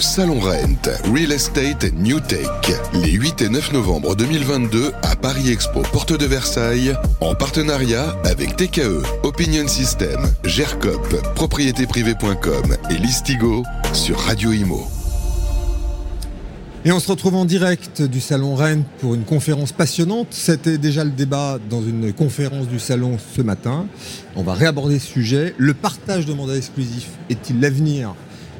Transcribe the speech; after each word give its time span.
Salon 0.00 0.40
Rent, 0.40 0.88
Real 1.12 1.30
Estate 1.30 1.92
New 1.92 2.20
Tech, 2.20 2.48
les 2.94 3.12
8 3.12 3.42
et 3.42 3.48
9 3.50 3.72
novembre 3.74 4.16
2022 4.16 4.92
à 5.02 5.14
Paris 5.14 5.50
Expo, 5.50 5.82
porte 5.92 6.18
de 6.18 6.24
Versailles, 6.24 6.94
en 7.20 7.34
partenariat 7.34 8.16
avec 8.24 8.56
TKE, 8.56 9.02
Opinion 9.24 9.68
System, 9.68 10.18
GERCOP, 10.44 11.34
propriétéprivée.com 11.34 12.76
et 12.88 12.94
Listigo 12.94 13.62
sur 13.92 14.18
Radio 14.18 14.52
Imo. 14.52 14.88
Et 16.86 16.92
on 16.92 16.98
se 16.98 17.10
retrouve 17.10 17.34
en 17.34 17.44
direct 17.44 18.00
du 18.00 18.20
Salon 18.20 18.54
Rennes 18.54 18.84
pour 19.00 19.14
une 19.14 19.24
conférence 19.24 19.72
passionnante. 19.72 20.28
C'était 20.30 20.78
déjà 20.78 21.04
le 21.04 21.10
débat 21.10 21.58
dans 21.68 21.82
une 21.82 22.14
conférence 22.14 22.68
du 22.68 22.78
Salon 22.78 23.18
ce 23.36 23.42
matin. 23.42 23.86
On 24.34 24.42
va 24.42 24.54
réaborder 24.54 24.98
ce 24.98 25.06
sujet. 25.06 25.54
Le 25.58 25.74
partage 25.74 26.24
de 26.24 26.32
mandats 26.32 26.56
exclusifs 26.56 27.10
est-il 27.28 27.60
l'avenir 27.60 28.14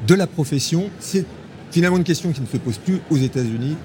de 0.07 0.15
la 0.15 0.27
profession 0.27 0.89
C'est 0.99 1.25
finalement 1.71 1.97
une 1.97 2.03
question 2.03 2.31
qui 2.31 2.41
ne 2.41 2.47
se 2.47 2.57
pose 2.57 2.77
plus 2.77 2.99
aux 3.09 3.17
États-Unis. 3.17 3.75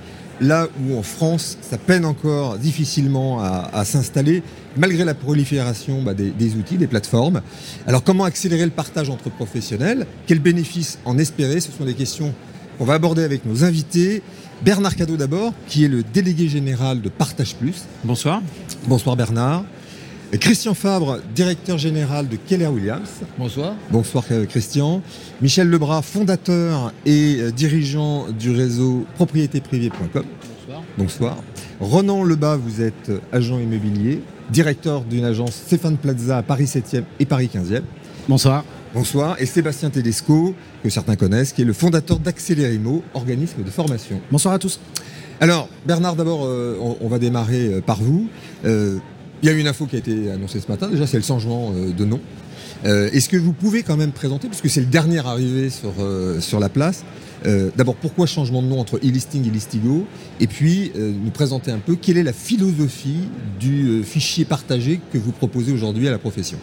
Là 0.41 0.69
où 0.83 0.99
en 0.99 1.03
France, 1.03 1.57
ça 1.63 1.79
peine 1.79 2.05
encore 2.05 2.59
difficilement 2.59 3.41
à, 3.41 3.85
s'installer, 3.87 4.43
malgré 4.77 5.05
la 5.05 5.15
prolifération 5.15 6.03
bah, 6.03 6.13
des, 6.13 6.31
des, 6.31 6.57
outils, 6.57 6.77
des 6.77 6.87
plateformes. 6.87 7.41
Alors 7.87 8.05
comment 8.05 8.25
accélérer 8.25 8.65
le 8.65 8.71
partage 8.71 9.09
entre 9.09 9.31
professionnels? 9.31 10.07
Quels 10.27 10.41
bénéfices 10.41 10.99
en 11.07 11.17
espérer? 11.17 11.61
Ce 11.61 11.73
sont 11.73 11.85
des 11.85 11.95
questions 11.95 12.35
on 12.79 12.85
va 12.85 12.95
aborder 12.95 13.25
avec 13.25 13.45
nos 13.45 13.65
invités. 13.65 14.23
Bernard 14.63 14.97
Cadeau 14.97 15.17
d'abord, 15.17 15.53
qui 15.67 15.85
est 15.85 15.89
le 15.89 16.03
délégué 16.03 16.49
général 16.49 17.01
de 17.01 17.09
Partage 17.09 17.55
Plus. 17.55 17.85
Bonsoir. 18.05 18.43
Bonsoir 18.87 19.17
Bernard. 19.17 19.65
Christian 20.33 20.75
Fabre, 20.75 21.21
directeur 21.35 21.79
général 21.79 22.29
de 22.29 22.37
Keller 22.37 22.67
Williams. 22.67 23.09
Bonsoir. 23.39 23.75
Bonsoir 23.91 24.25
euh, 24.33 24.45
Christian. 24.45 25.01
Michel 25.41 25.69
Lebras, 25.69 26.03
fondateur 26.03 26.93
et 27.07 27.37
euh, 27.39 27.53
dirigeant 27.53 28.29
du 28.31 28.51
réseau 28.51 29.07
propriétéprivée.com. 29.15 30.25
Bonsoir. 30.67 30.83
Bonsoir. 30.99 31.37
Ronan 31.81 32.25
Lebas, 32.25 32.57
vous 32.57 32.83
êtes 32.83 33.13
agent 33.33 33.59
immobilier, 33.59 34.21
directeur 34.51 35.03
d'une 35.03 35.25
agence 35.25 35.53
Stéphane 35.53 35.97
Plaza 35.97 36.39
à 36.39 36.43
Paris 36.43 36.65
7e 36.65 37.05
et 37.21 37.27
Paris 37.27 37.49
15e. 37.53 37.83
Bonsoir. 38.29 38.65
Bonsoir. 38.95 39.37
Et 39.39 39.47
Sébastien 39.47 39.91
Tedesco, 39.91 40.55
que 40.83 40.91
certains 40.91 41.17
connaissent, 41.17 41.53
qui 41.53 41.63
est 41.63 41.67
le 41.67 41.73
fondateur 41.73 42.19
d'Accélérimo, 42.19 43.03
organisme 43.15 43.63
de 43.63 43.71
formation. 43.71 44.21
Bonsoir 44.31 44.55
à 44.55 44.59
tous. 44.59 44.81
Alors, 45.41 45.69
Bernard, 45.85 46.17
d'abord, 46.17 46.47
euh, 46.47 46.79
on, 47.01 47.09
va 47.09 47.19
démarrer 47.19 47.67
euh, 47.67 47.81
par 47.83 48.01
vous. 48.01 48.29
Euh, 48.65 48.99
il 49.43 49.47
y 49.47 49.53
a 49.53 49.53
une 49.53 49.67
info 49.67 49.87
qui 49.87 49.97
a 49.97 49.99
été 49.99 50.31
annoncée 50.31 50.61
ce 50.61 50.69
matin. 50.69 50.89
Déjà, 50.89 51.07
c'est 51.07 51.17
le 51.17 51.23
changement 51.23 51.73
de 51.73 52.05
nom. 52.05 52.21
Est-ce 52.85 53.29
que 53.29 53.37
vous 53.37 53.53
pouvez 53.53 53.83
quand 53.83 53.97
même 53.97 54.13
présenter, 54.13 54.49
puisque 54.49 54.71
c'est 54.71 54.81
le 54.81 54.87
dernier 54.87 55.19
arrivé 55.19 55.71
sur, 55.71 55.93
sur 56.41 56.61
la 56.61 56.69
place, 56.69 57.05
d'abord 57.45 57.97
pourquoi 57.97 58.27
changement 58.27 58.63
de 58.63 58.69
nom 58.69 58.79
entre 58.79 58.99
e-listing 58.99 59.47
et 59.47 59.51
Listigo 59.51 60.07
Et 60.41 60.47
puis, 60.47 60.93
nous 60.95 61.31
présenter 61.31 61.71
un 61.71 61.79
peu 61.79 61.97
quelle 61.97 62.17
est 62.17 62.23
la 62.23 62.33
philosophie 62.33 63.29
du 63.59 64.03
fichier 64.05 64.45
partagé 64.45 65.01
que 65.13 65.19
vous 65.19 65.33
proposez 65.33 65.73
aujourd'hui 65.73 66.07
à 66.07 66.11
la 66.11 66.19
profession? 66.19 66.59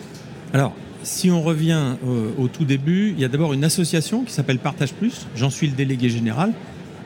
Alors, 0.54 0.74
si 1.04 1.30
on 1.30 1.42
revient 1.42 1.96
euh, 2.06 2.30
au, 2.38 2.48
tout 2.48 2.64
début, 2.64 3.14
il 3.16 3.20
y 3.20 3.26
a 3.26 3.28
d'abord 3.28 3.54
une 3.54 3.64
association 3.64 4.24
qui 4.24 4.34
s'appelle 4.34 4.60
Partage 4.60 4.94
Plus. 4.94 5.28
J'en 5.36 5.50
suis 5.50 5.68
le 5.68 5.74
délégué 5.74 6.10
général. 6.10 6.54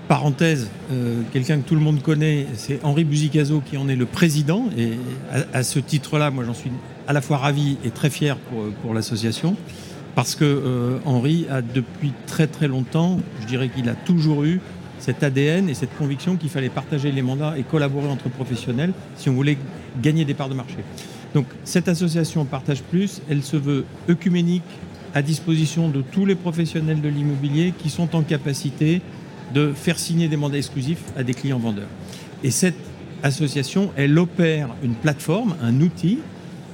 Parenthèse, 0.07 0.69
euh, 0.91 1.21
quelqu'un 1.33 1.57
que 1.57 1.67
tout 1.67 1.75
le 1.75 1.81
monde 1.81 2.01
connaît, 2.01 2.47
c'est 2.55 2.79
Henri 2.83 3.03
Buzicazo 3.03 3.61
qui 3.61 3.75
en 3.77 3.89
est 3.89 3.95
le 3.95 4.05
président. 4.05 4.69
Et 4.77 4.91
à, 5.53 5.63
ce 5.63 5.79
titre-là, 5.79 6.31
moi 6.31 6.45
j'en 6.45 6.53
suis 6.53 6.71
à 7.07 7.13
la 7.13 7.21
fois 7.21 7.37
ravi 7.37 7.77
et 7.83 7.89
très 7.89 8.09
fier 8.09 8.37
pour, 8.81 8.93
l'association. 8.93 9.57
Parce 10.15 10.33
que 10.35 10.45
euh, 10.45 10.99
Henri 11.05 11.45
a 11.51 11.61
depuis 11.61 12.13
très 12.25 12.47
très 12.47 12.67
longtemps, 12.67 13.19
je 13.41 13.47
dirais 13.47 13.69
qu'il 13.69 13.87
a 13.89 13.93
toujours 13.93 14.45
eu 14.45 14.61
cet 14.97 15.23
ADN 15.23 15.69
et 15.69 15.73
cette 15.73 15.95
conviction 15.97 16.37
qu'il 16.37 16.49
fallait 16.49 16.69
partager 16.69 17.11
les 17.11 17.21
mandats 17.21 17.55
et 17.57 17.63
collaborer 17.63 18.07
entre 18.07 18.29
professionnels 18.29 18.93
si 19.17 19.29
on 19.29 19.33
voulait 19.33 19.57
gagner 20.01 20.25
des 20.25 20.33
parts 20.33 20.49
de 20.49 20.55
marché. 20.55 20.77
Donc 21.33 21.45
cette 21.65 21.89
association 21.89 22.45
Partage 22.45 22.81
Plus, 22.81 23.21
elle 23.29 23.43
se 23.43 23.57
veut 23.57 23.85
œcuménique 24.09 24.63
à 25.13 25.21
disposition 25.21 25.89
de 25.89 26.01
tous 26.01 26.25
les 26.25 26.35
professionnels 26.35 27.01
de 27.01 27.09
l'immobilier 27.09 27.73
qui 27.77 27.89
sont 27.89 28.15
en 28.15 28.21
capacité 28.21 29.01
de 29.53 29.71
faire 29.73 29.99
signer 29.99 30.27
des 30.27 30.37
mandats 30.37 30.57
exclusifs 30.57 31.03
à 31.15 31.23
des 31.23 31.33
clients 31.33 31.59
vendeurs. 31.59 31.87
Et 32.43 32.51
cette 32.51 32.75
association, 33.23 33.91
elle 33.95 34.17
opère 34.17 34.69
une 34.83 34.93
plateforme, 34.93 35.55
un 35.61 35.81
outil 35.81 36.19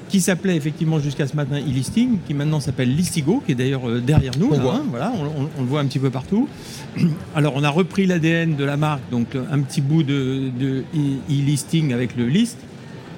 qui 0.10 0.22
s'appelait 0.22 0.56
effectivement 0.56 1.00
jusqu'à 1.00 1.26
ce 1.26 1.36
matin 1.36 1.58
e-listing, 1.58 2.20
qui 2.28 2.34
maintenant 2.34 2.60
s'appelle 2.60 2.94
Listigo, 2.96 3.42
qui 3.46 3.54
est 3.54 3.56
d'ailleurs 3.56 3.90
euh, 3.90 4.00
derrière 4.00 4.34
nous. 4.38 4.50
On, 4.52 4.60
voit. 4.60 4.76
Hein, 4.76 4.84
voilà, 4.90 5.12
on, 5.58 5.62
le 5.62 5.68
voit 5.68 5.80
un 5.80 5.86
petit 5.86 5.98
peu 5.98 6.12
partout. 6.12 6.48
Alors 7.36 7.54
on 7.56 7.64
a 7.64 7.70
repris 7.70 8.06
l'ADN 8.06 8.56
de 8.56 8.64
la 8.64 8.78
marque, 8.78 9.02
donc 9.10 9.30
un 9.36 9.60
petit 9.62 9.82
bout 9.82 10.04
de, 10.04 10.52
de 10.60 10.84
e-listing 11.30 11.94
avec 11.94 12.16
le 12.16 12.28
list, 12.28 12.58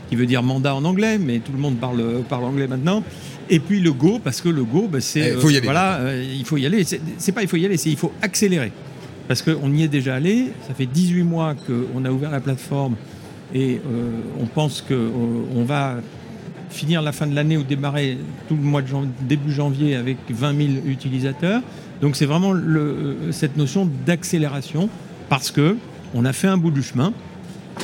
qui 0.10 0.16
veut 0.16 0.26
dire 0.26 0.44
mandat 0.44 0.76
en 0.76 0.86
anglais, 0.86 1.18
mais 1.18 1.40
tout 1.40 1.52
le 1.52 1.58
monde 1.58 1.76
parle, 1.76 2.24
parle 2.30 2.46
anglais 2.46 2.68
maintenant. 2.68 3.04
Et 3.50 3.60
puis 3.60 3.80
le 3.80 3.94
go, 3.94 4.20
parce 4.24 4.42
que 4.42 4.50
le 4.50 4.64
go, 4.64 4.88
bah, 4.90 5.02
c'est. 5.02 5.34
Il 5.34 5.40
faut 5.40 5.50
y 5.50 5.58
aller. 5.58 5.66
voilà, 5.66 5.96
euh, 5.98 6.36
il 6.38 6.46
faut 6.46 6.58
y 6.58 6.66
aller. 6.66 6.84
C'est 7.18 7.32
pas 7.32 7.42
il 7.42 7.48
faut 7.48 7.58
y 7.58 7.66
aller, 7.66 7.78
c'est 7.78 7.90
il 7.90 7.98
faut 7.98 8.12
accélérer. 8.22 8.72
Parce 9.28 9.42
qu'on 9.42 9.74
y 9.74 9.84
est 9.84 9.88
déjà 9.88 10.16
allé. 10.16 10.52
Ça 10.68 10.74
fait 10.74 10.86
18 10.86 11.24
mois 11.24 11.56
qu'on 11.56 12.06
a 12.06 12.12
ouvert 12.12 12.32
la 12.32 12.40
plateforme 12.40 12.96
et 13.54 13.76
euh, 13.86 14.10
on 14.40 14.46
pense 14.46 14.82
qu'on 14.82 14.94
euh, 14.94 15.66
va 15.66 15.98
finir 16.70 17.02
la 17.02 17.12
fin 17.12 17.28
de 17.28 17.36
l'année 17.36 17.58
ou 17.58 17.64
démarrer 17.64 18.18
tout 18.48 18.56
le 18.56 18.62
mois 18.62 18.82
de 18.82 18.88
début 19.22 19.52
janvier 19.52 19.96
avec 19.96 20.18
20 20.30 20.58
000 20.58 20.70
utilisateurs. 20.88 21.62
Donc 22.02 22.16
c'est 22.16 22.26
vraiment 22.26 22.52
le, 22.52 23.18
cette 23.32 23.56
notion 23.56 23.90
d'accélération 24.06 24.90
parce 25.30 25.52
que 25.52 25.78
on 26.14 26.26
a 26.26 26.34
fait 26.34 26.48
un 26.48 26.58
bout 26.58 26.72
du 26.72 26.84
chemin 26.84 27.14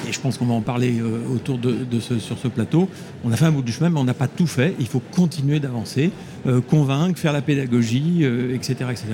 et 0.08 0.12
je 0.12 0.20
pense 0.20 0.38
qu'on 0.38 0.46
va 0.46 0.54
en 0.54 0.62
parler 0.62 1.00
euh, 1.00 1.20
autour 1.34 1.58
de, 1.58 1.86
ce, 2.00 2.20
sur 2.20 2.38
ce 2.38 2.48
plateau. 2.48 2.90
On 3.24 3.32
a 3.32 3.36
fait 3.36 3.46
un 3.46 3.52
bout 3.52 3.62
du 3.62 3.72
chemin, 3.72 3.90
mais 3.90 4.00
on 4.00 4.04
n'a 4.04 4.14
pas 4.14 4.28
tout 4.28 4.48
fait. 4.48 4.74
Il 4.80 4.88
faut 4.88 5.02
continuer 5.12 5.60
d'avancer, 5.60 6.12
euh, 6.48 6.62
convaincre, 6.62 7.20
faire 7.20 7.34
la 7.34 7.42
pédagogie, 7.42 8.24
etc., 8.54 8.76
euh, 8.82 8.92
etc. 8.92 9.06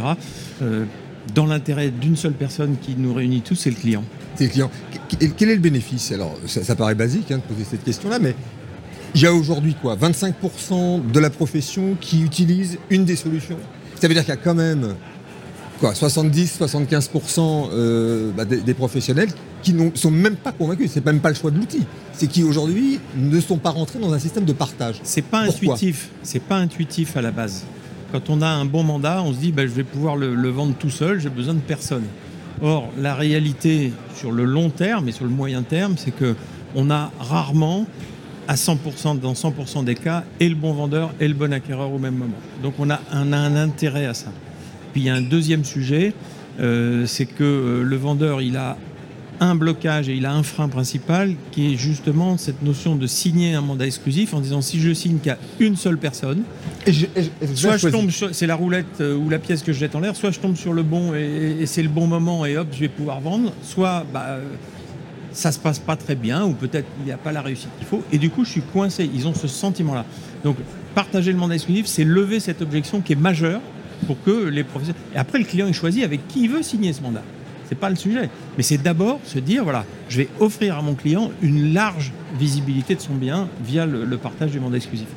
dans 1.33 1.45
l'intérêt 1.45 1.89
d'une 1.89 2.15
seule 2.15 2.33
personne 2.33 2.75
qui 2.81 2.95
nous 2.97 3.13
réunit 3.13 3.41
tous, 3.41 3.55
c'est 3.55 3.69
le 3.69 3.75
client. 3.75 4.03
C'est 4.35 4.45
le 4.45 4.49
client. 4.49 4.71
Quel 5.37 5.49
est 5.49 5.55
le 5.55 5.61
bénéfice? 5.61 6.11
Alors, 6.11 6.37
ça, 6.45 6.75
paraît 6.75 6.95
basique 6.95 7.31
hein, 7.31 7.37
de 7.37 7.41
poser 7.41 7.65
cette 7.69 7.83
question-là, 7.83 8.19
mais 8.19 8.35
il 9.15 9.21
y 9.21 9.25
a 9.25 9.33
aujourd'hui 9.33 9.75
quoi? 9.81 9.95
25% 9.95 11.11
de 11.11 11.19
la 11.19 11.29
profession 11.29 11.95
qui 11.99 12.21
utilise 12.21 12.77
une 12.89 13.05
des 13.05 13.15
solutions? 13.15 13.57
Ça 13.99 14.07
veut 14.07 14.13
dire 14.13 14.23
qu'il 14.23 14.33
y 14.33 14.37
a 14.37 14.41
quand 14.41 14.55
même 14.55 14.95
quoi 15.79 15.93
70-75% 15.93 18.33
bah, 18.35 18.45
des 18.45 18.73
professionnels 18.73 19.29
qui 19.63 19.73
ne 19.73 19.89
sont 19.95 20.11
même 20.11 20.35
pas 20.35 20.51
convaincus. 20.51 20.91
C'est 20.93 21.05
même 21.05 21.19
pas 21.19 21.29
le 21.29 21.35
choix 21.35 21.51
de 21.51 21.57
l'outil. 21.57 21.85
C'est 22.13 22.27
qui 22.27 22.43
aujourd'hui 22.43 22.99
ne 23.15 23.39
sont 23.39 23.57
pas 23.57 23.71
rentrés 23.71 23.99
dans 23.99 24.13
un 24.13 24.19
système 24.19 24.45
de 24.45 24.53
partage. 24.53 24.99
C'est 25.03 25.23
pas 25.23 25.39
intuitif. 25.39 26.09
C'est 26.23 26.41
pas 26.41 26.57
intuitif 26.57 27.17
à 27.17 27.21
la 27.21 27.31
base. 27.31 27.63
Quand 28.11 28.29
on 28.29 28.41
a 28.41 28.47
un 28.47 28.65
bon 28.65 28.83
mandat, 28.83 29.21
on 29.21 29.33
se 29.33 29.39
dit 29.39 29.51
bah, 29.51 29.63
je 29.63 29.71
vais 29.71 29.83
pouvoir 29.83 30.15
le, 30.15 30.49
vendre 30.49 30.73
tout 30.77 30.89
seul, 30.89 31.19
j'ai 31.19 31.29
besoin 31.29 31.53
de 31.53 31.59
personne. 31.59 32.05
Or, 32.61 32.89
la 32.97 33.13
réalité 33.13 33.91
sur 34.15 34.31
le 34.31 34.45
long 34.45 34.69
terme 34.69 35.09
et 35.09 35.11
sur 35.11 35.25
le 35.25 35.31
moyen 35.31 35.61
terme, 35.61 35.95
c'est 35.97 36.15
que 36.15 36.35
on 36.75 36.89
a 36.89 37.11
rarement 37.19 37.85
à 38.47 38.55
100% 38.55 39.19
dans 39.19 39.33
100% 39.33 39.83
des 39.83 39.95
cas 39.95 40.23
et 40.39 40.47
le 40.47 40.55
bon 40.55 40.73
vendeur 40.73 41.13
et 41.19 41.27
le 41.27 41.33
bon 41.33 41.51
acquéreur 41.53 41.91
au 41.91 41.99
même 41.99 42.15
moment. 42.15 42.37
Donc 42.63 42.75
on 42.79 42.89
a 42.89 42.99
un, 43.11 43.33
un 43.33 43.55
intérêt 43.55 44.05
à 44.05 44.13
ça. 44.13 44.31
Puis 44.93 45.01
il 45.01 45.05
y 45.05 45.09
a 45.09 45.15
un 45.15 45.21
deuxième 45.21 45.65
sujet, 45.65 46.13
euh, 46.59 47.05
c'est 47.05 47.25
que 47.25 47.43
euh, 47.43 47.83
le 47.83 47.95
vendeur 47.97 48.41
il 48.41 48.57
a 48.57 48.77
un 49.39 49.55
blocage 49.55 50.09
et 50.09 50.15
il 50.15 50.25
a 50.25 50.33
un 50.33 50.43
frein 50.43 50.67
principal 50.67 51.33
qui 51.51 51.73
est 51.73 51.77
justement 51.77 52.37
cette 52.37 52.61
notion 52.61 52.95
de 52.95 53.07
signer 53.07 53.53
un 53.53 53.61
mandat 53.61 53.85
exclusif 53.85 54.33
en 54.33 54.39
disant 54.39 54.61
si 54.61 54.79
je 54.79 54.93
signe 54.93 55.19
qu'à 55.19 55.37
une 55.59 55.75
seule 55.75 55.97
personne, 55.97 56.43
soit 57.55 57.77
je 57.77 57.89
tombe 57.89 58.09
c'est 58.31 58.47
la 58.47 58.55
roulette 58.55 59.01
euh, 59.01 59.15
ou 59.15 59.29
la 59.29 59.39
pièce 59.39 59.63
que 59.63 59.73
je 59.73 59.79
jette 59.79 59.95
en 59.95 59.99
l'air, 59.99 60.15
soit 60.15 60.31
je 60.31 60.39
tombe 60.39 60.55
sur 60.55 60.73
le 60.73 60.83
bon 60.83 61.13
et, 61.13 61.65
c'est 61.65 61.83
le 61.83 61.89
bon 61.89 62.07
moment 62.07 62.45
et 62.45 62.57
hop 62.57 62.67
je 62.71 62.79
vais 62.79 62.89
pouvoir 62.89 63.19
vendre, 63.19 63.53
soit 63.63 64.05
bah, 64.11 64.25
euh, 64.29 64.43
ça 65.31 65.51
se 65.51 65.59
passe 65.59 65.79
pas 65.79 65.95
très 65.95 66.15
bien 66.15 66.45
ou 66.45 66.53
peut-être 66.53 66.87
il 66.99 67.05
n'y 67.05 67.11
a 67.11 67.17
pas 67.17 67.31
la 67.31 67.41
réussite 67.41 67.69
qu'il 67.77 67.87
faut 67.87 68.03
et 68.11 68.17
du 68.17 68.29
coup 68.29 68.43
je 68.43 68.51
suis 68.51 68.61
coincé. 68.61 69.09
Ils 69.13 69.27
ont 69.27 69.33
ce 69.33 69.47
sentiment-là. 69.47 70.05
Donc 70.43 70.57
partager 70.95 71.31
le 71.31 71.37
mandat 71.37 71.55
exclusif, 71.55 71.85
c'est 71.85 72.03
lever 72.03 72.39
cette 72.39 72.61
objection 72.61 73.01
qui 73.01 73.13
est 73.13 73.17
majeure 73.17 73.61
pour 74.07 74.21
que 74.23 74.47
les 74.47 74.63
professionnels. 74.63 75.01
Et 75.13 75.17
après 75.17 75.37
le 75.37 75.45
client 75.45 75.67
il 75.67 75.73
choisit 75.73 76.03
avec 76.03 76.27
qui 76.27 76.43
il 76.43 76.49
veut 76.49 76.63
signer 76.63 76.93
ce 76.93 77.01
mandat 77.01 77.23
c'est 77.67 77.77
pas 77.77 77.89
le 77.89 77.95
sujet. 77.95 78.29
Mais 78.57 78.63
c'est 78.63 78.77
d'abord 78.77 79.19
se 79.23 79.39
dire 79.39 79.63
voilà, 79.63 79.85
je 80.09 80.17
vais 80.17 80.29
offrir 80.39 80.77
à 80.77 80.81
mon 80.81 80.95
client 80.95 81.31
une 81.41 81.73
large 81.73 82.11
visibilité 82.37 82.95
de 82.95 83.01
son 83.01 83.15
bien 83.15 83.47
via 83.63 83.85
le, 83.85 84.17
partage 84.17 84.51
du 84.51 84.59
mandat 84.59 84.77
exclusif. 84.77 85.07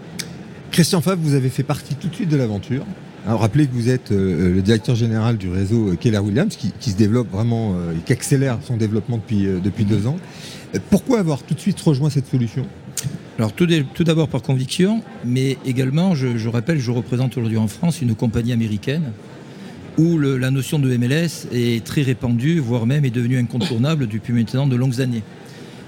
Christian 0.70 1.00
Fabre, 1.00 1.23
vous 1.23 1.35
avez 1.35 1.49
fait 1.49 1.62
partie 1.62 1.94
tout 1.94 2.08
de 2.08 2.14
suite 2.14 2.29
de 2.29 2.37
l'aventure. 2.37 2.85
Alors, 3.26 3.41
rappelez 3.41 3.67
que 3.67 3.73
vous 3.73 3.91
êtes 3.91 4.12
euh, 4.12 4.55
le 4.55 4.62
directeur 4.62 4.94
général 4.94 5.37
du 5.37 5.50
réseau 5.50 5.94
Keller 6.00 6.19
Williams, 6.19 6.56
qui, 6.56 6.91
se 6.91 6.97
développe 6.97 7.31
vraiment 7.31 7.75
euh, 7.75 7.93
et 7.93 7.99
qui 7.99 8.12
accélère 8.12 8.58
son 8.62 8.76
développement 8.76 9.19
depuis, 9.19 9.47
euh, 9.47 9.58
depuis 9.62 9.85
deux 9.85 10.06
ans. 10.06 10.17
Pourquoi 10.88 11.19
avoir 11.19 11.43
tout 11.43 11.52
de 11.52 11.61
suite 11.61 11.79
rejoint 11.81 12.08
cette 12.08 12.29
solution? 12.29 12.64
Alors 13.38 13.52
tout, 13.52 13.67
d'abord 14.05 14.29
par 14.29 14.43
conviction, 14.43 15.02
mais 15.25 15.58
également, 15.67 16.14
je, 16.14 16.37
je 16.37 16.49
rappelle, 16.49 16.79
je 16.79 16.91
représente 16.91 17.37
aujourd'hui 17.37 17.58
en 17.58 17.69
France 17.69 18.00
une 18.00 18.14
compagnie 18.14 18.52
américaine 18.52 19.12
où 20.00 20.19
la 20.19 20.50
notion 20.50 20.79
de 20.79 20.97
MLS 20.97 21.47
est 21.52 21.85
très 21.85 22.00
répandue, 22.00 22.58
voire 22.58 22.87
même 22.87 23.05
est 23.05 23.11
devenue 23.11 23.37
incontournable 23.37 24.06
depuis 24.06 24.32
maintenant 24.32 24.67
de 24.67 24.75
longues 24.75 25.02
années. 25.02 25.23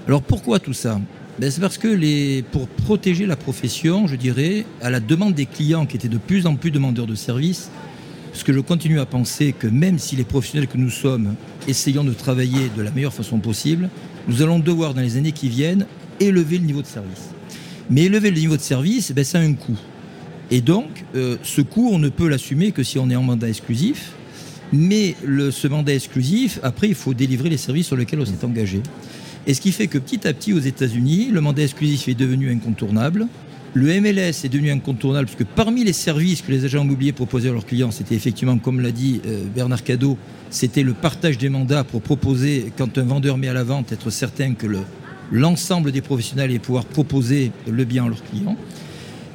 Alors 0.07 0.21
pourquoi 0.21 0.59
tout 0.59 0.73
ça? 0.73 1.01
Ben, 1.39 1.49
C'est 1.49 1.61
parce 1.61 1.79
que 1.79 2.41
pour 2.51 2.67
protéger 2.67 3.25
la 3.25 3.35
profession, 3.35 4.05
je 4.05 4.15
dirais, 4.15 4.65
à 4.81 4.91
la 4.91 4.99
demande 4.99 5.33
des 5.33 5.47
clients 5.47 5.87
qui 5.87 5.97
étaient 5.97 6.09
de 6.09 6.19
plus 6.19 6.45
en 6.45 6.55
plus 6.55 6.69
demandeurs 6.69 7.07
de 7.07 7.15
services, 7.15 7.71
ce 8.33 8.43
que 8.43 8.53
je 8.53 8.59
continue 8.59 8.99
à 8.99 9.07
penser 9.07 9.51
que 9.51 9.65
même 9.65 9.97
si 9.97 10.15
les 10.15 10.25
professionnels 10.25 10.67
que 10.67 10.77
nous 10.77 10.91
sommes 10.91 11.33
essayons 11.67 12.03
de 12.03 12.13
travailler 12.13 12.69
de 12.77 12.83
la 12.83 12.91
meilleure 12.91 13.13
façon 13.13 13.39
possible, 13.39 13.89
nous 14.27 14.43
allons 14.43 14.59
devoir 14.59 14.93
dans 14.93 15.01
les 15.01 15.17
années 15.17 15.31
qui 15.31 15.49
viennent 15.49 15.87
élever 16.19 16.59
le 16.59 16.65
niveau 16.65 16.83
de 16.83 16.87
service. 16.87 17.29
Mais 17.89 18.03
élever 18.03 18.29
le 18.29 18.39
niveau 18.39 18.57
de 18.57 18.61
service, 18.61 19.11
ben, 19.11 19.23
ça 19.23 19.39
a 19.39 19.41
un 19.41 19.53
coût. 19.53 19.79
Et 20.55 20.61
donc, 20.61 21.03
euh, 21.15 21.37
ce 21.41 21.61
coût, 21.61 21.89
on 21.91 21.97
ne 21.97 22.09
peut 22.09 22.27
l'assumer 22.27 22.71
que 22.71 22.83
si 22.83 22.99
on 22.99 23.09
est 23.09 23.15
en 23.15 23.23
mandat 23.23 23.49
exclusif. 23.49 24.11
Mais 24.71 25.15
ce 25.51 25.67
mandat 25.67 25.95
exclusif, 25.95 26.59
après, 26.61 26.87
il 26.89 26.93
faut 26.95 27.15
délivrer 27.15 27.49
les 27.49 27.57
services 27.57 27.87
sur 27.87 27.95
lesquels 27.97 28.19
on 28.19 28.25
s'est 28.25 28.45
engagé. 28.45 28.81
Et 29.47 29.55
ce 29.55 29.61
qui 29.61 29.71
fait 29.71 29.87
que 29.87 29.97
petit 29.97 30.27
à 30.27 30.33
petit, 30.33 30.53
aux 30.53 30.59
États-Unis, 30.59 31.29
le 31.31 31.41
mandat 31.41 31.63
exclusif 31.63 32.07
est 32.07 32.13
devenu 32.13 32.51
incontournable. 32.51 33.27
Le 33.73 33.99
MLS 33.99 34.45
est 34.45 34.49
devenu 34.49 34.69
incontournable 34.69 35.25
parce 35.25 35.37
que 35.37 35.43
parmi 35.43 35.83
les 35.83 35.93
services 35.93 36.43
que 36.43 36.51
les 36.51 36.65
agents 36.65 36.83
immobiliers 36.83 37.13
proposaient 37.13 37.49
à 37.49 37.53
leurs 37.53 37.65
clients, 37.65 37.89
c'était 37.89 38.13
effectivement, 38.13 38.59
comme 38.59 38.79
l'a 38.79 38.91
dit 38.91 39.21
euh, 39.25 39.43
Bernard 39.55 39.83
Cadeau, 39.83 40.17
c'était 40.51 40.83
le 40.83 40.93
partage 40.93 41.39
des 41.39 41.49
mandats 41.49 41.83
pour 41.83 42.03
proposer, 42.03 42.71
quand 42.77 42.95
un 42.99 43.03
vendeur 43.03 43.39
met 43.39 43.47
à 43.47 43.53
la 43.53 43.63
vente, 43.63 43.91
être 43.91 44.11
certain 44.11 44.53
que 44.53 44.67
le- 44.67 44.83
l'ensemble 45.31 45.91
des 45.91 46.01
professionnels 46.01 46.51
allait 46.51 46.59
pouvoir 46.59 46.85
proposer 46.85 47.51
le 47.67 47.83
bien 47.85 48.05
à 48.05 48.09
leurs 48.09 48.23
clients. 48.23 48.55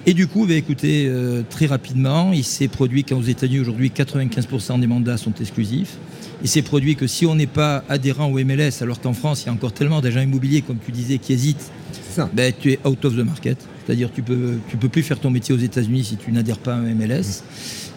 Et 0.08 0.14
du 0.14 0.26
coup, 0.26 0.46
bah, 0.46 0.54
écoutez, 0.54 1.04
euh, 1.06 1.42
très 1.50 1.66
rapidement, 1.66 2.32
il 2.32 2.42
s'est 2.42 2.68
produit 2.68 3.04
qu'aux 3.04 3.20
États-Unis, 3.20 3.60
aujourd'hui, 3.60 3.92
95% 3.94 4.80
des 4.80 4.86
mandats 4.86 5.18
sont 5.18 5.34
exclusifs. 5.34 5.98
Il 6.42 6.48
s'est 6.48 6.62
produit 6.62 6.96
que 6.96 7.06
si 7.06 7.26
on 7.26 7.34
n'est 7.34 7.46
pas 7.46 7.84
adhérent 7.90 8.24
au 8.24 8.42
MLS, 8.42 8.80
alors 8.80 9.02
qu'en 9.02 9.12
France, 9.12 9.42
il 9.42 9.46
y 9.46 9.48
a 9.50 9.52
encore 9.52 9.74
tellement 9.74 10.00
d'agents 10.00 10.22
immobiliers, 10.22 10.62
comme 10.62 10.78
tu 10.78 10.92
disais, 10.92 11.18
qui 11.18 11.34
hésitent, 11.34 11.70
ben, 12.32 12.54
tu 12.58 12.72
es 12.72 12.78
out 12.86 13.04
of 13.04 13.16
the 13.16 13.18
market. 13.18 13.58
C'est-à-dire 13.84 14.10
tu 14.10 14.22
peux, 14.22 14.54
tu 14.70 14.78
peux 14.78 14.88
plus 14.88 15.02
faire 15.02 15.20
ton 15.20 15.28
métier 15.28 15.54
aux 15.54 15.58
États-Unis 15.58 16.04
si 16.04 16.16
tu 16.16 16.32
n'adhères 16.32 16.56
pas 16.56 16.72
à 16.72 16.78
un 16.78 16.94
MLS. 16.94 17.42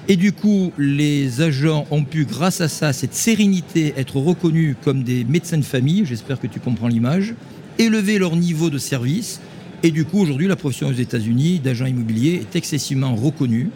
Et 0.09 0.17
du 0.17 0.33
coup, 0.33 0.73
les 0.77 1.39
agents 1.39 1.87
ont 1.91 2.03
pu, 2.03 2.25
grâce 2.25 2.59
à 2.59 2.67
ça, 2.67 2.91
cette 2.91 3.13
sérénité, 3.13 3.93
être 3.95 4.17
reconnus 4.17 4.75
comme 4.83 5.03
des 5.03 5.23
médecins 5.23 5.57
de 5.57 5.63
famille, 5.63 6.03
j'espère 6.05 6.41
que 6.41 6.47
tu 6.47 6.59
comprends 6.59 6.89
l'image, 6.89 7.35
élever 7.79 8.17
leur 8.17 8.35
niveau 8.35 8.69
de 8.69 8.79
service. 8.79 9.39
Et 9.83 9.92
du 9.92 10.06
coup, 10.06 10.19
aujourd'hui, 10.19 10.48
la 10.48 10.56
profession 10.56 10.88
aux 10.89 10.94
États-Unis 10.94 11.60
d'agent 11.60 11.86
immobilier 11.86 12.42
est 12.42 12.56
excessivement 12.56 13.16
reconnue 13.16 13.72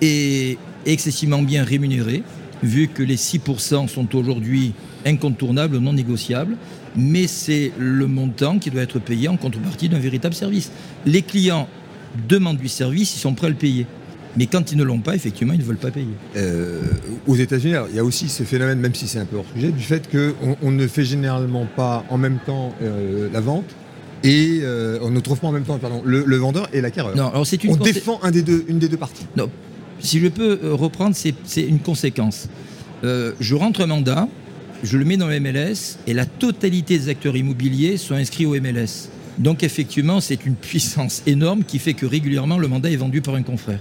et 0.00 0.56
excessivement 0.86 1.42
bien 1.42 1.64
rémunérée, 1.64 2.22
vu 2.62 2.88
que 2.88 3.02
les 3.02 3.16
6% 3.16 3.88
sont 3.88 4.16
aujourd'hui 4.16 4.72
incontournables, 5.04 5.78
non 5.78 5.92
négociables, 5.92 6.56
mais 6.96 7.26
c'est 7.26 7.72
le 7.78 8.06
montant 8.06 8.58
qui 8.58 8.70
doit 8.70 8.82
être 8.82 8.98
payé 8.98 9.28
en 9.28 9.36
contrepartie 9.36 9.90
d'un 9.90 9.98
véritable 9.98 10.34
service. 10.34 10.70
Les 11.04 11.20
clients 11.20 11.68
demandent 12.28 12.56
du 12.56 12.68
service, 12.68 13.14
ils 13.16 13.20
sont 13.20 13.34
prêts 13.34 13.48
à 13.48 13.50
le 13.50 13.56
payer. 13.56 13.86
Mais 14.38 14.46
quand 14.46 14.72
ils 14.72 14.78
ne 14.78 14.84
l'ont 14.84 15.00
pas, 15.00 15.14
effectivement, 15.14 15.54
ils 15.54 15.60
ne 15.60 15.64
veulent 15.64 15.76
pas 15.76 15.90
payer. 15.90 16.08
Euh, 16.36 16.82
aux 17.26 17.36
États-Unis, 17.36 17.74
il 17.90 17.96
y 17.96 17.98
a 17.98 18.04
aussi 18.04 18.28
ce 18.28 18.42
phénomène, 18.44 18.78
même 18.78 18.94
si 18.94 19.08
c'est 19.08 19.18
un 19.18 19.24
peu 19.24 19.36
hors 19.36 19.46
sujet, 19.54 19.70
du 19.70 19.82
fait 19.82 20.10
qu'on 20.10 20.56
on 20.62 20.70
ne 20.70 20.86
fait 20.86 21.04
généralement 21.04 21.66
pas 21.66 22.04
en 22.10 22.18
même 22.18 22.38
temps 22.44 22.74
euh, 22.82 23.28
la 23.32 23.40
vente 23.40 23.74
et 24.24 24.60
euh, 24.62 24.98
on 25.02 25.10
ne 25.10 25.20
trouve 25.20 25.38
pas 25.38 25.48
en 25.48 25.52
même 25.52 25.64
temps 25.64 25.78
pardon, 25.78 26.02
le, 26.04 26.24
le 26.24 26.36
vendeur 26.36 26.68
et 26.72 26.80
l'acquéreur. 26.80 27.16
Non, 27.16 27.28
alors 27.28 27.46
c'est 27.46 27.62
une 27.64 27.72
On 27.72 27.76
défend 27.76 28.18
un 28.22 28.30
des 28.30 28.42
deux, 28.42 28.64
une 28.68 28.78
des 28.78 28.88
deux 28.88 28.96
parties. 28.96 29.26
Non, 29.36 29.50
si 30.00 30.20
je 30.20 30.28
peux 30.28 30.58
euh, 30.62 30.74
reprendre, 30.74 31.14
c'est 31.14 31.34
c'est 31.44 31.62
une 31.62 31.80
conséquence. 31.80 32.48
Euh, 33.04 33.32
je 33.40 33.54
rentre 33.54 33.82
un 33.82 33.86
mandat, 33.86 34.28
je 34.82 34.98
le 34.98 35.04
mets 35.04 35.16
dans 35.16 35.28
le 35.28 35.38
MLS 35.40 35.98
et 36.06 36.14
la 36.14 36.26
totalité 36.26 36.98
des 36.98 37.08
acteurs 37.08 37.36
immobiliers 37.36 37.96
sont 37.96 38.14
inscrits 38.14 38.46
au 38.46 38.54
MLS. 38.60 39.10
Donc 39.38 39.62
effectivement, 39.62 40.20
c'est 40.20 40.46
une 40.46 40.54
puissance 40.54 41.22
énorme 41.26 41.62
qui 41.62 41.78
fait 41.78 41.92
que 41.92 42.06
régulièrement 42.06 42.56
le 42.56 42.68
mandat 42.68 42.90
est 42.90 42.96
vendu 42.96 43.20
par 43.20 43.34
un 43.34 43.42
confrère. 43.42 43.80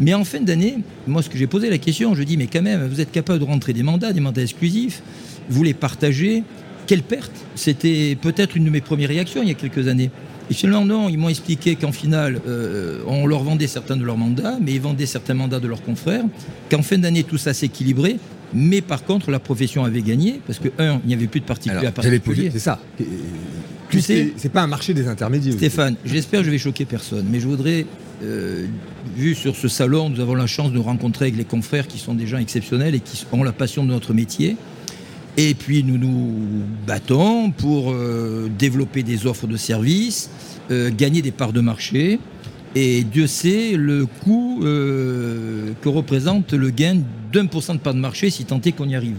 Mais 0.00 0.14
en 0.14 0.24
fin 0.24 0.40
d'année, 0.40 0.78
moi 1.06 1.22
ce 1.22 1.30
que 1.30 1.38
j'ai 1.38 1.46
posé 1.46 1.70
la 1.70 1.78
question, 1.78 2.14
je 2.14 2.24
dis 2.24 2.36
mais 2.36 2.48
quand 2.48 2.62
même, 2.62 2.86
vous 2.88 3.00
êtes 3.00 3.12
capable 3.12 3.38
de 3.38 3.44
rentrer 3.44 3.72
des 3.72 3.84
mandats, 3.84 4.12
des 4.12 4.20
mandats 4.20 4.42
exclusifs, 4.42 5.02
vous 5.48 5.62
les 5.62 5.74
partagez, 5.74 6.42
quelle 6.86 7.02
perte 7.02 7.32
C'était 7.54 8.16
peut-être 8.20 8.56
une 8.56 8.64
de 8.64 8.70
mes 8.70 8.80
premières 8.80 9.08
réactions 9.08 9.42
il 9.42 9.48
y 9.48 9.52
a 9.52 9.54
quelques 9.54 9.88
années. 9.88 10.10
Et 10.50 10.54
finalement, 10.54 10.84
non, 10.84 11.08
ils 11.08 11.18
m'ont 11.18 11.28
expliqué 11.28 11.74
qu'en 11.74 11.90
finale, 11.90 12.40
euh, 12.46 13.00
on 13.08 13.26
leur 13.26 13.42
vendait 13.42 13.66
certains 13.66 13.96
de 13.96 14.04
leurs 14.04 14.16
mandats, 14.16 14.58
mais 14.60 14.72
ils 14.74 14.80
vendaient 14.80 15.06
certains 15.06 15.34
mandats 15.34 15.58
de 15.58 15.66
leurs 15.66 15.82
confrères, 15.82 16.22
qu'en 16.70 16.82
fin 16.82 16.98
d'année, 16.98 17.24
tout 17.24 17.36
ça 17.38 17.52
s'équilibrait, 17.52 18.16
mais 18.54 18.80
par 18.80 19.02
contre, 19.04 19.32
la 19.32 19.40
profession 19.40 19.84
avait 19.84 20.02
gagné, 20.02 20.40
parce 20.46 20.60
que, 20.60 20.68
un, 20.78 21.00
il 21.04 21.08
n'y 21.08 21.14
avait 21.14 21.26
plus 21.26 21.40
de 21.40 21.46
particuliers 21.46 21.86
à 21.88 21.90
particulier. 21.92 22.50
c'est 22.52 22.60
ça. 22.60 22.80
Et- 23.00 23.06
Tu 23.88 24.00
sais- 24.00 24.14
c'est- 24.16 24.32
c'est 24.36 24.48
pas 24.52 24.62
un 24.62 24.66
marché 24.68 24.94
des 24.94 25.06
intermédiaires. 25.08 25.54
Stéphane, 25.54 25.96
j'espère 26.04 26.40
que 26.40 26.46
je 26.46 26.50
vais 26.52 26.58
choquer 26.58 26.84
personne, 26.84 27.26
mais 27.30 27.38
je 27.40 27.46
voudrais, 27.48 27.86
euh, 28.22 28.66
vu 29.16 29.34
sur 29.34 29.54
ce 29.56 29.66
salon, 29.68 30.10
nous 30.10 30.20
avons 30.20 30.34
la 30.34 30.46
chance 30.48 30.72
de 30.72 30.78
rencontrer 30.78 31.26
avec 31.26 31.36
les 31.36 31.44
confrères 31.44 31.86
qui 31.88 31.98
sont 31.98 32.14
des 32.14 32.26
gens 32.26 32.38
exceptionnels 32.38 32.94
et 32.96 33.00
qui 33.00 33.24
ont 33.32 33.42
la 33.44 33.52
passion 33.52 33.84
de 33.84 33.90
notre 33.90 34.12
métier. 34.14 34.56
Et 35.36 35.54
puis 35.54 35.84
nous 35.84 35.98
nous 35.98 36.64
battons 36.86 37.50
pour 37.50 37.92
euh, 37.92 38.48
développer 38.58 39.02
des 39.02 39.26
offres 39.26 39.46
de 39.46 39.56
services, 39.56 40.30
euh, 40.70 40.90
gagner 40.90 41.22
des 41.22 41.30
parts 41.32 41.52
de 41.52 41.60
marché. 41.60 42.18
Et 42.74 43.04
Dieu 43.04 43.26
sait 43.26 43.72
le 43.76 44.06
coût 44.06 44.60
euh, 44.62 45.72
que 45.80 45.88
représente 45.88 46.52
le 46.52 46.70
gain 46.70 46.98
d'un 47.32 47.46
pour 47.46 47.62
cent 47.62 47.74
de 47.74 47.80
part 47.80 47.94
de 47.94 47.98
marché 47.98 48.30
si 48.30 48.44
tant 48.44 48.60
est 48.60 48.72
qu'on 48.72 48.88
y 48.88 48.94
arrive. 48.94 49.16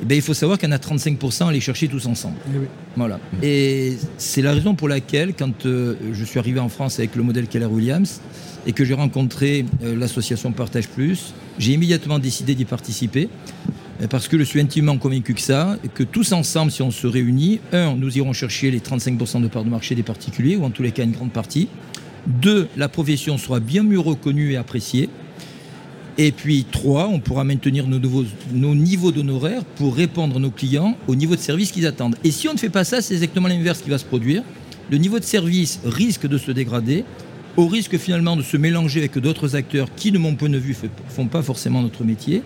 Eh 0.00 0.04
bien, 0.04 0.16
il 0.16 0.22
faut 0.22 0.34
savoir 0.34 0.58
qu'on 0.58 0.70
a 0.70 0.76
35% 0.76 1.44
à 1.44 1.48
aller 1.48 1.60
chercher 1.60 1.88
tous 1.88 2.06
ensemble. 2.06 2.36
Voilà. 2.96 3.18
Et 3.42 3.96
c'est 4.16 4.42
la 4.42 4.52
raison 4.52 4.74
pour 4.74 4.88
laquelle, 4.88 5.34
quand 5.34 5.66
euh, 5.66 5.96
je 6.12 6.24
suis 6.24 6.38
arrivé 6.38 6.60
en 6.60 6.68
France 6.68 6.98
avec 6.98 7.16
le 7.16 7.22
modèle 7.22 7.48
Keller 7.48 7.66
Williams 7.66 8.20
et 8.66 8.72
que 8.72 8.84
j'ai 8.84 8.94
rencontré 8.94 9.64
euh, 9.82 9.96
l'association 9.96 10.52
Partage 10.52 10.88
Plus, 10.88 11.34
j'ai 11.58 11.72
immédiatement 11.72 12.18
décidé 12.18 12.54
d'y 12.54 12.64
participer 12.64 13.28
parce 14.06 14.28
que 14.28 14.38
je 14.38 14.44
suis 14.44 14.60
intimement 14.60 14.96
convaincu 14.96 15.34
que 15.34 15.40
ça, 15.40 15.76
que 15.94 16.04
tous 16.04 16.32
ensemble, 16.32 16.70
si 16.70 16.82
on 16.82 16.92
se 16.92 17.06
réunit, 17.06 17.58
un, 17.72 17.96
nous 17.96 18.16
irons 18.16 18.32
chercher 18.32 18.70
les 18.70 18.78
35% 18.78 19.42
de 19.42 19.48
part 19.48 19.64
de 19.64 19.70
marché 19.70 19.96
des 19.96 20.04
particuliers, 20.04 20.56
ou 20.56 20.64
en 20.64 20.70
tous 20.70 20.82
les 20.82 20.92
cas 20.92 21.02
une 21.02 21.12
grande 21.12 21.32
partie. 21.32 21.68
Deux, 22.26 22.68
la 22.76 22.88
profession 22.88 23.38
sera 23.38 23.58
bien 23.58 23.82
mieux 23.82 23.98
reconnue 23.98 24.52
et 24.52 24.56
appréciée. 24.56 25.08
Et 26.16 26.32
puis, 26.32 26.66
trois, 26.70 27.08
on 27.08 27.20
pourra 27.20 27.44
maintenir 27.44 27.86
nos 27.86 28.74
niveaux 28.74 29.12
d'honoraires 29.12 29.64
pour 29.76 29.96
répondre 29.96 30.36
à 30.36 30.38
nos 30.40 30.50
clients 30.50 30.96
au 31.06 31.14
niveau 31.14 31.36
de 31.36 31.40
service 31.40 31.70
qu'ils 31.72 31.86
attendent. 31.86 32.16
Et 32.24 32.30
si 32.30 32.48
on 32.48 32.52
ne 32.52 32.58
fait 32.58 32.70
pas 32.70 32.84
ça, 32.84 33.00
c'est 33.00 33.14
exactement 33.14 33.48
l'inverse 33.48 33.80
qui 33.80 33.90
va 33.90 33.98
se 33.98 34.04
produire. 34.04 34.42
Le 34.90 34.98
niveau 34.98 35.18
de 35.18 35.24
service 35.24 35.80
risque 35.84 36.26
de 36.26 36.38
se 36.38 36.50
dégrader, 36.50 37.04
au 37.56 37.66
risque 37.66 37.98
finalement 37.98 38.36
de 38.36 38.42
se 38.42 38.56
mélanger 38.56 39.00
avec 39.00 39.18
d'autres 39.18 39.54
acteurs 39.54 39.88
qui, 39.94 40.10
de 40.10 40.18
mon 40.18 40.34
point 40.34 40.48
de 40.48 40.58
vue, 40.58 40.76
ne 40.82 40.88
font 41.08 41.26
pas 41.26 41.42
forcément 41.42 41.82
notre 41.82 42.04
métier. 42.04 42.42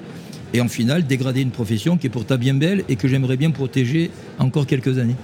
Et 0.55 0.61
en 0.61 0.69
final, 0.69 1.07
dégrader 1.07 1.41
une 1.41 1.51
profession 1.51 1.97
qui 1.97 2.07
est 2.07 2.11
pourtant 2.11 2.37
bien 2.37 2.55
belle 2.55 2.85
et 2.89 2.97
que 2.97 3.09
j'aimerais 3.09 3.37
bien 3.37 3.51
protéger 3.51 4.11
encore 4.39 4.67
quelques 4.67 4.99
années. 4.99 5.17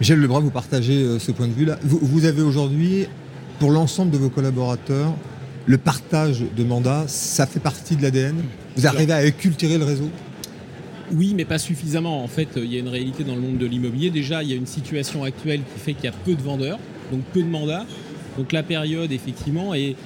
Michel 0.00 0.20
Lebras, 0.20 0.40
vous 0.40 0.50
partagez 0.50 1.02
euh, 1.02 1.18
ce 1.18 1.32
point 1.32 1.48
de 1.48 1.52
vue-là. 1.52 1.78
Vous, 1.82 1.98
vous 2.00 2.24
avez 2.24 2.42
aujourd'hui, 2.42 3.06
pour 3.58 3.70
l'ensemble 3.70 4.10
de 4.10 4.16
vos 4.16 4.30
collaborateurs, 4.30 5.14
le 5.66 5.76
partage 5.76 6.44
de 6.56 6.64
mandats, 6.64 7.04
ça 7.06 7.46
fait 7.46 7.60
partie 7.60 7.96
de 7.96 8.02
l'ADN 8.02 8.36
Vous 8.76 8.86
arrivez 8.86 9.12
à 9.12 9.16
acculturer 9.16 9.76
le 9.76 9.84
réseau? 9.84 10.08
Oui, 11.12 11.34
mais 11.36 11.44
pas 11.44 11.58
suffisamment. 11.58 12.22
En 12.22 12.28
fait, 12.28 12.48
il 12.56 12.72
y 12.72 12.76
a 12.76 12.78
une 12.78 12.88
réalité 12.88 13.24
dans 13.24 13.34
le 13.34 13.40
monde 13.40 13.58
de 13.58 13.66
l'immobilier. 13.66 14.10
Déjà, 14.10 14.42
il 14.42 14.50
y 14.50 14.52
a 14.52 14.56
une 14.56 14.66
situation 14.66 15.24
actuelle 15.24 15.60
qui 15.60 15.80
fait 15.80 15.92
qu'il 15.94 16.04
y 16.04 16.08
a 16.08 16.12
peu 16.12 16.34
de 16.34 16.42
vendeurs, 16.42 16.78
donc 17.10 17.22
peu 17.32 17.42
de 17.42 17.48
mandats. 17.48 17.84
Donc 18.38 18.52
la 18.52 18.62
période, 18.62 19.10
effectivement, 19.10 19.74
est, 19.74 19.96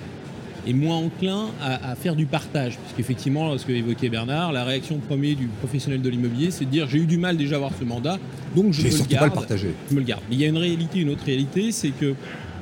est 0.67 0.73
moins 0.73 0.97
enclin 0.97 1.47
à, 1.63 1.91
à 1.93 1.95
faire 1.95 2.15
du 2.17 2.27
partage. 2.27 2.77
Parce 2.79 2.93
qu'effectivement, 2.97 3.57
ce 3.59 3.65
que 3.67 3.73
évoquait 3.73 4.09
Bernard, 4.09 4.53
la 4.53 4.65
réaction 4.65 4.99
première 4.99 5.37
du 5.37 5.47
professionnel 5.47 6.01
de 6.03 6.09
l'immobilier, 6.09 6.51
c'est 6.51 6.65
de 6.65 6.71
dire 6.71 6.89
j'ai 6.89 6.99
eu 6.99 7.07
du 7.07 7.19
mal 7.19 7.37
déjà 7.37 7.55
à 7.55 7.59
avoir 7.59 7.73
ce 7.79 7.85
mandat, 7.85 8.19
donc 8.57 8.73
je 8.73 8.81
me 8.83 8.87
le 8.87 8.91
surtout 8.91 9.11
pas 9.11 9.15
garde. 9.21 9.31
le 9.31 9.35
partager. 9.35 9.71
je 9.91 9.95
me 9.95 10.01
le 10.01 10.07
garde. 10.07 10.23
Mais 10.29 10.37
il 10.37 10.41
y 10.41 10.45
a 10.45 10.49
une 10.49 10.57
réalité, 10.59 11.01
une 11.01 11.11
autre 11.11 11.25
réalité, 11.25 11.73
c'est 11.73 11.91
que 11.91 12.15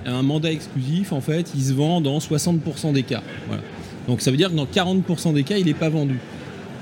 un 0.04 0.22
mandat 0.22 0.50
exclusif, 0.50 1.12
en 1.12 1.20
fait, 1.20 1.52
il 1.54 1.62
se 1.62 1.72
vend 1.72 2.00
dans 2.00 2.18
60% 2.18 2.92
des 2.92 3.04
cas. 3.04 3.22
Voilà. 3.46 3.62
Donc 4.08 4.20
ça 4.20 4.30
veut 4.32 4.36
dire 4.36 4.50
que 4.50 4.56
dans 4.56 4.66
40% 4.66 5.32
des 5.32 5.44
cas, 5.44 5.58
il 5.58 5.66
n'est 5.66 5.74
pas 5.74 5.88
vendu. 5.90 6.18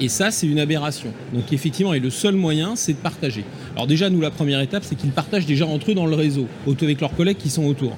Et 0.02 0.08
ça, 0.08 0.30
c'est 0.30 0.46
une 0.46 0.58
aberration. 0.58 1.12
Donc 1.34 1.52
effectivement, 1.52 1.92
et 1.92 2.00
le 2.00 2.08
seul 2.08 2.34
moyen, 2.34 2.76
c'est 2.76 2.94
de 2.94 2.98
partager. 2.98 3.44
Alors 3.74 3.86
déjà, 3.86 4.08
nous, 4.08 4.22
la 4.22 4.30
première 4.30 4.60
étape, 4.62 4.82
c'est 4.84 4.94
qu'ils 4.94 5.10
partagent 5.10 5.44
déjà 5.44 5.66
entre 5.66 5.90
eux 5.90 5.94
dans 5.94 6.06
le 6.06 6.14
réseau, 6.16 6.46
auto- 6.66 6.86
avec 6.86 7.02
leurs 7.02 7.14
collègues 7.14 7.36
qui 7.36 7.50
sont 7.50 7.64
autour. 7.66 7.94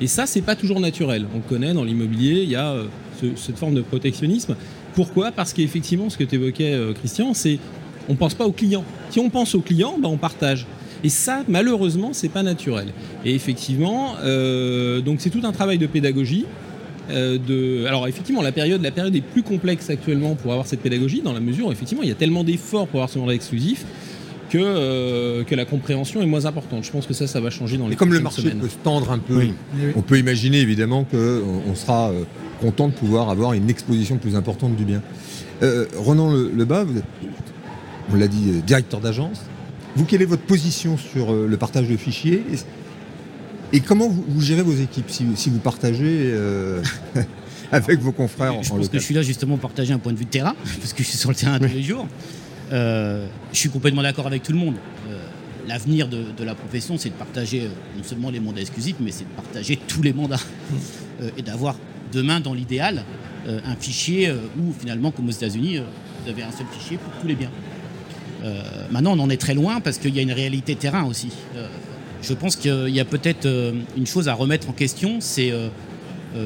Et 0.00 0.06
ça, 0.06 0.26
c'est 0.26 0.42
pas 0.42 0.54
toujours 0.56 0.80
naturel. 0.80 1.26
On 1.34 1.40
connaît 1.40 1.72
dans 1.72 1.84
l'immobilier, 1.84 2.42
il 2.42 2.50
y 2.50 2.56
a 2.56 2.70
euh, 2.72 2.84
ce- 3.20 3.34
cette 3.36 3.58
forme 3.58 3.74
de 3.74 3.80
protectionnisme. 3.82 4.54
Pourquoi? 4.94 5.32
Parce 5.32 5.52
qu'effectivement, 5.52 6.08
ce 6.10 6.16
que 6.16 6.24
tu 6.24 6.36
évoquais, 6.36 6.72
euh, 6.72 6.92
Christian, 6.92 7.34
c'est 7.34 7.58
on 8.08 8.14
pense 8.14 8.34
pas 8.34 8.46
aux 8.46 8.52
clients. 8.52 8.84
Si 9.10 9.18
on 9.18 9.28
pense 9.28 9.54
aux 9.54 9.60
clients, 9.60 9.96
ben, 10.00 10.08
on 10.08 10.16
partage. 10.16 10.66
Et 11.04 11.08
ça, 11.10 11.44
malheureusement, 11.48 12.10
c'est 12.12 12.28
pas 12.30 12.42
naturel. 12.42 12.88
Et 13.24 13.34
effectivement, 13.34 14.14
euh, 14.24 15.00
donc 15.00 15.20
c'est 15.20 15.30
tout 15.30 15.42
un 15.44 15.52
travail 15.52 15.78
de 15.78 15.86
pédagogie 15.86 16.44
de. 17.10 17.86
Alors 17.86 18.06
effectivement, 18.08 18.42
la 18.42 18.52
période, 18.52 18.82
la 18.82 18.90
période 18.90 19.14
est 19.16 19.20
plus 19.22 19.42
complexe 19.42 19.88
actuellement 19.90 20.34
pour 20.34 20.52
avoir 20.52 20.66
cette 20.66 20.80
pédagogie, 20.80 21.22
dans 21.22 21.32
la 21.32 21.40
mesure 21.40 21.66
où 21.68 21.72
effectivement 21.72 22.02
il 22.02 22.08
y 22.08 22.12
a 22.12 22.16
tellement 22.16 22.44
d'efforts 22.44 22.86
pour 22.86 23.00
avoir 23.00 23.08
ce 23.10 23.18
mandat 23.18 23.34
exclusif 23.34 23.84
que, 24.50 24.58
euh, 24.58 25.44
que 25.44 25.54
la 25.54 25.64
compréhension 25.64 26.22
est 26.22 26.26
moins 26.26 26.46
importante. 26.46 26.84
Je 26.84 26.90
pense 26.90 27.06
que 27.06 27.14
ça, 27.14 27.26
ça 27.26 27.40
va 27.40 27.50
changer 27.50 27.76
dans 27.76 27.86
les 27.86 27.94
Et 27.94 27.96
comme 27.96 28.12
le 28.12 28.20
marché 28.20 28.42
semaines. 28.42 28.58
peut 28.58 28.68
se 28.68 28.76
tendre 28.82 29.10
un 29.10 29.18
peu, 29.18 29.36
Oui. 29.36 29.52
on 29.96 30.02
peut 30.02 30.18
imaginer 30.18 30.58
évidemment 30.60 31.04
qu'on 31.04 31.62
on 31.68 31.74
sera 31.74 32.10
euh, 32.10 32.24
content 32.60 32.88
de 32.88 32.92
pouvoir 32.94 33.28
avoir 33.30 33.52
une 33.52 33.68
exposition 33.70 34.16
plus 34.16 34.36
importante 34.36 34.74
du 34.76 34.84
bien. 34.84 35.02
Euh, 35.62 35.86
Ronan 35.96 36.32
Le- 36.32 36.50
Lebas, 36.56 36.84
vous 36.84 36.98
êtes, 36.98 37.04
on 38.12 38.16
l'a 38.16 38.28
dit, 38.28 38.50
euh, 38.50 38.60
directeur 38.66 39.00
d'agence. 39.00 39.42
Vous, 39.96 40.04
quelle 40.04 40.22
est 40.22 40.26
votre 40.26 40.42
position 40.44 40.96
sur 40.96 41.32
euh, 41.32 41.46
le 41.48 41.56
partage 41.56 41.88
de 41.88 41.96
fichiers 41.96 42.42
et, 42.52 43.76
et 43.76 43.80
comment 43.80 44.08
vous, 44.08 44.24
vous 44.28 44.40
gérez 44.40 44.62
vos 44.62 44.72
équipes 44.76 45.10
si, 45.10 45.26
si 45.34 45.50
vous 45.50 45.58
partagez 45.58 46.30
euh, 46.32 46.80
avec 47.72 48.00
vos 48.00 48.12
confrères 48.12 48.54
en, 48.54 48.62
Je 48.62 48.72
en 48.72 48.76
pense 48.76 48.88
que 48.88 48.98
je 48.98 49.04
suis 49.04 49.14
là 49.14 49.22
justement 49.22 49.54
pour 49.58 49.68
partager 49.68 49.92
un 49.92 49.98
point 49.98 50.12
de 50.12 50.18
vue 50.18 50.24
de 50.24 50.30
terrain, 50.30 50.54
parce 50.80 50.92
que 50.94 51.02
je 51.02 51.08
suis 51.08 51.18
sur 51.18 51.28
le 51.30 51.36
terrain 51.36 51.58
tous 51.58 51.66
les 51.66 51.82
jours. 51.82 52.06
Euh, 52.72 53.26
je 53.52 53.58
suis 53.58 53.70
complètement 53.70 54.02
d'accord 54.02 54.26
avec 54.26 54.42
tout 54.42 54.52
le 54.52 54.58
monde. 54.58 54.76
Euh, 55.08 55.18
L'avenir 55.66 56.08
de, 56.08 56.24
de 56.34 56.44
la 56.44 56.54
profession, 56.54 56.96
c'est 56.96 57.10
de 57.10 57.14
partager 57.14 57.62
euh, 57.62 57.68
non 57.96 58.02
seulement 58.02 58.30
les 58.30 58.40
mandats 58.40 58.62
exclusifs, 58.62 58.96
mais 59.00 59.10
c'est 59.10 59.24
de 59.24 59.34
partager 59.36 59.76
tous 59.88 60.02
les 60.02 60.12
mandats. 60.12 60.40
Et 61.36 61.42
d'avoir 61.42 61.74
demain, 62.12 62.38
dans 62.38 62.54
l'idéal, 62.54 63.02
un 63.44 63.74
fichier 63.74 64.30
où 64.56 64.72
finalement, 64.78 65.10
comme 65.10 65.26
aux 65.26 65.32
États-Unis, 65.32 65.78
vous 66.22 66.30
avez 66.30 66.44
un 66.44 66.52
seul 66.52 66.66
fichier 66.70 66.96
pour 66.96 67.12
tous 67.20 67.26
les 67.26 67.34
biens. 67.34 67.50
Euh, 68.44 68.62
maintenant, 68.90 69.16
on 69.16 69.20
en 69.20 69.30
est 69.30 69.40
très 69.40 69.54
loin 69.54 69.80
parce 69.80 69.98
qu'il 69.98 70.14
y 70.14 70.18
a 70.18 70.22
une 70.22 70.32
réalité 70.32 70.74
terrain 70.76 71.04
aussi. 71.04 71.30
Euh, 71.56 71.66
je 72.22 72.34
pense 72.34 72.56
qu'il 72.56 72.90
y 72.90 73.00
a 73.00 73.04
peut-être 73.04 73.46
euh, 73.46 73.72
une 73.96 74.06
chose 74.06 74.28
à 74.28 74.34
remettre 74.34 74.68
en 74.68 74.72
question, 74.72 75.18
c'est 75.20 75.52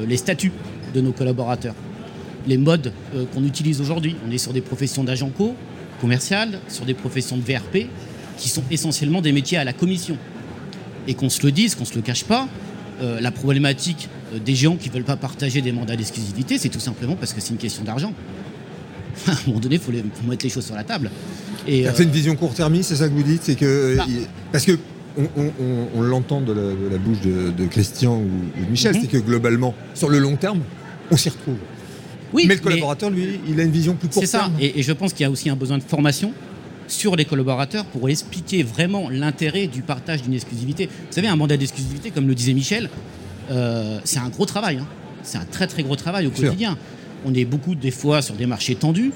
les 0.07 0.17
statuts 0.17 0.53
de 0.93 1.01
nos 1.01 1.11
collaborateurs 1.11 1.75
les 2.45 2.57
modes 2.57 2.91
qu'on 3.33 3.43
utilise 3.45 3.79
aujourd'hui. 3.79 4.15
On 4.27 4.31
est 4.31 4.37
sur 4.37 4.51
des 4.53 4.61
professions 4.61 5.03
d'agent 5.03 5.29
co, 5.29 5.55
commercial, 6.07 6.59
sur 6.67 6.83
des 6.83 6.93
professions 6.93 7.37
de 7.37 7.41
VRP, 7.41 7.87
qui 8.37 8.49
sont 8.49 8.63
essentiellement 8.69 9.21
des 9.21 9.31
métiers 9.31 9.57
à 9.57 9.63
la 9.63 9.71
commission. 9.71 10.17
Et 11.07 11.13
qu'on 11.13 11.29
se 11.29 11.41
le 11.45 11.51
dise, 11.53 11.75
qu'on 11.75 11.85
se 11.85 11.95
le 11.95 12.01
cache 12.01 12.25
pas, 12.25 12.47
euh, 13.01 13.21
la 13.21 13.31
problématique 13.31 14.09
euh, 14.33 14.39
des 14.39 14.53
gens 14.55 14.75
qui 14.75 14.89
ne 14.89 14.93
veulent 14.95 15.05
pas 15.05 15.15
partager 15.15 15.61
des 15.61 15.71
mandats 15.71 15.95
d'exclusivité, 15.95 16.57
c'est 16.57 16.67
tout 16.69 16.81
simplement 16.81 17.15
parce 17.15 17.31
que 17.31 17.39
c'est 17.39 17.51
une 17.51 17.57
question 17.57 17.83
d'argent. 17.85 18.13
à 19.27 19.31
un 19.31 19.37
moment 19.47 19.59
donné, 19.61 19.75
il 19.75 19.81
faut, 19.81 19.93
mettre 20.27 20.43
les 20.45 20.49
choses 20.49 20.65
sur 20.65 20.75
la 20.75 20.83
table. 20.83 21.09
Et, 21.67 21.83
Ça 21.85 21.89
euh, 21.89 21.93
fait 21.93 22.03
une 22.03 22.09
vision 22.11 22.35
court-termiste, 22.35 22.89
c'est 22.89 22.97
ça 22.97 23.07
que 23.07 23.13
vous 23.13 23.23
dites 23.23 23.43
C'est 23.43 23.55
que 23.55 23.65
euh, 23.65 23.95
Bah. 23.97 24.05
il- 24.09 24.27
parce 24.51 24.65
que 24.65 24.73
on, 25.17 25.23
on- 25.37 25.51
on- 25.61 25.87
on 25.95 26.01
l'entend 26.01 26.41
de 26.41 26.51
la, 26.51 26.61
de 26.61 26.89
la 26.91 26.97
bouche 26.97 27.21
de, 27.21 27.51
de 27.51 27.65
Christian 27.67 28.15
ou, 28.17 28.29
ou 28.61 28.65
de 28.65 28.69
Michel, 28.71 28.93
Mhm. 28.95 29.01
c'est 29.03 29.07
que 29.07 29.17
globalement, 29.19 29.73
sur 29.93 30.09
le 30.09 30.19
long 30.19 30.35
terme, 30.35 30.59
on 31.11 31.15
s'y 31.17 31.29
retrouve. 31.29 31.57
Oui, 32.33 32.45
mais 32.47 32.55
le 32.55 32.61
collaborateur, 32.61 33.09
lui, 33.09 33.39
il 33.47 33.59
a 33.59 33.63
une 33.63 33.71
vision 33.71 33.93
plus 33.95 34.09
court 34.09 34.21
C'est 34.21 34.27
ça. 34.27 34.49
Et, 34.59 34.79
et 34.79 34.83
je 34.83 34.91
pense 34.91 35.13
qu'il 35.13 35.21
y 35.23 35.25
a 35.27 35.31
aussi 35.31 35.49
un 35.49 35.55
besoin 35.55 35.77
de 35.77 35.83
formation 35.83 36.31
sur 36.87 37.15
les 37.15 37.25
collaborateurs 37.25 37.85
pour 37.85 38.09
expliquer 38.09 38.63
vraiment 38.63 39.09
l'intérêt 39.09 39.67
du 39.67 39.81
partage 39.81 40.21
d'une 40.23 40.33
exclusivité. 40.33 40.87
Vous 40.87 41.11
savez, 41.13 41.27
un 41.27 41.35
mandat 41.35 41.57
d'exclusivité, 41.57 42.11
comme 42.11 42.27
le 42.27 42.35
disait 42.35 42.53
Michel, 42.53 42.89
euh, 43.51 43.99
c'est 44.03 44.19
un 44.19 44.29
gros 44.29 44.45
travail. 44.45 44.77
hein. 44.77 44.87
C'est 45.23 45.37
un 45.37 45.45
très 45.45 45.67
très 45.67 45.83
gros 45.83 45.95
travail 45.95 46.27
au 46.27 46.31
quotidien. 46.31 46.77
On 47.25 47.33
est 47.33 47.45
beaucoup 47.45 47.75
des 47.75 47.91
fois 47.91 48.21
sur 48.21 48.35
des 48.35 48.45
marchés 48.45 48.75
tendus. 48.75 49.11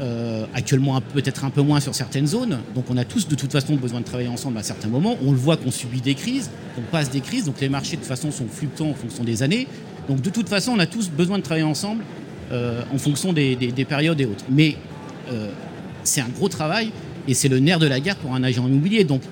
euh, 0.00 0.46
actuellement 0.54 1.00
peut-être 1.00 1.44
un 1.44 1.50
peu 1.50 1.62
moins 1.62 1.78
sur 1.78 1.94
certaines 1.94 2.26
zones. 2.26 2.58
Donc 2.74 2.86
on 2.90 2.96
a 2.96 3.04
tous 3.04 3.28
de 3.28 3.36
toute 3.36 3.52
façon 3.52 3.76
besoin 3.76 4.00
de 4.00 4.04
travailler 4.04 4.28
ensemble 4.28 4.58
à 4.58 4.62
certains 4.64 4.88
moments. 4.88 5.16
On 5.24 5.30
le 5.30 5.36
voit 5.36 5.56
qu'on 5.56 5.70
subit 5.70 6.00
des 6.00 6.14
crises, 6.14 6.50
qu'on 6.74 6.82
passe 6.82 7.10
des 7.10 7.20
crises. 7.20 7.44
Donc 7.44 7.60
les 7.60 7.68
marchés 7.68 7.92
de 7.96 8.00
toute 8.00 8.08
façon 8.08 8.32
sont 8.32 8.46
fluctuants 8.48 8.90
en 8.90 8.94
fonction 8.94 9.22
des 9.22 9.44
années. 9.44 9.68
Donc 10.08 10.20
de 10.20 10.30
toute 10.30 10.48
façon 10.48 10.72
on 10.74 10.78
a 10.80 10.86
tous 10.86 11.08
besoin 11.08 11.38
de 11.38 11.42
travailler 11.44 11.66
ensemble 11.66 12.02
en 12.52 12.98
fonction 12.98 13.32
des, 13.32 13.56
des- 13.56 13.72
des 13.72 13.84
périodes 13.84 14.20
et 14.20 14.26
autres. 14.26 14.44
Mais 14.50 14.76
euh, 15.30 15.48
c'est 16.04 16.20
un 16.20 16.28
gros 16.28 16.48
travail 16.48 16.90
et 17.28 17.34
c'est 17.34 17.48
le 17.48 17.58
nerf 17.60 17.78
de 17.78 17.86
la 17.86 18.00
guerre 18.00 18.16
pour 18.16 18.34
un 18.34 18.42
agent 18.42 18.66
immobilier. 18.66 19.04
Donc 19.04 19.22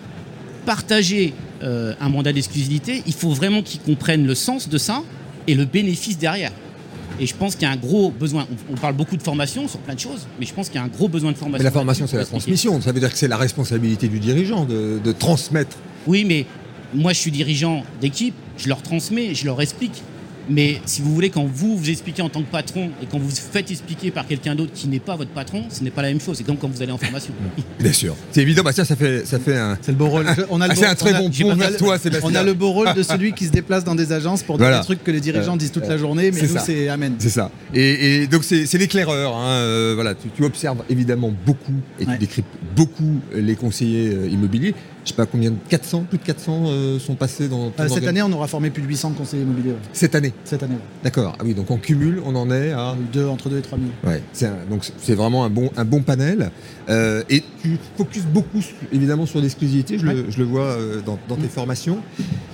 partager 0.67 1.33
euh, 1.63 1.95
un 2.01 2.09
mandat 2.09 2.33
d'exclusivité, 2.33 3.03
il 3.07 3.13
faut 3.13 3.31
vraiment 3.31 3.63
qu'ils 3.63 3.81
comprennent 3.81 4.27
le 4.27 4.35
sens 4.35 4.69
de 4.69 4.79
ça 4.79 5.03
et 5.47 5.55
le 5.55 5.65
bénéfice 5.65 6.19
derrière. 6.19 6.53
Et 7.19 7.27
je 7.27 7.35
pense 7.35 7.55
qu'il 7.55 7.63
y 7.63 7.67
a 7.67 7.71
un 7.73 7.77
gros 7.77 8.11
besoin. 8.11 8.47
On, 8.71 8.75
on 8.75 8.77
parle 8.77 8.95
beaucoup 8.95 9.17
de 9.17 9.23
formation 9.23 9.69
sur 9.69 9.79
plein 9.81 9.95
de 9.95 10.01
choses, 10.01 10.27
mais 10.39 10.47
je 10.47 10.55
pense 10.55 10.69
qu'il 10.69 10.77
y 10.77 10.79
a 10.79 10.85
un 10.85 10.89
gros 10.89 11.09
besoin 11.09 11.33
de 11.33 11.37
formation. 11.37 11.59
Mais 11.59 11.65
la 11.65 11.71
formation, 11.71 12.07
c'est 12.07 12.17
la 12.17 12.25
transmission. 12.25 12.81
Ça 12.81 12.93
veut 12.93 13.01
dire 13.01 13.13
que 13.13 13.19
c'est 13.19 13.29
la 13.29 13.37
responsabilité 13.37 14.09
du 14.09 14.21
dirigeant 14.21 14.65
de, 14.65 14.99
de 15.03 15.13
transmettre. 15.13 15.77
Oui, 16.07 16.25
mais 16.25 16.47
moi, 16.95 17.13
je 17.13 17.19
suis 17.19 17.31
dirigeant 17.31 17.83
d'équipe, 18.01 18.35
je 18.57 18.69
leur 18.69 18.81
transmets, 18.83 19.35
je 19.35 19.45
leur 19.45 19.61
explique. 19.61 20.03
Mais 20.51 20.81
si 20.85 21.01
vous 21.01 21.15
voulez, 21.15 21.31
quand 21.31 21.45
vous 21.45 21.77
vous 21.77 21.91
expliquez 21.91 22.23
en 22.23 22.29
tant 22.29 22.43
que 22.43 22.51
patron 22.51 22.91
et 23.03 23.07
quand 23.11 23.19
vous 23.19 23.29
vous 23.29 23.37
faites 23.37 23.71
expliquer 23.71 24.11
par 24.11 24.27
quelqu'un 24.27 24.55
d'autre 24.57 24.73
qui 24.75 24.89
n'est 24.89 24.99
pas 24.99 25.15
votre 25.17 25.31
patron, 25.31 25.65
ce 25.71 25.85
n'est 25.85 25.91
pas 25.91 26.03
la 26.03 26.09
même 26.09 26.21
chose. 26.21 26.37
C'est 26.39 26.45
comme 26.45 26.57
quand 26.57 26.69
vous 26.69 26.83
allez 26.83 26.91
en 26.93 26.99
formation. 26.99 27.33
Bien 27.79 27.93
sûr. 27.93 28.17
C'est 28.33 28.43
évident. 28.43 28.63
Bah, 28.63 28.73
ça, 28.73 28.85
ça 28.85 28.97
fait, 28.97 29.25
ça 29.27 29.39
fait 29.39 29.57
un. 29.57 29.79
C'est 29.81 29.93
le 29.93 29.97
beau 29.99 30.09
rôle. 30.09 30.27
On 30.51 30.61
a 30.61 30.67
le 30.67 30.73
Ah, 30.73 30.75
beau- 30.75 30.81
c'est 30.81 30.87
un 30.89 30.95
très 30.97 31.13
on 31.13 31.17
a- 31.17 31.21
bon 31.21 31.31
pont 31.31 31.55
vers 31.55 31.77
toi, 31.77 31.99
Sébastien. 31.99 32.31
On 32.31 32.35
a 32.35 32.43
le 32.43 32.55
beau 32.55 32.71
rôle 32.73 32.93
de 32.95 33.03
celui 33.05 33.33
qui 33.33 33.47
se 33.47 33.53
déplace 33.53 33.85
dans 33.85 33.95
des 33.95 34.13
agences 34.13 34.43
pour 34.43 34.57
dire 34.59 34.67
Voilà. 34.67 34.81
des 34.81 34.85
trucs 34.85 35.05
que 35.05 35.11
les 35.13 35.21
dirigeants 35.21 35.55
Euh, 35.55 35.59
disent 35.59 35.73
toute 35.73 35.85
euh, 35.85 35.89
la 35.91 35.97
journée, 35.99 36.31
mais 36.33 36.41
c'est 36.41 36.47
nous, 36.49 36.55
ça. 36.55 36.61
c'est 36.61 36.89
Amen. 36.89 37.15
C'est 37.19 37.31
ça. 37.31 37.51
Et, 37.73 38.23
et 38.23 38.27
donc 38.27 38.43
c'est 38.45 38.67
c'est 38.67 38.79
l'éclaireur. 38.79 39.37
hein, 39.37 39.51
euh, 39.53 39.93
voilà, 39.95 40.15
tu, 40.15 40.29
tu 40.37 40.45
observes 40.45 40.83
évidemment 40.91 41.33
beaucoup 41.47 41.75
et 42.01 42.07
tu 42.07 42.19
décryptes 42.19 42.49
beaucoup 42.77 43.21
les 43.35 43.55
conseillers 43.55 44.09
euh, 44.15 44.29
immobiliers. 44.29 44.75
Je 45.05 45.09
sais 45.11 45.15
pas 45.15 45.25
combien 45.27 45.51
de 45.51 45.57
400, 45.69 46.05
plus 46.09 46.19
de 46.19 46.23
400 46.25 46.65
euh, 46.67 46.99
sont 46.99 47.15
passés 47.15 47.49
dans 47.49 47.73
Euh, 47.81 47.89
cette 47.89 48.07
année, 48.07 48.21
on 48.23 48.31
aura 48.33 48.47
formé 48.47 48.71
plus 48.71 48.83
de 48.83 48.87
800 48.89 49.13
conseillers 49.17 49.43
immobiliers. 49.45 49.71
ouais. 49.71 49.77
Cette 49.93 50.15
année. 50.15 50.33
Cette 50.45 50.63
année, 50.63 50.75
ouais. 50.75 50.81
D'accord. 51.03 51.35
Ah 51.39 51.43
oui, 51.45 51.55
donc 51.55 51.71
en 51.71 51.79
cumul, 51.79 52.21
on 52.25 52.35
en 52.37 52.51
est 52.51 52.73
à. 52.73 52.95
Deux, 53.13 53.27
entre 53.27 53.49
2 53.49 53.59
et 53.59 53.63
3 53.63 53.79
000. 53.79 53.91
Ouais, 54.15 54.23
un- 54.47 54.71
donc 54.71 54.85
c'est- 54.85 54.93
c'est 54.99 55.15
vraiment 55.15 55.45
un 55.45 55.51
bon, 55.51 55.71
un 55.77 55.85
bon 55.87 56.03
panel. 56.03 56.51
Euh, 56.91 57.23
et 57.31 57.43
tu 57.63 57.77
focuses 57.97 58.27
beaucoup 58.27 58.63
évidemment 58.93 59.27
sur 59.27 59.41
l'exclusivité, 59.41 59.99
je, 59.99 60.07
le, 60.07 60.31
je 60.31 60.39
le 60.39 60.45
vois 60.45 60.63
euh, 60.63 61.01
dans, 61.05 61.19
dans 61.29 61.37
tes 61.37 61.49
formations. 61.49 61.99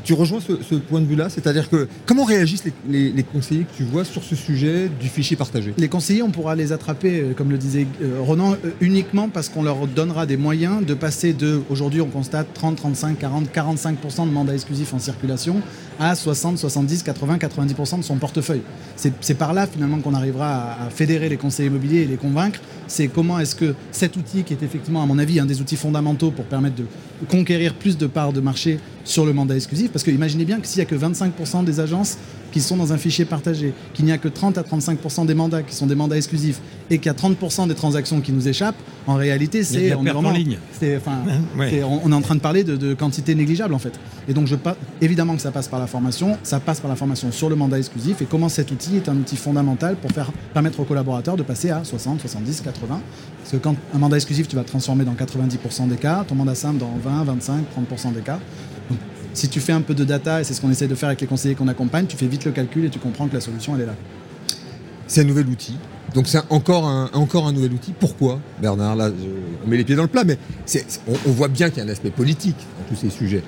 Tu 0.04 0.12
rejoins 0.12 0.40
ce, 0.40 0.52
ce 0.62 0.76
point 0.76 1.00
de 1.00 1.06
vue-là, 1.06 1.28
c'est-à-dire 1.28 1.68
que 1.68 1.88
comment 2.06 2.22
réagissent 2.24 2.64
les, 2.64 2.72
les- 2.88 3.12
les 3.12 3.22
conseillers 3.24 3.64
que 3.64 3.76
tu 3.76 3.82
vois 3.82 4.04
sur 4.04 4.22
ce 4.22 4.36
sujet 4.36 4.88
du 5.00 5.08
fichier 5.08 5.36
partagé? 5.36 5.74
Les 5.78 5.88
conseillers, 5.88 6.22
on 6.22 6.30
pourra 6.30 6.54
les 6.54 6.70
attraper, 6.72 7.20
euh, 7.20 7.32
comme 7.34 7.50
le 7.50 7.58
disait 7.58 7.86
euh, 8.02 8.18
Ronan, 8.20 8.52
euh, 8.64 8.70
uniquement 8.80 9.28
parce 9.28 9.48
qu'on 9.48 9.62
leur 9.64 9.86
donnera 9.88 10.24
des 10.26 10.36
moyens 10.36 10.86
de 10.86 10.94
passer 10.94 11.32
de, 11.32 11.60
aujourd'hui 11.70 12.00
on 12.00 12.06
constate 12.08 12.46
30, 12.54 12.76
35, 12.76 13.18
40, 13.18 13.48
45% 13.52 14.26
de 14.26 14.32
mandats 14.32 14.54
exclusifs 14.54 14.94
en 14.94 14.98
circulation 15.00 15.60
à 15.98 16.14
60, 16.14 16.58
70, 16.58 17.02
80, 17.02 17.38
90% 17.38 17.98
de 17.98 18.04
son 18.04 18.16
portefeuille. 18.16 18.60
C'est 18.96 19.12
c'est 19.20 19.34
par 19.34 19.54
là 19.54 19.66
finalement 19.66 19.98
qu'on 19.98 20.14
arrivera 20.14 20.72
à, 20.72 20.86
à 20.86 20.90
fédérer 20.90 21.28
les 21.28 21.36
conseillers 21.36 21.68
immobiliers 21.68 22.02
et 22.02 22.06
les 22.06 22.16
convaincre. 22.16 22.60
C'est 22.88 23.08
comment 23.08 23.38
est-ce 23.38 23.54
que 23.56 23.74
cet 23.92 24.16
outil, 24.16 24.42
qui 24.44 24.52
est 24.52 24.62
effectivement 24.62 25.02
à 25.02 25.06
mon 25.06 25.18
avis 25.18 25.40
un 25.40 25.46
des 25.46 25.60
outils 25.60 25.76
fondamentaux 25.76 26.30
pour 26.30 26.44
permettre 26.44 26.76
de 26.76 26.84
conquérir 27.28 27.74
plus 27.74 27.96
de 27.96 28.06
parts 28.06 28.32
de 28.32 28.40
marché 28.40 28.78
sur 29.04 29.24
le 29.24 29.32
mandat 29.32 29.54
exclusif, 29.56 29.90
parce 29.92 30.04
que 30.04 30.10
imaginez 30.10 30.44
bien 30.44 30.60
que 30.60 30.66
s'il 30.66 30.78
n'y 30.78 30.82
a 30.82 30.86
que 30.86 30.94
25% 30.96 31.64
des 31.64 31.80
agences 31.80 32.18
qui 32.52 32.60
sont 32.60 32.76
dans 32.76 32.92
un 32.92 32.96
fichier 32.98 33.24
partagé, 33.24 33.72
qu'il 33.92 34.04
n'y 34.04 34.12
a 34.12 34.18
que 34.18 34.28
30 34.28 34.56
à 34.58 34.62
35% 34.62 35.26
des 35.26 35.34
mandats 35.34 35.62
qui 35.62 35.74
sont 35.74 35.86
des 35.86 35.94
mandats 35.94 36.16
exclusifs 36.16 36.60
et 36.90 36.98
qu'il 36.98 37.06
y 37.06 37.08
a 37.10 37.12
30% 37.18 37.68
des 37.68 37.74
transactions 37.74 38.20
qui 38.20 38.32
nous 38.32 38.48
échappent, 38.48 38.76
en 39.06 39.14
réalité, 39.14 39.62
c'est 39.62 39.94
on 39.94 40.04
est 40.06 40.10
en 40.10 40.30
ligne. 40.30 40.58
c'est- 40.78 40.96
enfin, 40.96 41.18
Ouais. 41.58 41.82
on, 41.84 42.00
on 42.04 42.12
est 42.12 42.14
en 42.14 42.20
train 42.22 42.34
de 42.34 42.40
parler 42.40 42.64
de, 42.64 42.76
de 42.76 42.94
quantité 42.94 43.34
négligeable 43.34 43.74
en 43.74 43.78
fait. 43.78 43.92
Et 44.28 44.34
donc, 44.34 44.46
je 44.46 44.56
évidemment 45.00 45.36
que 45.36 45.42
ça 45.42 45.50
passe 45.52 45.68
par 45.68 45.78
la 45.80 45.86
formation, 45.86 46.36
ça 46.42 46.58
passe 46.60 46.80
par 46.80 46.90
la 46.90 46.96
formation 46.96 47.30
sur 47.30 47.48
le 47.48 47.56
mandat 47.56 47.78
exclusif 47.78 48.22
et 48.22 48.24
comment 48.24 48.48
cet 48.48 48.70
outil 48.70 48.96
est 48.96 49.08
un 49.08 49.16
outil 49.16 49.36
fondamental 49.36 49.96
pour 49.96 50.10
faire 50.10 50.32
permettre 50.54 50.80
aux 50.80 50.84
collaborateurs 50.84 51.36
de 51.36 51.42
passer 51.42 51.70
à 51.70 51.84
60, 51.84 52.20
70, 52.20 52.62
80. 52.62 52.75
Parce 52.80 53.52
que 53.52 53.56
quand 53.56 53.76
un 53.94 53.98
mandat 53.98 54.16
exclusif, 54.16 54.48
tu 54.48 54.56
vas 54.56 54.62
le 54.62 54.68
transformer 54.68 55.04
dans 55.04 55.14
90% 55.14 55.88
des 55.88 55.96
cas, 55.96 56.24
ton 56.26 56.34
mandat 56.34 56.54
simple 56.54 56.78
dans 56.78 56.92
20, 57.02 57.24
25, 57.24 57.64
30% 57.90 58.12
des 58.12 58.20
cas. 58.20 58.38
Donc, 58.90 58.98
si 59.34 59.48
tu 59.48 59.60
fais 59.60 59.72
un 59.72 59.82
peu 59.82 59.94
de 59.94 60.04
data, 60.04 60.40
et 60.40 60.44
c'est 60.44 60.54
ce 60.54 60.60
qu'on 60.60 60.70
essaie 60.70 60.88
de 60.88 60.94
faire 60.94 61.08
avec 61.08 61.20
les 61.20 61.26
conseillers 61.26 61.54
qu'on 61.54 61.68
accompagne, 61.68 62.06
tu 62.06 62.16
fais 62.16 62.26
vite 62.26 62.44
le 62.44 62.52
calcul 62.52 62.84
et 62.84 62.90
tu 62.90 62.98
comprends 62.98 63.28
que 63.28 63.34
la 63.34 63.40
solution, 63.40 63.74
elle 63.76 63.82
est 63.82 63.86
là. 63.86 63.94
C'est 65.06 65.20
un 65.20 65.24
nouvel 65.24 65.46
outil. 65.46 65.76
Donc 66.14 66.26
c'est 66.28 66.40
encore 66.50 66.86
un, 66.86 67.10
encore 67.12 67.46
un 67.46 67.52
nouvel 67.52 67.72
outil. 67.72 67.92
Pourquoi, 67.98 68.40
Bernard? 68.60 68.96
Là, 68.96 69.10
je- 69.10 69.64
on 69.64 69.68
met 69.68 69.76
les 69.76 69.84
pieds 69.84 69.94
dans 69.96 70.02
le 70.02 70.08
plat, 70.08 70.24
mais 70.24 70.38
on, 71.06 71.12
on 71.26 71.30
voit 71.32 71.48
bien 71.48 71.68
qu'il 71.68 71.78
y 71.78 71.80
a 71.80 71.84
un 71.84 71.92
aspect 71.92 72.10
politique 72.10 72.56
dans 72.78 72.94
tous 72.94 73.00
ces 73.00 73.10
sujets. 73.10 73.42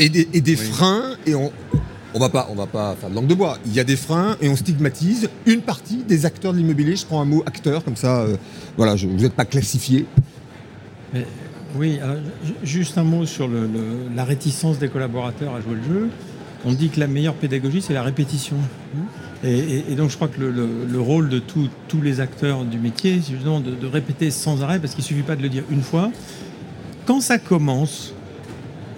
Et 0.00 0.08
des, 0.08 0.28
et 0.32 0.40
des 0.40 0.56
freins, 0.56 1.16
et 1.26 1.34
on 1.34 1.52
on 2.18 2.20
va 2.20 2.28
pas, 2.30 2.48
on 2.50 2.54
va 2.56 2.66
pas 2.66 2.96
faire 2.96 3.08
de 3.10 3.14
langue 3.14 3.28
de 3.28 3.34
bois. 3.34 3.58
Il 3.66 3.72
y 3.72 3.78
a 3.80 3.84
des 3.84 3.94
freins 3.96 4.36
et 4.40 4.48
on 4.48 4.56
stigmatise 4.56 5.28
une 5.46 5.60
partie 5.60 5.98
des 5.98 6.26
acteurs 6.26 6.52
de 6.52 6.58
l'immobilier. 6.58 6.96
Je 6.96 7.06
prends 7.06 7.20
un 7.20 7.24
mot 7.24 7.42
acteur 7.46 7.84
comme 7.84 7.94
ça. 7.96 8.22
euh, 8.22 8.36
voilà, 8.76 8.96
vous 8.96 9.06
n'êtes 9.08 9.34
pas 9.34 9.44
classifié. 9.44 10.04
Oui, 11.76 11.98
ju- 12.44 12.54
juste 12.62 12.98
un 12.98 13.04
mot 13.04 13.24
sur 13.26 13.48
la 14.16 14.24
réticence 14.24 14.78
des 14.78 14.88
collaborateurs 14.88 15.54
à 15.54 15.60
jouer 15.60 15.74
le 15.76 15.82
jeu. 15.94 16.08
On 16.64 16.72
dit 16.72 16.88
que 16.88 16.98
la 16.98 17.06
meilleure 17.06 17.34
pédagogie, 17.34 17.82
c'est 17.82 17.94
la 17.94 18.02
répétition. 18.02 18.56
Et, 19.44 19.94
donc, 19.94 20.10
je 20.10 20.16
crois 20.16 20.26
que 20.26 20.40
le, 20.40 20.50
le- 20.50 20.68
le 20.90 21.00
rôle 21.00 21.28
de 21.28 21.38
tous- 21.38 21.68
tous 21.86 22.00
les 22.02 22.20
acteurs 22.20 22.64
du 22.64 22.78
métier, 22.78 23.20
c'est 23.22 23.34
justement 23.34 23.60
de, 23.60 23.70
de 23.70 23.86
répéter 23.86 24.32
sans 24.32 24.62
arrêt, 24.62 24.80
parce 24.80 24.94
qu'il 24.94 25.02
ne 25.02 25.06
suffit 25.06 25.22
pas 25.22 25.36
de 25.36 25.42
le 25.42 25.48
dire 25.48 25.62
une 25.70 25.82
fois. 25.82 26.10
Quand 27.06 27.20
ça 27.20 27.38
commence 27.38 28.12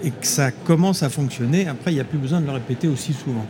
et 0.03 0.11
que 0.11 0.27
ça 0.27 0.51
commence 0.51 1.03
à 1.03 1.09
fonctionner, 1.09 1.69
après, 1.69 1.93
il 1.93 1.95
n'y 1.95 2.01
a 2.01 2.05
plus 2.05 2.19
besoin 2.19 2.41
de 2.41 2.47
le 2.47 2.53
répéter 2.53 2.89
aussi 2.89 3.13
souvent. 3.13 3.47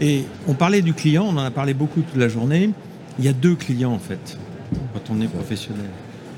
Et 0.00 0.24
on 0.48 0.54
parlait 0.54 0.82
du 0.82 0.92
client, 0.92 1.24
on 1.28 1.36
en 1.36 1.44
a 1.44 1.50
parlé 1.50 1.74
beaucoup 1.74 2.00
toute 2.00 2.16
la 2.16 2.28
journée. 2.28 2.70
Il 3.18 3.24
y 3.24 3.28
a 3.28 3.32
deux 3.32 3.54
clients 3.54 3.92
en 3.92 3.98
fait, 3.98 4.38
quand 4.92 5.12
on 5.14 5.20
est 5.20 5.28
professionnel. 5.28 5.86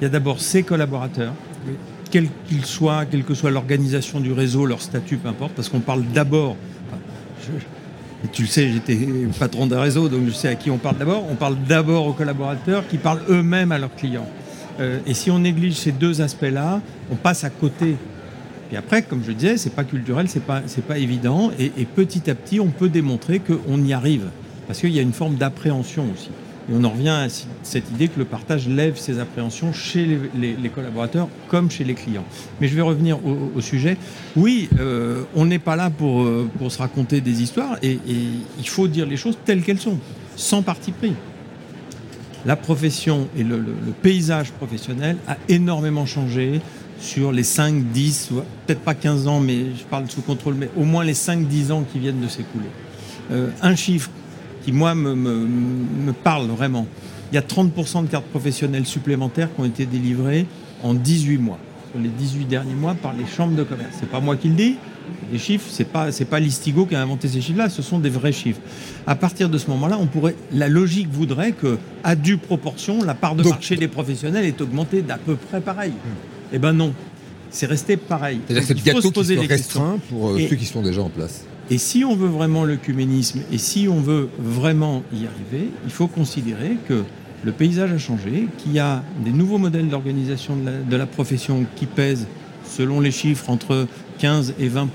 Il 0.00 0.04
y 0.04 0.06
a 0.06 0.10
d'abord 0.10 0.40
ses 0.40 0.62
collaborateurs, 0.62 1.32
quels 2.10 2.28
qu'ils 2.48 2.66
soient, 2.66 3.06
quelle 3.06 3.24
que 3.24 3.34
soit 3.34 3.50
l'organisation 3.50 4.20
du 4.20 4.32
réseau, 4.32 4.66
leur 4.66 4.82
statut, 4.82 5.16
peu 5.16 5.28
importe, 5.28 5.52
parce 5.52 5.68
qu'on 5.68 5.80
parle 5.80 6.04
d'abord. 6.12 6.56
enfin, 6.88 7.00
et 8.24 8.28
tu 8.28 8.42
le 8.42 8.48
sais, 8.48 8.70
j'étais 8.70 8.98
patron 9.38 9.66
d'un 9.66 9.80
réseau, 9.80 10.08
donc 10.08 10.26
je 10.26 10.32
sais 10.32 10.48
à 10.48 10.54
qui 10.54 10.70
on 10.70 10.78
parle 10.78 10.98
d'abord. 10.98 11.24
On 11.30 11.34
parle 11.34 11.56
d'abord 11.66 12.06
aux 12.06 12.12
collaborateurs 12.12 12.86
qui 12.88 12.98
parlent 12.98 13.22
eux-mêmes 13.28 13.72
à 13.72 13.78
leurs 13.78 13.94
clients. 13.94 14.28
Euh, 14.80 14.98
et 15.06 15.14
si 15.14 15.30
on 15.30 15.38
néglige 15.38 15.74
ces 15.74 15.92
deux 15.92 16.20
aspects-là, 16.20 16.80
on 17.10 17.16
passe 17.16 17.44
à 17.44 17.50
côté. 17.50 17.96
Et 18.72 18.76
après, 18.76 19.02
comme 19.02 19.22
je 19.24 19.32
disais, 19.32 19.56
c'est 19.56 19.74
pas 19.74 19.84
culturel, 19.84 20.28
c'est 20.28 20.44
pas, 20.44 20.62
pas 20.88 20.98
évident. 20.98 21.50
Et, 21.58 21.72
et 21.78 21.84
petit 21.84 22.30
à 22.30 22.34
petit, 22.34 22.60
on 22.60 22.68
peut 22.68 22.88
démontrer 22.88 23.40
qu'on 23.40 23.82
y 23.84 23.92
arrive. 23.92 24.28
Parce 24.66 24.80
qu'il 24.80 24.90
y 24.90 24.98
a 24.98 25.02
une 25.02 25.12
forme 25.12 25.36
d'appréhension 25.36 26.06
aussi. 26.12 26.30
Et 26.68 26.72
on 26.74 26.82
en 26.82 26.90
revient 26.90 27.10
à 27.10 27.28
cette 27.62 27.90
idée 27.92 28.08
que 28.08 28.18
le 28.18 28.24
partage 28.24 28.68
lève 28.68 28.96
ces 28.96 29.20
appréhensions 29.20 29.72
chez 29.72 30.18
les, 30.34 30.68
collaborateurs 30.68 31.28
comme 31.48 31.70
chez 31.70 31.84
les 31.84 31.94
clients. 31.94 32.24
Mais 32.60 32.66
je 32.66 32.74
vais 32.74 32.82
revenir 32.82 33.18
au, 33.24 33.60
sujet. 33.60 33.96
Oui, 34.34 34.68
euh, 34.80 35.22
on 35.36 35.46
n'est 35.46 35.60
pas 35.60 35.76
là 35.76 35.90
pour, 35.90 36.22
euh, 36.22 36.50
pour 36.58 36.72
se 36.72 36.78
raconter 36.78 37.20
des 37.20 37.42
histoires 37.42 37.78
et, 37.82 37.98
il 38.58 38.68
faut 38.68 38.88
dire 38.88 39.06
les 39.06 39.16
choses 39.16 39.38
telles 39.44 39.62
qu'elles 39.62 39.78
sont, 39.78 39.98
sans 40.34 40.62
parti 40.62 40.90
pris 40.92 41.14
la 42.44 42.54
profession 42.54 43.28
et 43.36 43.42
le- 43.42 43.58
le 43.58 43.92
paysage 44.02 44.52
professionnel 44.52 45.16
a 45.26 45.36
énormément 45.48 46.06
changé 46.06 46.60
sur 47.00 47.32
les 47.32 47.42
5, 47.44 47.92
10, 47.92 48.30
ou 48.32 48.34
peut-être 48.66 48.80
pas 48.80 48.94
15 48.94 49.26
ans, 49.28 49.40
mais 49.40 49.74
je 49.78 49.84
parle 49.84 50.08
sous 50.10 50.22
contrôle, 50.22 50.54
mais 50.54 50.70
au 50.76 50.84
moins 50.84 51.04
les 51.04 51.14
5, 51.14 51.46
10 51.46 51.72
ans 51.72 51.84
qui 51.90 51.98
viennent 51.98 52.20
de 52.20 52.28
s'écouler. 52.28 52.66
Euh, 53.30 53.48
un 53.62 53.74
chiffre 53.76 54.10
qui, 54.64 54.72
moi, 54.72 54.94
me, 54.94 55.14
me- 55.14 55.46
me 55.46 56.12
parle 56.12 56.46
vraiment. 56.48 56.86
Il 57.32 57.34
y 57.34 57.38
a 57.38 57.42
30% 57.42 58.02
de 58.04 58.08
cartes 58.08 58.26
professionnelles 58.26 58.86
supplémentaires 58.86 59.48
qui 59.54 59.60
ont 59.60 59.64
été 59.64 59.84
délivrées 59.86 60.46
en 60.82 60.94
18 60.94 61.38
mois, 61.38 61.58
sur 61.92 62.00
les 62.00 62.08
18 62.08 62.44
derniers 62.46 62.74
mois 62.74 62.94
par 62.94 63.12
les 63.14 63.26
chambres 63.26 63.56
de 63.56 63.62
commerce. 63.64 63.96
C'est 64.00 64.08
pas 64.10 64.20
moi 64.20 64.36
qui 64.36 64.48
le 64.48 64.54
dis, 64.54 64.76
les 65.32 65.38
chiffres, 65.38 65.66
c'est 65.70 65.84
pas 65.90 66.10
c'est 66.12 66.24
pas 66.24 66.40
l'Istigo 66.40 66.86
qui 66.86 66.94
a 66.94 67.02
inventé 67.02 67.28
ces 67.28 67.40
chiffres-là, 67.40 67.68
ce 67.68 67.82
sont 67.82 67.98
des 67.98 68.10
vrais 68.10 68.32
chiffres. 68.32 68.60
À 69.06 69.14
partir 69.16 69.48
de 69.48 69.58
ce 69.58 69.68
moment-là, 69.70 69.98
on 70.00 70.06
pourrait, 70.06 70.34
la 70.52 70.68
logique 70.68 71.08
voudrait 71.10 71.52
que, 71.52 71.78
à 72.04 72.14
due 72.16 72.36
proportion, 72.38 73.02
la 73.04 73.14
part 73.14 73.34
de 73.34 73.42
Donc- 73.42 73.52
marché 73.52 73.76
des 73.76 73.88
professionnels 73.88 74.44
est 74.44 74.60
augmentée 74.60 75.02
d'à 75.02 75.16
peu 75.18 75.36
près 75.36 75.60
pareil. 75.60 75.92
Eh 76.52 76.58
ben 76.58 76.72
non, 76.72 76.92
c'est 77.50 77.66
resté 77.66 77.96
pareil. 77.96 78.40
C'est-à-dire 78.46 78.62
que 78.62 78.66
c'est 78.68 78.74
le 78.94 79.00
se 79.00 79.06
qui 79.08 79.12
poser 79.12 79.36
questions. 79.36 79.80
restreint 79.80 79.98
pour 80.10 80.30
euh, 80.30 80.36
Et- 80.38 80.48
ceux 80.48 80.56
qui 80.56 80.64
sont 80.66 80.82
déjà 80.82 81.02
en 81.02 81.08
place. 81.08 81.44
Et 81.68 81.78
si 81.78 82.04
on 82.04 82.14
veut 82.14 82.28
vraiment 82.28 82.64
l'œcuménisme 82.64 83.40
et 83.52 83.58
si 83.58 83.88
on 83.88 84.00
veut 84.00 84.28
vraiment 84.38 85.02
y 85.12 85.26
arriver, 85.26 85.70
il 85.84 85.90
faut 85.90 86.06
considérer 86.06 86.76
que 86.86 87.02
le 87.44 87.52
paysage 87.52 87.90
a 87.92 87.98
changé, 87.98 88.46
qu'il 88.58 88.72
y 88.72 88.78
a 88.78 89.02
des 89.24 89.32
nouveaux 89.32 89.58
modèles 89.58 89.88
d'organisation 89.88 90.54
de 90.56 90.66
la, 90.66 90.72
de 90.78 90.96
la 90.96 91.06
profession 91.06 91.64
qui 91.74 91.86
pèsent, 91.86 92.26
selon 92.68 93.00
les 93.00 93.10
chiffres, 93.10 93.50
entre 93.50 93.86
15 94.18 94.54
et 94.60 94.68
20 94.68 94.88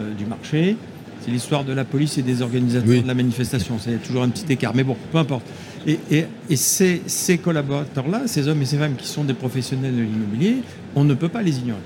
euh, 0.00 0.14
du 0.16 0.26
marché. 0.26 0.76
C'est 1.24 1.30
l'histoire 1.32 1.64
de 1.64 1.72
la 1.72 1.84
police 1.84 2.16
et 2.18 2.22
des 2.22 2.40
organisateurs 2.40 2.88
Oui. 2.88 3.02
de 3.02 3.06
la 3.08 3.14
manifestation. 3.14 3.78
C'est 3.80 4.00
toujours 4.02 4.22
un 4.22 4.28
petit 4.30 4.50
écart. 4.52 4.74
Mais 4.74 4.84
bon, 4.84 4.96
peu 5.12 5.18
importe. 5.18 5.44
Et, 5.86 6.26
ces, 6.56 7.38
collaborateurs-là, 7.42 8.22
ces 8.26 8.48
hommes 8.48 8.62
et 8.62 8.66
ces 8.66 8.76
femmes 8.76 8.96
qui 8.96 9.06
sont 9.06 9.24
des 9.24 9.34
professionnels 9.34 9.96
de 9.96 10.02
l'immobilier, 10.02 10.56
on 10.94 11.04
ne 11.04 11.14
peut 11.14 11.28
pas 11.28 11.42
les 11.42 11.58
ignorer. 11.58 11.80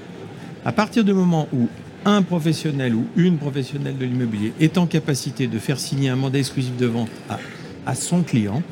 À 0.64 0.72
partir 0.72 1.04
du 1.04 1.12
moment 1.12 1.48
où 1.52 1.68
un 2.04 2.22
professionnel 2.22 2.94
ou 2.94 3.06
une 3.16 3.38
professionnelle 3.38 3.96
de 3.96 4.04
l'immobilier 4.04 4.52
est 4.60 4.78
en 4.78 4.86
capacité 4.86 5.46
de 5.46 5.58
faire 5.58 5.78
signer 5.78 6.08
un 6.10 6.16
mandat 6.16 6.38
exclusif 6.38 6.76
de 6.76 6.86
vente 6.86 7.10
à 7.86 7.94
son 7.94 8.22
client, 8.22 8.62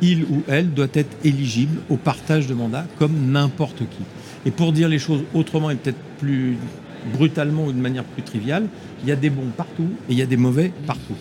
il 0.00 0.24
ou 0.24 0.42
elle 0.48 0.72
doit 0.72 0.86
être 0.94 1.16
éligible 1.24 1.80
au 1.88 1.96
partage 1.96 2.46
de 2.46 2.54
mandat 2.54 2.86
comme 2.98 3.32
n'importe 3.32 3.78
qui. 3.78 4.02
Et 4.46 4.50
pour 4.50 4.72
dire 4.72 4.88
les 4.88 4.98
choses 4.98 5.22
autrement 5.34 5.70
et 5.70 5.76
peut-être 5.76 5.98
plus 6.18 6.56
brutalement 7.12 7.64
ou 7.66 7.72
de 7.72 7.78
manière 7.80 8.04
plus 8.04 8.22
triviale, 8.22 8.66
il 9.02 9.08
y 9.08 9.12
a 9.12 9.16
des 9.16 9.30
bons 9.30 9.50
partout 9.56 9.88
et 10.08 10.12
il 10.12 10.18
y 10.18 10.22
a 10.22 10.26
des 10.26 10.36
mauvais 10.36 10.72
partout. 10.86 11.14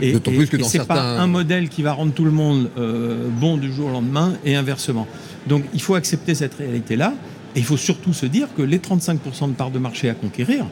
Et, 0.00 0.12
D'autant 0.12 0.32
plus 0.32 0.46
que 0.48 0.56
dans 0.56 0.66
certains- 0.68 0.94
pas 0.94 1.18
un 1.20 1.26
modèle 1.26 1.68
qui 1.68 1.82
va 1.82 1.92
rendre 1.92 2.12
tout 2.12 2.24
le 2.24 2.30
monde 2.30 2.70
euh, 2.78 3.28
bon 3.30 3.56
du 3.56 3.72
jour 3.72 3.88
au 3.88 3.92
lendemain 3.92 4.34
et 4.44 4.56
inversement. 4.56 5.06
Donc 5.46 5.64
il 5.74 5.80
faut 5.80 5.94
accepter 5.94 6.34
cette 6.34 6.54
réalité-là 6.54 7.14
et 7.54 7.58
il 7.60 7.64
faut 7.64 7.76
surtout 7.76 8.12
se 8.12 8.26
dire 8.26 8.48
que 8.56 8.62
les 8.62 8.78
35% 8.78 9.48
de 9.48 9.52
parts 9.54 9.70
de 9.70 9.78
marché 9.78 10.08
à 10.10 10.14
conquérir, 10.14 10.66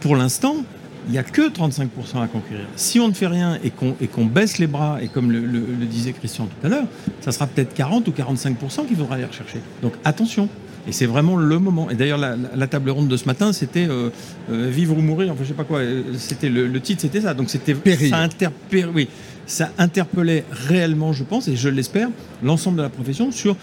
pour 0.00 0.16
l'instant, 0.16 0.56
il 1.08 1.12
n'y 1.12 1.18
a 1.18 1.22
que 1.22 1.48
35% 1.48 2.20
à 2.22 2.26
conquérir. 2.26 2.66
Si 2.74 2.98
on 2.98 3.06
ne 3.08 3.12
fait 3.12 3.28
rien 3.28 3.58
et 3.62 3.70
qu'on 3.70 4.24
baisse 4.24 4.58
les 4.58 4.66
bras, 4.66 4.98
et 5.02 5.06
comme 5.08 5.30
le, 5.30 5.40
le- 5.40 5.60
le 5.78 5.86
disait 5.86 6.12
Christian 6.12 6.46
tout 6.46 6.66
à 6.66 6.68
l'heure, 6.68 6.84
ça 7.20 7.30
sera 7.32 7.46
peut-être 7.46 7.74
40 7.74 8.08
ou 8.08 8.10
45% 8.10 8.86
qu'il 8.86 8.96
faudra 8.96 9.14
aller 9.14 9.24
rechercher. 9.24 9.60
Donc 9.82 9.92
attention. 10.04 10.48
Et 10.88 10.92
c'est 10.92 11.06
vraiment 11.06 11.36
le 11.36 11.58
moment. 11.58 11.90
Et 11.90 11.94
d'ailleurs, 11.94 12.18
la, 12.18 12.36
la- 12.36 12.54
la 12.54 12.66
table 12.66 12.90
ronde 12.90 13.08
de 13.08 13.16
ce 13.16 13.24
matin, 13.24 13.52
c'était 13.52 13.88
euh, 13.88 14.10
euh, 14.50 14.70
Vivre 14.70 14.96
ou 14.96 15.00
mourir, 15.02 15.32
enfin 15.32 15.42
je 15.42 15.48
sais 15.48 15.54
pas 15.54 15.64
quoi. 15.64 15.78
euh, 15.80 16.02
C'était 16.16 16.48
le, 16.48 16.66
le 16.68 16.80
titre, 16.80 17.00
c'était 17.02 17.20
ça. 17.22 17.34
Donc 17.34 17.50
c'était 17.50 17.74
Péril. 17.74 18.10
ça, 18.10 18.24
interpé- 18.24 18.86
oui, 18.94 19.08
ça 19.46 19.70
interpellait 19.78 20.44
réellement, 20.50 21.12
je 21.12 21.24
pense, 21.24 21.48
et 21.48 21.56
je 21.56 21.68
l'espère, 21.68 22.08
l'ensemble 22.42 22.76
de 22.78 22.82
la 22.82 22.88
profession 22.88 23.32
sur 23.32 23.56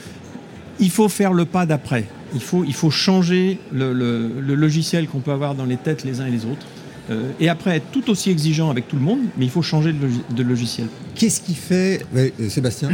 il 0.79 0.89
faut 0.89 1.07
faire 1.07 1.33
le 1.33 1.45
pas 1.45 1.65
d'après. 1.65 2.05
Il 2.33 2.41
faut, 2.41 2.63
il 2.65 2.73
faut 2.73 2.89
changer 2.89 3.59
le, 3.71 3.93
le- 3.93 4.31
le 4.41 4.55
logiciel 4.55 5.07
qu'on 5.07 5.19
peut 5.19 5.31
avoir 5.31 5.55
dans 5.55 5.65
les 5.65 5.77
têtes 5.77 6.03
les 6.03 6.19
uns 6.19 6.25
et 6.25 6.31
les 6.31 6.45
autres. 6.45 6.65
Euh, 7.11 7.29
et 7.39 7.47
après, 7.49 7.75
être 7.77 7.91
tout 7.91 8.09
aussi 8.09 8.31
exigeant 8.31 8.69
avec 8.69 8.87
tout 8.87 8.95
le 8.95 9.01
monde, 9.01 9.19
mais 9.37 9.45
il 9.45 9.51
faut 9.51 9.61
changer 9.61 9.91
de, 9.93 9.99
logi- 10.05 10.23
de 10.35 10.41
logiciel. 10.43 10.87
Qu'est-ce 11.15 11.41
qui 11.41 11.53
fait, 11.53 12.05
ouais, 12.15 12.33
euh, 12.39 12.49
Sébastien 12.49 12.89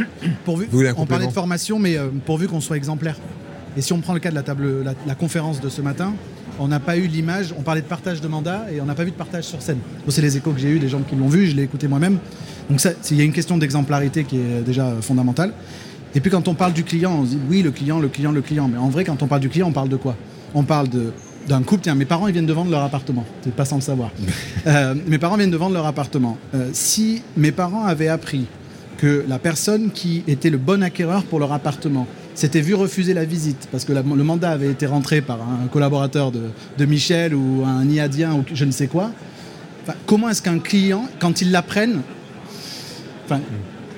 Pourvu, 0.46 0.68
Vous 0.72 0.84
on 0.98 1.06
parlait 1.06 1.28
de 1.28 1.32
formation, 1.32 1.78
mais 1.80 1.96
euh, 1.98 2.08
pourvu 2.26 2.48
qu'on 2.48 2.60
soit 2.60 2.76
exemplaire. 2.76 3.16
Et 3.78 3.82
si 3.82 3.94
on 3.94 4.02
prend 4.02 4.14
le 4.14 4.20
cas 4.20 4.30
de 4.30 4.36
la, 4.36 4.44
table, 4.44 4.84
la, 4.84 4.94
la 5.06 5.16
conférence 5.16 5.62
de 5.62 5.70
ce 5.70 5.82
matin, 5.82 6.14
on 6.60 6.68
n'a 6.68 6.80
pas 6.80 6.98
eu 6.98 7.08
l'image, 7.08 7.54
on 7.58 7.62
parlait 7.62 7.82
de 7.82 7.88
partage 7.88 8.20
de 8.22 8.28
mandat 8.28 8.66
et 8.72 8.82
on 8.82 8.86
n'a 8.86 8.96
pas 8.96 9.06
vu 9.06 9.12
de 9.12 9.16
partage 9.16 9.46
sur 9.46 9.62
scène. 9.62 9.80
Bon, 10.06 10.12
c'est 10.12 10.22
les 10.22 10.36
échos 10.36 10.52
que 10.52 10.60
j'ai 10.60 10.70
eu 10.70 10.80
des 10.80 10.90
gens 10.90 11.02
qui 11.02 11.16
l'ont 11.16 11.30
vu, 11.30 11.48
je 11.48 11.56
l'ai 11.56 11.64
écouté 11.64 11.88
moi-même. 11.88 12.20
Donc 12.70 12.86
il 13.10 13.18
y 13.18 13.22
a 13.22 13.24
une 13.24 13.32
question 13.32 13.58
d'exemplarité 13.58 14.24
qui 14.26 14.38
est 14.38 14.62
déjà 14.66 14.94
fondamentale. 15.02 15.54
Et 16.16 16.20
puis 16.20 16.30
quand 16.30 16.48
on 16.48 16.56
parle 16.56 16.74
du 16.74 16.84
client, 16.84 17.14
on 17.22 17.26
se 17.26 17.32
dit 17.32 17.40
oui, 17.50 17.62
le 17.62 17.72
client, 17.72 18.00
le 18.00 18.10
client, 18.10 18.32
le 18.32 18.42
client. 18.42 18.68
Mais 18.68 18.78
en 18.78 18.90
vrai, 18.90 19.06
quand 19.06 19.24
on 19.24 19.28
parle 19.28 19.42
du 19.42 19.50
client, 19.50 19.68
on 19.68 19.72
parle 19.72 19.90
de 19.90 19.96
quoi? 19.96 20.16
On 20.54 20.64
parle 20.64 20.90
de 20.90 21.14
d'un 21.48 21.64
couple, 21.64 21.82
tiens, 21.82 21.96
mes 21.96 22.06
parents 22.06 22.28
ils 22.28 22.34
viennent 22.34 22.46
de 22.46 22.54
vendre 22.54 22.70
leur 22.70 22.84
appartement, 22.84 23.26
c'est 23.42 23.56
pas 23.56 23.66
sans 23.66 23.78
le 23.78 23.82
savoir. 23.82 24.12
Euh, 24.68 24.94
mes 25.08 25.18
parents 25.18 25.36
viennent 25.36 25.50
de 25.50 25.58
vendre 25.58 25.74
leur 25.74 25.88
appartement. 25.88 26.38
Euh, 26.54 26.70
si 26.74 27.24
mes 27.38 27.52
parents 27.52 27.86
avaient 27.86 28.10
appris 28.10 28.46
que 28.98 29.26
la 29.28 29.40
personne 29.40 29.90
qui 29.90 30.24
était 30.28 30.52
le 30.52 30.58
bon 30.58 30.84
acquéreur 30.84 31.24
pour 31.24 31.40
leur 31.40 31.52
appartement 31.54 32.06
s'était 32.40 32.62
vu 32.62 32.74
refuser 32.74 33.14
la 33.14 33.26
visite 33.26 33.68
parce 33.72 33.86
que 33.86 33.92
le 33.94 34.02
mandat 34.04 34.52
avait 34.52 34.72
été 34.72 34.86
rentré 34.86 35.22
par 35.22 35.40
un 35.42 35.68
collaborateur 35.68 36.32
de, 36.32 36.42
de 36.78 36.86
Michel 36.86 37.36
ou 37.36 37.64
un 37.66 37.88
IADien 37.88 38.34
ou 38.34 38.44
je 38.54 38.66
ne 38.66 38.72
sais 38.72 38.88
quoi, 38.88 39.12
comment 40.06 40.30
est-ce 40.30 40.42
qu'un 40.42 40.60
client, 40.60 41.06
quand 41.20 41.42
il 41.42 41.52
l'apprenne, 41.52 42.02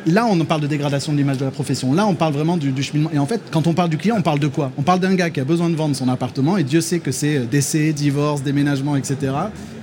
là 0.05 0.25
on 0.25 0.43
parle 0.45 0.61
de 0.61 0.67
dégradation 0.67 1.11
de 1.11 1.17
l'image 1.17 1.37
de 1.37 1.45
la 1.45 1.51
profession, 1.51 1.93
là 1.93 2.07
on 2.07 2.15
parle 2.15 2.33
vraiment 2.33 2.57
du, 2.57 2.73
cheminement. 2.81 3.11
Et 3.13 3.19
en 3.19 3.25
fait, 3.25 3.41
quand 3.51 3.67
on 3.67 3.73
parle 3.73 3.89
du 3.89 3.97
client, 3.97 4.15
on 4.17 4.21
parle 4.21 4.39
de 4.39 4.47
quoi? 4.47 4.71
On 4.77 4.81
parle 4.81 4.99
d'un 4.99 5.15
gars 5.15 5.29
qui 5.29 5.39
a 5.39 5.45
besoin 5.45 5.69
de 5.69 5.75
vendre 5.75 5.95
son 5.95 6.09
appartement 6.09 6.57
et 6.57 6.63
Dieu 6.63 6.81
sait 6.81 6.99
que 6.99 7.11
c'est 7.11 7.37
euh, 7.37 7.45
décès, 7.45 7.93
divorce, 7.93 8.41
déménagement, 8.41 8.95
etc. 8.95 9.33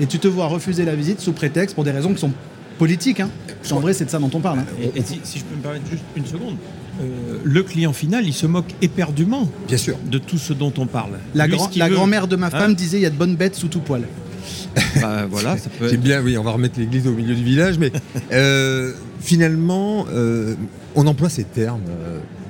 Et 0.01 0.07
tu 0.07 0.19
te 0.19 0.29
vois 0.29 0.47
refuser 0.47 0.85
la 0.85 0.95
visite 0.95 1.21
sous 1.21 1.33
prétexte 1.33 1.75
pour 1.75 1.85
des 1.85 1.93
raisons 1.93 2.13
qui 2.13 2.21
sont 2.21 2.33
politiques. 2.79 3.21
Hein. 3.21 3.31
En 3.71 3.81
vrai, 3.81 3.93
c'est 3.93 4.05
de 4.05 4.11
ça 4.11 4.19
dont 4.19 4.31
on 4.33 4.41
parle. 4.41 4.61
hein. 4.61 4.67
Et, 4.81 4.99
et 4.99 5.03
si, 5.03 5.21
si 5.23 5.39
je 5.39 5.45
peux 5.45 5.57
me 5.57 5.61
permettre 5.61 5.89
juste 5.91 6.05
une 6.17 6.27
seconde, 6.27 6.57
euh, 7.01 7.39
le 7.45 7.63
client 7.63 7.93
final, 7.93 8.27
il 8.27 8.33
se 8.35 8.47
moque 8.47 8.75
éperdument 8.83 9.49
Bien 9.69 9.77
sûr. 9.77 9.97
de 10.11 10.19
tout 10.19 10.39
ce 10.39 10.53
dont 10.53 10.73
on 10.79 10.87
parle. 10.87 11.13
La, 11.35 11.47
Lui, 11.47 11.57
grand- 11.57 11.67
ce 11.67 11.71
qu'il 11.71 11.79
la 11.81 11.89
veut- 11.89 11.95
grand-mère 11.95 12.27
de 12.29 12.37
ma 12.37 12.47
Hein 12.47 12.51
femme 12.51 12.75
disait 12.75 12.99
il 12.99 13.03
y 13.03 13.07
a 13.07 13.11
de 13.11 13.17
bonnes 13.17 13.37
bêtes 13.37 13.55
sous 13.55 13.69
tout 13.69 13.81
poil. 13.81 14.03
Bah, 15.01 15.27
voilà, 15.31 15.57
ça 15.59 15.69
peut 15.71 15.87
être- 15.93 16.01
bien, 16.01 16.23
oui, 16.23 16.37
on 16.39 16.43
va 16.43 16.53
remettre 16.53 16.79
l'église 16.79 17.07
au 17.07 17.13
milieu 17.13 17.35
du 17.35 17.45
village, 17.45 17.79
mais 17.79 17.93
euh, 18.33 18.93
finalement, 19.21 20.07
euh, 20.13 20.55
on 20.95 21.07
emploie 21.07 21.29
ces 21.29 21.45
termes, 21.45 21.83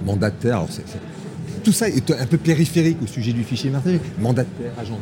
mandataire. 0.06 0.56
alors 0.56 0.68
c'est- 0.70 0.82
c'est- 0.86 1.62
tout 1.62 1.72
ça 1.72 1.88
est 1.88 2.10
un 2.12 2.26
peu 2.26 2.38
périphérique 2.38 2.98
au 3.02 3.06
sujet 3.06 3.32
du 3.32 3.42
fichier 3.44 3.70
marché. 3.70 4.00
Mandataire, 4.20 4.72
agent, 4.80 4.98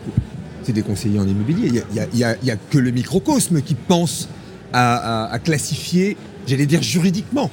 c'est 0.62 0.72
des 0.72 0.82
conseillers 0.82 1.20
en 1.20 1.26
immobilier. 1.28 1.66
Il 1.68 1.72
n'y 1.72 1.78
a, 1.80 1.85
il 1.92 1.96
y 1.96 2.00
a- 2.00 2.06
il 2.12 2.18
y 2.18 2.24
a- 2.24 2.37
il 2.42 2.48
y 2.48 2.50
a 2.50 2.56
que 2.56 2.78
le 2.78 2.90
microcosme 2.90 3.61
qui 3.62 3.74
pense 3.74 4.28
à, 4.72 5.26
à- 5.26 5.32
à 5.32 5.38
classifier, 5.38 6.16
j'allais 6.46 6.66
dire 6.66 6.82
juridiquement, 6.82 7.50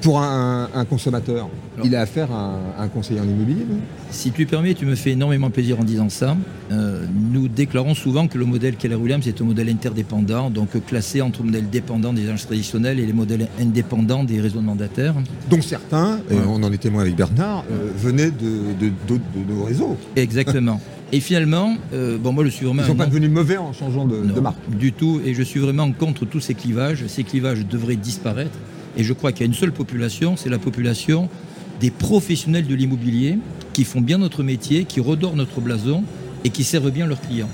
pour 0.00 0.20
un, 0.20 0.68
un 0.74 0.84
consommateur. 0.84 1.48
Il 1.84 1.94
a 1.94 2.00
affaire 2.00 2.30
à 2.32 2.34
un, 2.36 2.58
à 2.78 2.82
un 2.84 2.88
conseiller 2.88 3.20
en 3.20 3.24
immobilier, 3.24 3.64
Si 4.10 4.30
tu 4.32 4.46
permets, 4.46 4.74
tu 4.74 4.86
me 4.86 4.94
fais 4.94 5.10
énormément 5.10 5.50
plaisir 5.50 5.78
en 5.80 5.84
disant 5.84 6.08
ça. 6.08 6.36
Euh, 6.72 7.04
nous 7.32 7.48
déclarons 7.48 7.94
souvent 7.94 8.26
que 8.28 8.38
le 8.38 8.44
modèle 8.44 8.76
Keller 8.76 8.94
Williams 8.96 9.26
est 9.26 9.40
un 9.40 9.44
modèle 9.44 9.68
interdépendant, 9.68 10.50
donc 10.50 10.68
classé 10.86 11.20
entre 11.20 11.40
le 11.40 11.46
modèle 11.46 11.68
dépendant 11.70 12.12
des 12.12 12.26
agences 12.28 12.46
traditionnelles 12.46 12.98
et 13.00 13.06
les 13.06 13.12
modèles 13.12 13.48
indépendants 13.60 14.24
des 14.24 14.40
réseaux 14.40 14.60
de 14.60 14.64
mandataires. 14.66 15.14
dont 15.50 15.62
certains, 15.62 16.18
et 16.30 16.34
Ouais. 16.34 16.40
on 16.48 16.62
en 16.62 16.72
est 16.72 16.78
témoin 16.78 17.02
avec 17.02 17.16
Bernard, 17.16 17.64
euh, 17.70 17.90
venaient 17.96 18.30
de, 18.30 18.74
de- 18.80 18.92
d'autres- 19.08 19.24
de 19.34 19.52
nos 19.52 19.64
réseaux. 19.64 19.96
Exactement. 20.16 20.80
Et 21.12 21.18
finalement, 21.18 21.74
euh, 21.92 22.18
bon, 22.18 22.32
moi 22.32 22.44
je 22.44 22.50
suis 22.50 22.64
vraiment. 22.66 22.82
Ils 22.82 22.84
ne 22.84 22.90
sont 22.92 22.96
pas 22.96 23.06
devenus 23.06 23.30
mauvais 23.30 23.56
en 23.56 23.72
changeant 23.72 24.06
de, 24.06 24.18
Non, 24.18 24.32
de 24.32 24.38
marque. 24.40 24.58
Du 24.78 24.92
tout, 24.92 25.20
et 25.24 25.34
je 25.34 25.42
suis 25.42 25.58
vraiment 25.58 25.90
contre 25.90 26.24
tous 26.24 26.38
ces 26.38 26.54
clivages. 26.54 27.04
Ces 27.08 27.24
clivages 27.24 27.66
devraient 27.66 27.96
disparaître. 27.96 28.56
Et 28.96 29.04
je 29.04 29.12
crois 29.12 29.32
qu'il 29.32 29.40
y 29.40 29.44
a 29.44 29.46
une 29.46 29.54
seule 29.54 29.72
population, 29.72 30.36
c'est 30.36 30.48
la 30.48 30.58
population 30.58 31.28
des 31.80 31.90
professionnels 31.90 32.66
de 32.66 32.74
l'immobilier 32.74 33.38
qui 33.72 33.84
font 33.84 34.00
bien 34.00 34.18
notre 34.18 34.42
métier, 34.42 34.84
qui 34.84 35.00
redorent 35.00 35.36
notre 35.36 35.60
blason 35.60 36.04
et 36.44 36.50
qui 36.50 36.64
servent 36.64 36.90
bien 36.90 37.06
leurs 37.06 37.20
clients. 37.20 37.48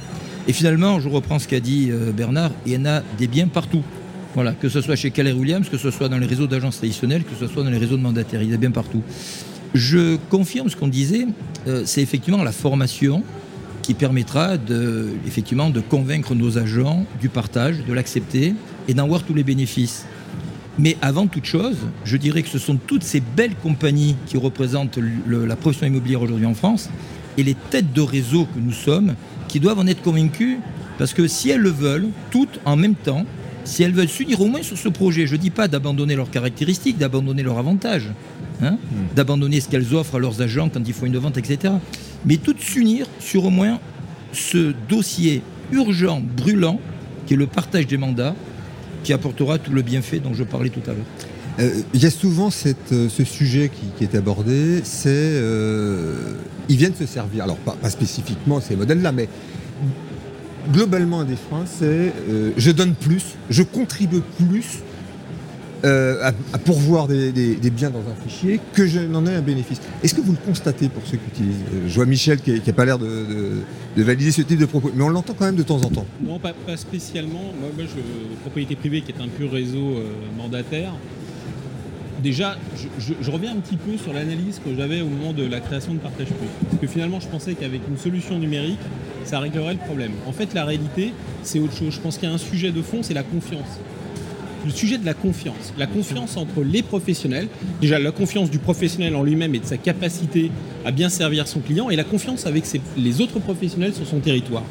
Et 0.49 0.53
finalement, 0.53 1.01
je 1.01 1.09
reprends 1.09 1.39
ce 1.39 1.49
qu'a 1.49 1.61
dit 1.61 1.89
euh, 1.91 2.13
Bernard, 2.13 2.53
il 2.65 2.73
y 2.73 2.77
en 2.77 2.87
a 2.87 3.03
des 3.19 3.27
biens 3.27 3.49
partout. 3.49 3.83
Voilà, 4.35 4.53
que 4.53 4.69
ce 4.69 4.81
soit 4.81 4.97
chez 4.97 5.11
Keller 5.11 5.33
Williams, 5.33 5.69
que 5.69 5.79
ce 5.79 5.91
soit 5.91 6.09
dans 6.09 6.19
les 6.19 6.27
réseaux 6.27 6.47
d'agences 6.47 6.79
traditionnelles, 6.79 7.25
que 7.25 7.35
ce 7.39 7.47
soit 7.47 7.65
dans 7.65 7.71
les 7.71 7.79
réseaux 7.79 7.97
de 7.97 8.03
mandataires, 8.03 8.43
il 8.43 8.49
y 8.49 8.53
en 8.53 8.55
a 8.55 8.59
bien 8.59 8.71
partout. 8.71 9.03
Je 9.75 10.17
confirme 10.31 10.69
ce 10.69 10.77
qu'on 10.77 10.89
disait, 10.89 11.27
euh, 11.67 11.83
c'est 11.85 12.03
effectivement 12.03 12.43
la 12.43 12.53
formation 12.53 13.23
qui 13.83 13.95
permettra 13.95 14.57
effectivement, 15.27 15.71
de 15.71 15.79
convaincre 15.79 16.35
nos 16.35 16.59
agents 16.59 17.07
du 17.21 17.29
partage, 17.29 17.85
de 17.87 17.93
l'accepter 17.93 18.55
et 18.89 18.95
d'en 18.95 19.07
voir 19.07 19.23
tous 19.23 19.33
les 19.33 19.45
bénéfices. 19.45 20.07
Mais 20.79 20.97
avant 21.01 21.27
toute 21.27 21.47
chose, 21.47 21.77
je 22.05 22.17
dirais 22.17 22.43
que 22.43 22.49
ce 22.49 22.59
sont 22.59 22.77
toutes 22.77 23.03
ces 23.03 23.21
belles 23.21 23.55
compagnies 23.63 24.15
qui 24.27 24.37
représentent 24.37 24.99
le- 24.99 25.47
la 25.47 25.57
profession 25.57 25.87
immobilière 25.87 26.21
aujourd'hui 26.23 26.47
en 26.47 26.55
France 26.55 26.91
et 27.39 27.43
les 27.43 27.55
têtes 27.55 27.93
de 27.95 28.01
réseau 28.03 28.45
que 28.45 28.59
nous 28.61 28.73
sommes 28.73 29.15
qui 29.49 29.59
doivent 29.61 29.79
en 29.79 29.87
être 29.87 30.03
convaincues 30.03 30.59
parce 30.99 31.15
que 31.15 31.27
si 31.29 31.51
elles 31.51 31.61
le 31.61 31.71
veulent, 31.71 32.09
toutes 32.31 32.61
en 32.65 32.77
même 32.77 32.95
temps, 32.95 33.25
si 33.65 33.83
elles 33.83 33.93
veulent 33.93 34.09
s'unir 34.09 34.41
au 34.41 34.47
moins 34.47 34.63
sur 34.63 34.77
ce 34.79 34.89
projet, 34.89 35.27
je 35.27 35.35
ne 35.37 35.41
dis 35.41 35.51
pas 35.51 35.67
d'abandonner 35.67 36.15
leurs 36.15 36.31
caractéristiques, 36.31 36.99
d'abandonner 36.99 37.43
leurs 37.43 37.59
avantages, 37.59 38.11
hein, 38.63 38.77
d'abandonner 39.15 39.61
ce 39.61 39.69
qu'elles 39.69 39.95
offrent 39.95 40.17
à 40.17 40.19
leurs 40.19 40.41
agents 40.43 40.69
quand 40.69 40.87
ils 40.87 40.95
font 40.95 41.07
une 41.07 41.17
vente, 41.19 41.37
etc. 41.39 41.75
Mais 42.25 42.37
toutes 42.37 42.61
s'unir 42.61 43.07
sur 43.19 43.45
au 43.47 43.51
moins 43.51 43.79
ce 44.33 44.73
dossier 44.89 45.43
urgent, 45.73 46.23
brûlant, 46.37 46.81
qui 47.27 47.35
est 47.35 47.37
le 47.37 47.47
partage 47.47 47.87
des 47.87 47.97
mandats, 47.97 48.35
qui 49.07 49.13
apportera 49.13 49.59
tout 49.59 49.71
le 49.71 49.83
bienfait 49.83 50.19
dont 50.19 50.35
je 50.35 50.43
parlais 50.43 50.69
tout 50.69 50.83
à 50.85 50.89
l'heure. 50.89 51.07
Euh, 51.61 51.81
Il 51.95 52.03
y 52.03 52.07
a 52.07 52.11
souvent 52.11 52.49
euh, 52.49 53.09
ce 53.09 53.25
sujet 53.25 53.71
qui, 53.97 54.03
est 54.03 54.17
abordé, 54.17 54.81
c'est 54.83 55.11
euh, 55.11 56.35
ils 56.69 56.77
viennent 56.77 56.97
se 56.97 57.07
servir. 57.07 57.45
Alors 57.45 57.57
pas, 57.57 57.77
spécifiquement 57.89 58.61
ces 58.61 58.75
modèles-là, 58.75 59.13
mais 59.13 59.29
globalement 60.73 61.21
un 61.21 61.25
des 61.25 61.37
freins, 61.37 61.67
c'est 61.67 62.13
je 62.57 62.71
donne 62.73 62.95
plus, 62.95 63.23
je 63.49 63.63
contribue 63.63 64.23
plus 64.45 64.81
euh, 65.85 66.31
à, 66.53 66.59
pourvoir 66.59 67.07
des, 67.09 67.31
biens 67.71 67.91
dans 67.91 68.01
un 68.01 68.15
fichier 68.29 68.61
que 68.73 68.87
je 68.87 69.01
n'en 69.01 69.27
ai 69.27 69.35
un 69.35 69.41
bénéfice. 69.43 69.81
Est-ce 70.03 70.15
que 70.15 70.21
vous 70.21 70.33
le 70.33 70.39
constatez 70.47 70.89
pour 70.89 71.03
ceux 71.07 71.17
qui 71.19 71.29
utilisent 71.29 71.65
Euh, 71.75 71.89
Je 71.89 71.95
vois 71.95 72.07
Michel 72.07 72.41
qui 72.41 72.61
n'a 72.67 72.73
pas 72.73 72.85
l'air 72.85 72.99
de, 72.99 73.07
de- 73.07 73.63
de 73.97 74.03
valider 74.03 74.31
ce 74.31 74.43
type 74.43 74.59
de 74.59 74.67
propos, 74.67 74.91
mais 74.95 75.03
on 75.03 75.09
l'entend 75.09 75.35
quand 75.35 75.47
même 75.47 75.57
de 75.57 75.63
temps 75.63 75.77
en 75.83 75.89
temps. 75.91 76.07
Non, 76.23 76.39
pas, 76.39 76.53
spécialement. 76.77 77.53
Moi, 77.61 77.71
je, 77.79 78.41
propriété 78.43 78.77
privée, 78.77 79.01
qui 79.03 79.13
est 79.13 79.23
un 79.23 79.29
pur 79.29 79.51
réseau 79.51 79.79
euh, 79.97 80.13
mandataire. 80.37 80.93
Déjà, 82.23 82.57
je 82.99 83.31
reviens 83.31 83.53
un 83.53 83.57
petit 83.61 83.77
peu 83.77 83.97
sur 83.99 84.13
l'analyse 84.13 84.61
que 84.65 84.75
j'avais 84.75 85.01
au 85.03 85.07
moment 85.07 85.33
de 85.33 85.45
la 85.45 85.61
création 85.61 85.93
de 85.95 85.99
Partage 85.99 86.29
Plus. 86.29 86.49
Parce 86.69 86.81
que 86.81 86.87
finalement, 86.87 87.21
je 87.21 87.29
pensais 87.29 87.55
qu'avec 87.55 87.83
une 87.89 87.99
solution 87.99 88.39
numérique, 88.39 88.79
ça 89.25 89.39
réglerait 89.39 89.75
le 89.75 89.79
problème. 89.79 90.13
En 90.27 90.33
fait, 90.33 90.53
la 90.55 90.65
réalité, 90.65 91.13
c'est 91.43 91.61
autre 91.61 91.77
chose. 91.77 91.93
Je 91.95 92.01
pense 92.01 92.17
qu'il 92.17 92.29
y 92.29 92.33
a 92.33 92.35
un 92.35 92.39
sujet 92.39 92.73
de 92.73 92.81
fond, 92.83 92.99
c'est 93.03 93.15
la 93.15 93.23
confiance. 93.23 93.79
Le 94.67 94.73
sujet 94.73 94.99
de 94.99 95.07
la 95.07 95.15
confiance. 95.15 95.73
La 95.79 95.87
confiance 95.87 96.37
entre 96.37 96.65
les 96.65 96.83
professionnels. 96.83 97.47
Déjà, 97.81 98.01
la 98.01 98.11
confiance 98.11 98.51
du 98.51 98.59
professionnel 98.59 99.15
en 99.15 99.23
lui-même 99.23 99.55
et 99.55 99.61
de 99.61 99.65
sa 99.65 99.77
capacité 99.77 100.51
à 100.85 100.91
bien 100.91 101.09
servir 101.09 101.47
son 101.47 101.61
client. 101.61 101.89
Et 101.89 101.95
la 101.95 102.03
confiance 102.03 102.47
avec 102.47 102.65
les 102.97 103.21
autres 103.21 103.39
professionnels 103.39 103.95
sur 103.95 104.09
son 104.09 104.19
territoire. 104.19 104.65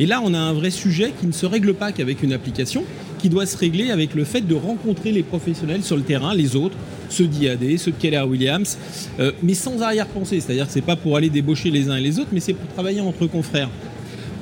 Et 0.00 0.06
là, 0.06 0.20
on 0.24 0.34
a 0.34 0.38
un 0.38 0.52
vrai 0.52 0.70
sujet 0.70 1.12
qui 1.20 1.26
ne 1.26 1.32
se 1.32 1.46
règle 1.46 1.74
pas 1.74 1.92
qu'avec 1.92 2.24
une 2.24 2.32
application, 2.32 2.82
qui 3.20 3.28
doit 3.28 3.46
se 3.46 3.56
régler 3.56 3.92
avec 3.92 4.14
le 4.16 4.24
fait 4.24 4.40
de 4.40 4.54
rencontrer 4.56 5.12
les 5.12 5.22
professionnels 5.22 5.84
sur 5.84 5.96
le 5.96 6.02
terrain, 6.02 6.34
les 6.34 6.56
autres, 6.56 6.76
ceux 7.08 7.28
d'IAD, 7.28 7.78
ceux 7.78 7.92
de 7.92 7.96
Keller 7.96 8.22
Williams, 8.22 8.76
euh, 9.20 9.30
mais 9.44 9.54
sans 9.54 9.82
arrière-pensée. 9.82 10.40
C'est-à-dire 10.40 10.66
que 10.66 10.72
c'est 10.72 10.80
pas 10.80 10.96
pour 10.96 11.16
aller 11.16 11.30
débaucher 11.30 11.70
les 11.70 11.90
uns 11.90 11.96
et 11.96 12.00
les 12.00 12.18
autres, 12.18 12.30
mais 12.32 12.40
c'est 12.40 12.54
pour 12.54 12.68
travailler 12.74 13.00
entre 13.00 13.26
confrères. 13.26 13.70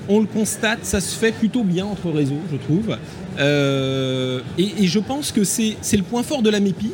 On 0.09 0.21
le 0.21 0.27
constate, 0.27 0.81
ça 0.85 1.01
se 1.01 1.17
fait 1.17 1.33
plutôt 1.33 1.65
bien 1.65 1.85
entre 1.85 2.11
réseaux, 2.11 2.41
je 2.51 2.57
trouve. 2.57 2.97
Euh, 3.39 4.41
et, 4.57 4.87
je 4.87 4.99
pense 4.99 5.33
que 5.33 5.43
c'est 5.45 5.77
le 5.97 6.03
point 6.03 6.23
fort 6.23 6.43
de 6.43 6.51
la 6.51 6.61
MEPI, 6.61 6.93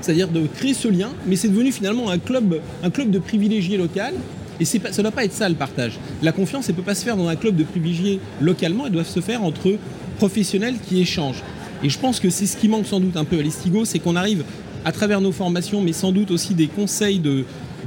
c'est-à-dire 0.00 0.28
de 0.28 0.46
créer 0.46 0.74
ce 0.74 0.88
lien, 0.88 1.10
mais 1.26 1.36
c'est 1.36 1.48
devenu 1.48 1.72
finalement 1.72 2.10
un 2.10 2.18
club, 2.18 2.60
un 2.84 2.90
club 2.90 3.10
de 3.10 3.18
privilégiés 3.18 3.76
local. 3.76 4.14
Et 4.58 4.78
pas, 4.78 4.90
ça 4.90 4.98
ne 4.98 5.02
doit 5.02 5.10
pas 5.10 5.24
être 5.24 5.34
ça 5.34 5.48
le 5.48 5.54
partage. 5.54 5.98
La 6.22 6.32
confiance, 6.32 6.68
elle 6.68 6.76
ne 6.76 6.80
peut 6.80 6.86
pas 6.86 6.94
se 6.94 7.04
faire 7.04 7.16
dans 7.16 7.28
un 7.28 7.36
club 7.36 7.56
de 7.56 7.64
privilégiés 7.64 8.20
localement, 8.40 8.86
elle 8.86 8.92
doit 8.92 9.04
se 9.04 9.20
faire 9.20 9.42
entre 9.42 9.76
professionnels 10.16 10.76
qui 10.78 11.00
échangent. 11.00 11.42
Et 11.82 11.90
je 11.90 11.98
pense 11.98 12.20
que 12.20 12.30
c'est 12.30 12.46
ce 12.46 12.56
qui 12.56 12.68
manque 12.68 12.86
sans 12.86 13.00
doute 13.00 13.16
un 13.16 13.24
peu 13.24 13.38
à 13.38 13.42
l'Estigo, 13.42 13.84
c'est 13.84 13.98
qu'on 13.98 14.16
arrive 14.16 14.44
à 14.84 14.92
travers 14.92 15.20
nos 15.20 15.32
formations, 15.32 15.82
mais 15.82 15.92
sans 15.92 16.12
doute 16.12 16.30
aussi 16.30 16.54
des 16.54 16.68
conseils 16.68 17.18
de 17.18 17.44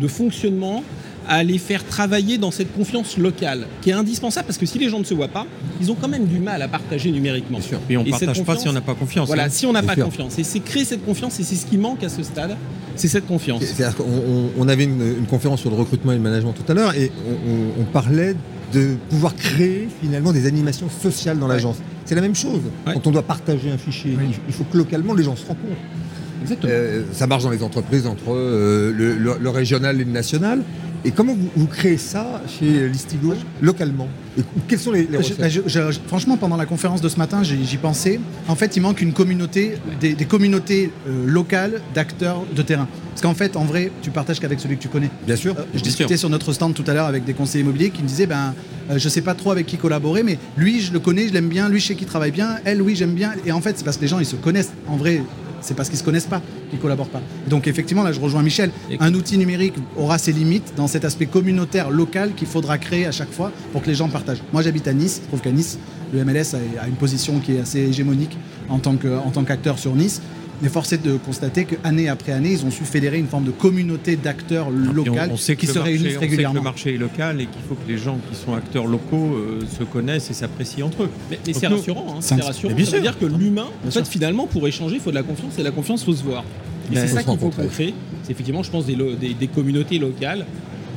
fonctionnement, 0.07 0.83
à 1.29 1.43
les 1.43 1.59
faire 1.59 1.85
travailler 1.85 2.37
dans 2.39 2.49
cette 2.51 2.73
confiance 2.75 3.15
locale, 3.17 3.67
qui 3.81 3.91
est 3.91 3.93
indispensable 3.93 4.47
parce 4.47 4.57
que 4.57 4.65
si 4.65 4.79
les 4.79 4.89
gens 4.89 4.99
ne 4.99 5.03
se 5.05 5.13
voient 5.13 5.27
pas, 5.29 5.45
ils 5.79 5.89
ont 5.91 5.95
quand 5.95 6.07
même 6.09 6.25
du 6.25 6.39
mal 6.39 6.61
à 6.61 6.67
partager 6.67 7.11
numériquement. 7.11 7.59
Et 7.89 7.95
on 7.97 8.03
ne 8.03 8.09
partage 8.09 8.43
pas 8.43 8.57
si 8.57 8.67
on 8.67 8.73
n'a 8.73 8.81
pas 8.81 8.95
confiance. 8.95 9.27
Voilà, 9.27 9.43
hein. 9.45 9.49
si 9.49 9.65
on 9.67 9.71
n'a 9.71 9.83
pas 9.83 9.93
sûr. 9.93 10.05
confiance. 10.05 10.37
Et 10.39 10.43
c'est 10.43 10.59
créer 10.59 10.83
cette 10.85 11.05
confiance, 11.05 11.39
et 11.39 11.43
c'est 11.43 11.55
ce 11.55 11.65
qui 11.67 11.77
manque 11.77 12.03
à 12.03 12.09
ce 12.09 12.23
stade, 12.23 12.57
c'est 12.95 13.07
cette 13.07 13.27
confiance. 13.27 13.61
C'est- 13.61 13.75
C'est-à-dire 13.75 13.95
qu'on 13.97 14.03
on- 14.03 14.49
on 14.57 14.67
avait 14.67 14.83
une, 14.85 15.01
une 15.19 15.25
conférence 15.27 15.61
sur 15.61 15.69
le 15.69 15.75
recrutement 15.77 16.11
et 16.11 16.15
le 16.15 16.21
management 16.21 16.53
tout 16.53 16.69
à 16.69 16.73
l'heure 16.73 16.95
et 16.95 17.11
on, 17.27 17.51
on- 17.51 17.81
on 17.83 17.85
parlait 17.85 18.35
de 18.73 18.95
pouvoir 19.09 19.35
créer 19.35 19.87
finalement 20.01 20.33
des 20.33 20.45
animations 20.47 20.89
sociales 20.89 21.37
dans 21.39 21.47
l'agence. 21.47 21.77
C'est 22.05 22.15
la 22.15 22.21
même 22.21 22.35
chose. 22.35 22.61
Ouais. 22.87 22.93
Quand 22.93 23.05
on 23.07 23.11
doit 23.11 23.21
partager 23.23 23.69
un 23.71 23.77
fichier, 23.77 24.11
il, 24.19 24.35
il 24.47 24.53
faut 24.53 24.63
que 24.63 24.77
localement 24.77 25.13
les 25.13 25.23
gens 25.23 25.35
se 25.35 25.45
rencontrent. 25.45 25.75
Exactement. 26.41 26.71
Euh, 26.73 27.03
ça 27.11 27.27
marche 27.27 27.43
dans 27.43 27.49
les 27.49 27.63
entreprises 27.63 28.07
entre 28.07 28.31
euh, 28.33 28.93
le, 28.95 29.15
le- 29.17 29.37
le 29.39 29.49
régional 29.49 29.99
et 29.99 30.05
le 30.05 30.11
national. 30.11 30.61
Et 31.05 31.12
comment 31.12 31.33
vous, 31.33 31.49
vous 31.55 31.67
créez 31.67 31.97
ça 31.97 32.41
chez 32.47 32.88
Listigo 32.89 33.33
localement 33.62 34.07
Et 34.38 34.41
quelles 34.67 34.79
sont 34.79 34.91
les, 34.91 35.03
les 35.03 35.23
Je- 35.23 35.33
recettes 35.33 35.49
je- 35.49 35.62
je- 35.91 35.99
franchement, 36.07 36.35
pendant 36.35 36.57
la 36.57 36.65
conférence 36.65 37.01
de 37.01 37.07
ce 37.07 37.17
matin, 37.17 37.41
j'y 37.43 37.77
pensais. 37.77 38.19
En 38.47 38.55
fait, 38.55 38.75
il 38.75 38.81
manque 38.81 39.01
une 39.01 39.13
communauté, 39.13 39.73
des, 40.01 40.13
des 40.13 40.25
communautés 40.25 40.91
euh, 41.07 41.25
locales 41.25 41.81
d'acteurs 41.93 42.43
de 42.55 42.62
terrain. 42.62 42.88
Parce 43.12 43.21
qu'en 43.21 43.33
fait, 43.33 43.55
en 43.55 43.63
vrai, 43.65 43.91
tu 44.01 44.12
partages 44.12 44.39
qu'avec 44.39 44.59
celui 44.59 44.75
que 44.77 44.81
tu 44.81 44.88
connais. 44.89 45.09
Bien 45.25 45.35
sûr. 45.35 45.55
Euh, 45.57 45.63
je 45.73 45.81
discutais 45.81 46.17
sur 46.17 46.29
notre 46.29 46.51
stand 46.53 46.73
tout 46.73 46.83
à 46.88 46.93
l'heure 46.93 47.05
avec 47.07 47.23
des 47.25 47.33
conseillers 47.33 47.63
immobiliers 47.63 47.89
qui 47.91 48.01
me 48.03 48.07
disaient 48.07 48.27
ben, 48.27 48.53
euh, 48.91 48.97
je 48.97 49.09
sais 49.09 49.21
pas 49.21 49.33
trop 49.35 49.51
avec 49.51 49.65
qui 49.67 49.77
collaborer, 49.77 50.23
mais 50.23 50.38
lui, 50.57 50.81
je 50.81 50.91
le 50.91 50.99
connais, 50.99 51.27
je 51.27 51.33
l'aime 51.33 51.47
bien, 51.49 51.69
lui, 51.69 51.79
je 51.79 51.88
sais 51.88 51.95
qu'il 51.95 52.07
travaille 52.07 52.31
bien, 52.31 52.57
elle, 52.65 52.81
oui, 52.81 52.95
j'aime 52.95 53.13
bien. 53.13 53.31
Et 53.45 53.51
en 53.51 53.62
fait, 53.62 53.77
c'est 53.77 53.83
parce 53.85 53.97
que 53.97 54.01
les 54.01 54.07
gens, 54.09 54.19
ils 54.19 54.25
se 54.25 54.35
connaissent. 54.35 54.71
En 54.88 54.97
vrai, 54.97 55.21
c'est 55.61 55.73
parce 55.73 55.89
qu'ils 55.89 55.97
se 55.97 56.03
connaissent 56.03 56.27
pas 56.27 56.41
qu'ils 56.69 56.79
collaborent 56.79 57.09
pas. 57.09 57.21
Donc, 57.47 57.67
effectivement, 57.67 58.03
là, 58.03 58.11
je 58.11 58.19
rejoins 58.19 58.43
Michel. 58.43 58.71
Un 58.99 59.13
outil 59.13 59.37
numérique 59.37 59.75
aura 59.97 60.17
ses 60.17 60.31
limites 60.31 60.73
dans 60.75 60.87
cet 60.87 61.05
aspect 61.05 61.25
communautaire 61.25 61.89
local 61.89 62.33
qu'il 62.35 62.47
faudra 62.47 62.77
créer 62.77 63.05
à 63.05 63.11
chaque 63.11 63.31
fois 63.31 63.51
pour 63.71 63.81
que 63.81 63.87
les 63.87 63.95
gens 63.95 64.09
partagent. 64.09 64.43
Moi, 64.53 64.61
j'habite 64.61 64.87
à 64.87 64.93
Nice. 64.93 65.21
Je 65.23 65.27
trouve 65.27 65.41
qu'à 65.41 65.51
Nice, 65.51 65.79
le 66.13 66.23
MLS 66.23 66.55
a, 66.55 66.87
une 66.87 66.95
position 66.95 67.39
qui 67.39 67.55
est 67.55 67.59
assez 67.59 67.79
hégémonique 67.79 68.37
en 68.69 68.79
tant 68.79 68.95
qu'acteur 68.95 69.79
sur 69.79 69.95
Nice. 69.95 70.21
Mais 70.61 70.69
force 70.69 70.91
est 70.93 71.03
de 71.03 71.15
constater 71.17 71.65
qu'année 71.65 72.09
après 72.09 72.31
année, 72.33 72.51
ils 72.51 72.65
ont 72.65 72.71
su 72.71 72.83
fédérer 72.83 73.17
une 73.17 73.27
forme 73.27 73.45
de 73.45 73.51
communauté 73.51 74.15
d'acteurs 74.17 74.69
locaux 74.69 75.11
qui 75.57 75.65
se 75.67 75.73
marché- 75.73 75.79
réunissent 75.79 76.01
on 76.01 76.09
sait 76.09 76.15
que 76.15 76.19
régulièrement. 76.21 76.53
le 76.55 76.61
marché 76.61 76.93
est 76.95 76.97
local 76.97 77.39
et 77.41 77.45
qu'il 77.45 77.61
faut 77.67 77.75
que 77.75 77.89
les 77.89 77.97
gens 77.97 78.17
qui 78.29 78.35
sont 78.35 78.53
acteurs 78.53 78.85
locaux 78.87 79.35
euh, 79.35 79.59
se 79.77 79.83
connaissent 79.83 80.29
et 80.29 80.33
s'apprécient 80.33 80.87
entre 80.87 81.03
eux. 81.03 81.09
Mais, 81.31 81.39
mais 81.45 81.53
Donc 81.53 81.61
c'est 81.61 81.67
rassurant, 81.67 82.05
hein, 82.09 82.17
C'est 82.19 82.41
rassurant. 82.41 82.73
Bien 82.73 82.85
Ça 82.85 82.91
veut 82.91 82.97
sûr. 82.97 83.11
dire 83.11 83.19
que 83.19 83.25
l'humain, 83.25 83.67
en 83.87 83.91
fait, 83.91 84.03
sûr. 84.03 84.07
finalement, 84.07 84.47
pour 84.47 84.67
échanger, 84.67 84.95
il 84.95 85.01
faut 85.01 85.11
de 85.11 85.15
la 85.15 85.23
confiance, 85.23 85.57
et 85.57 85.63
la 85.63 85.71
confiance, 85.71 86.01
il 86.01 86.05
faut 86.05 86.13
se 86.13 86.23
voir. 86.23 86.43
Et 86.91 86.95
c'est 86.95 87.07
ça 87.07 87.23
qu'il 87.23 87.37
faut 87.37 87.49
qu'on 87.49 87.67
crée. 87.67 87.93
C'est 88.23 88.31
effectivement, 88.31 88.63
je 88.63 88.71
pense, 88.71 88.85
des, 88.85 88.95
lo- 88.95 89.13
des- 89.15 89.33
des 89.33 89.47
communautés 89.47 89.97
locales 89.99 90.45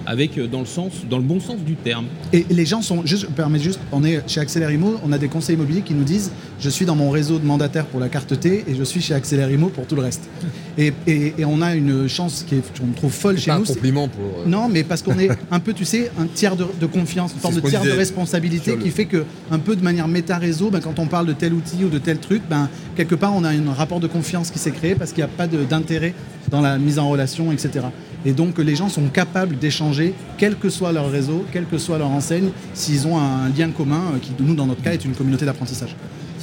avec, 0.06 0.38
euh, 0.38 0.46
dans 0.46 0.60
le 0.60 0.66
sens, 0.66 0.92
dans 1.08 1.18
le 1.18 1.22
bon 1.24 1.40
sens 1.40 1.58
du 1.64 1.74
terme. 1.74 2.06
Et 2.32 2.44
les 2.50 2.66
gens 2.66 2.82
sont, 2.82 3.04
juste, 3.06 3.22
je 3.22 3.26
me 3.28 3.32
permets 3.32 3.58
juste, 3.58 3.80
on 3.92 4.04
est 4.04 4.22
chez 4.28 4.40
Accélère 4.40 4.70
Immo, 4.70 4.96
on 5.04 5.12
a 5.12 5.18
des 5.18 5.28
conseils 5.28 5.54
immobiliers 5.56 5.82
qui 5.82 5.94
nous 5.94 6.04
disent 6.04 6.30
je 6.60 6.68
suis 6.70 6.84
dans 6.86 6.94
mon 6.96 7.10
réseau 7.10 7.38
de 7.38 7.44
mandataires 7.46 7.86
pour 7.86 7.98
la 8.00 8.08
carte 8.08 8.38
T 8.38 8.64
et 8.68 8.74
je 8.74 8.82
suis 8.84 9.00
chez 9.00 9.14
Accélère 9.14 9.50
Immo 9.50 9.68
pour 9.68 9.86
tout 9.86 9.94
le 9.96 10.02
reste. 10.02 10.22
Et, 10.78 10.90
et- 11.06 11.34
et 11.36 11.44
on 11.44 11.60
a 11.60 11.74
une 11.74 12.08
chance 12.08 12.46
qui 12.48 12.54
est, 12.54 12.62
qu'on 12.80 12.86
trouve 12.96 13.12
folle 13.12 13.34
C'est 13.34 13.42
chez 13.42 13.50
pas 13.50 13.58
nous. 13.58 13.64
un 13.70 13.74
compliment 13.74 14.08
pour. 14.08 14.24
euh, 14.24 14.46
Non, 14.48 14.70
mais 14.70 14.84
parce 14.84 15.02
qu'on 15.02 15.18
est 15.18 15.28
un 15.50 15.60
peu, 15.60 15.74
tu 15.74 15.84
sais, 15.84 16.10
un 16.18 16.24
tiers 16.24 16.56
de, 16.56 16.64
de 16.80 16.86
confiance, 16.86 17.34
une 17.34 17.40
forme 17.40 17.56
de 17.56 17.60
tiers 17.60 17.82
de 17.84 17.90
responsabilité 17.90 18.70
le- 18.76 18.82
qui 18.82 18.88
fait 18.88 19.04
que, 19.04 19.24
un 19.50 19.58
peu 19.58 19.76
de 19.76 19.82
manière 19.84 20.08
méta-réseau, 20.08 20.70
ben, 20.70 20.80
quand 20.80 20.98
on 20.98 21.06
parle 21.08 21.26
de 21.26 21.34
tel 21.34 21.52
outil 21.52 21.84
ou 21.84 21.90
de 21.90 21.98
tel 21.98 22.16
truc, 22.18 22.40
ben, 22.48 22.70
quelque 22.96 23.14
part, 23.14 23.34
on 23.36 23.44
a 23.44 23.50
un 23.50 23.72
rapport 23.74 24.00
de 24.00 24.06
confiance 24.06 24.50
qui 24.50 24.58
s'est 24.58 24.70
créé 24.70 24.94
parce 24.94 25.10
qu'il 25.12 25.22
n'y 25.22 25.30
a 25.30 25.36
pas 25.36 25.46
d'intérêt 25.46 26.14
dans 26.50 26.62
la 26.62 26.78
mise 26.78 26.98
en 26.98 27.06
relation, 27.10 27.52
etc. 27.52 27.84
Et 28.24 28.32
donc, 28.32 28.58
les 28.58 28.76
gens 28.76 28.88
sont 28.88 29.08
capables 29.08 29.58
d'échanger, 29.58 30.14
quel 30.38 30.56
que 30.56 30.68
soit 30.68 30.92
leur 30.92 31.10
réseau, 31.10 31.44
quelle 31.52 31.66
que 31.66 31.78
soit 31.78 31.98
leur 31.98 32.10
enseigne, 32.10 32.50
s'ils 32.74 33.06
ont 33.06 33.18
un 33.18 33.48
lien 33.48 33.70
commun 33.70 34.02
euh, 34.14 34.18
qui, 34.20 34.30
nous, 34.40 34.54
dans 34.54 34.66
notre 34.66 34.82
cas, 34.82 34.92
est 34.92 35.04
une 35.04 35.14
communauté 35.14 35.44
d'apprentissage. 35.44 35.96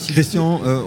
Christian, 0.08 0.62
euh, 0.66 0.82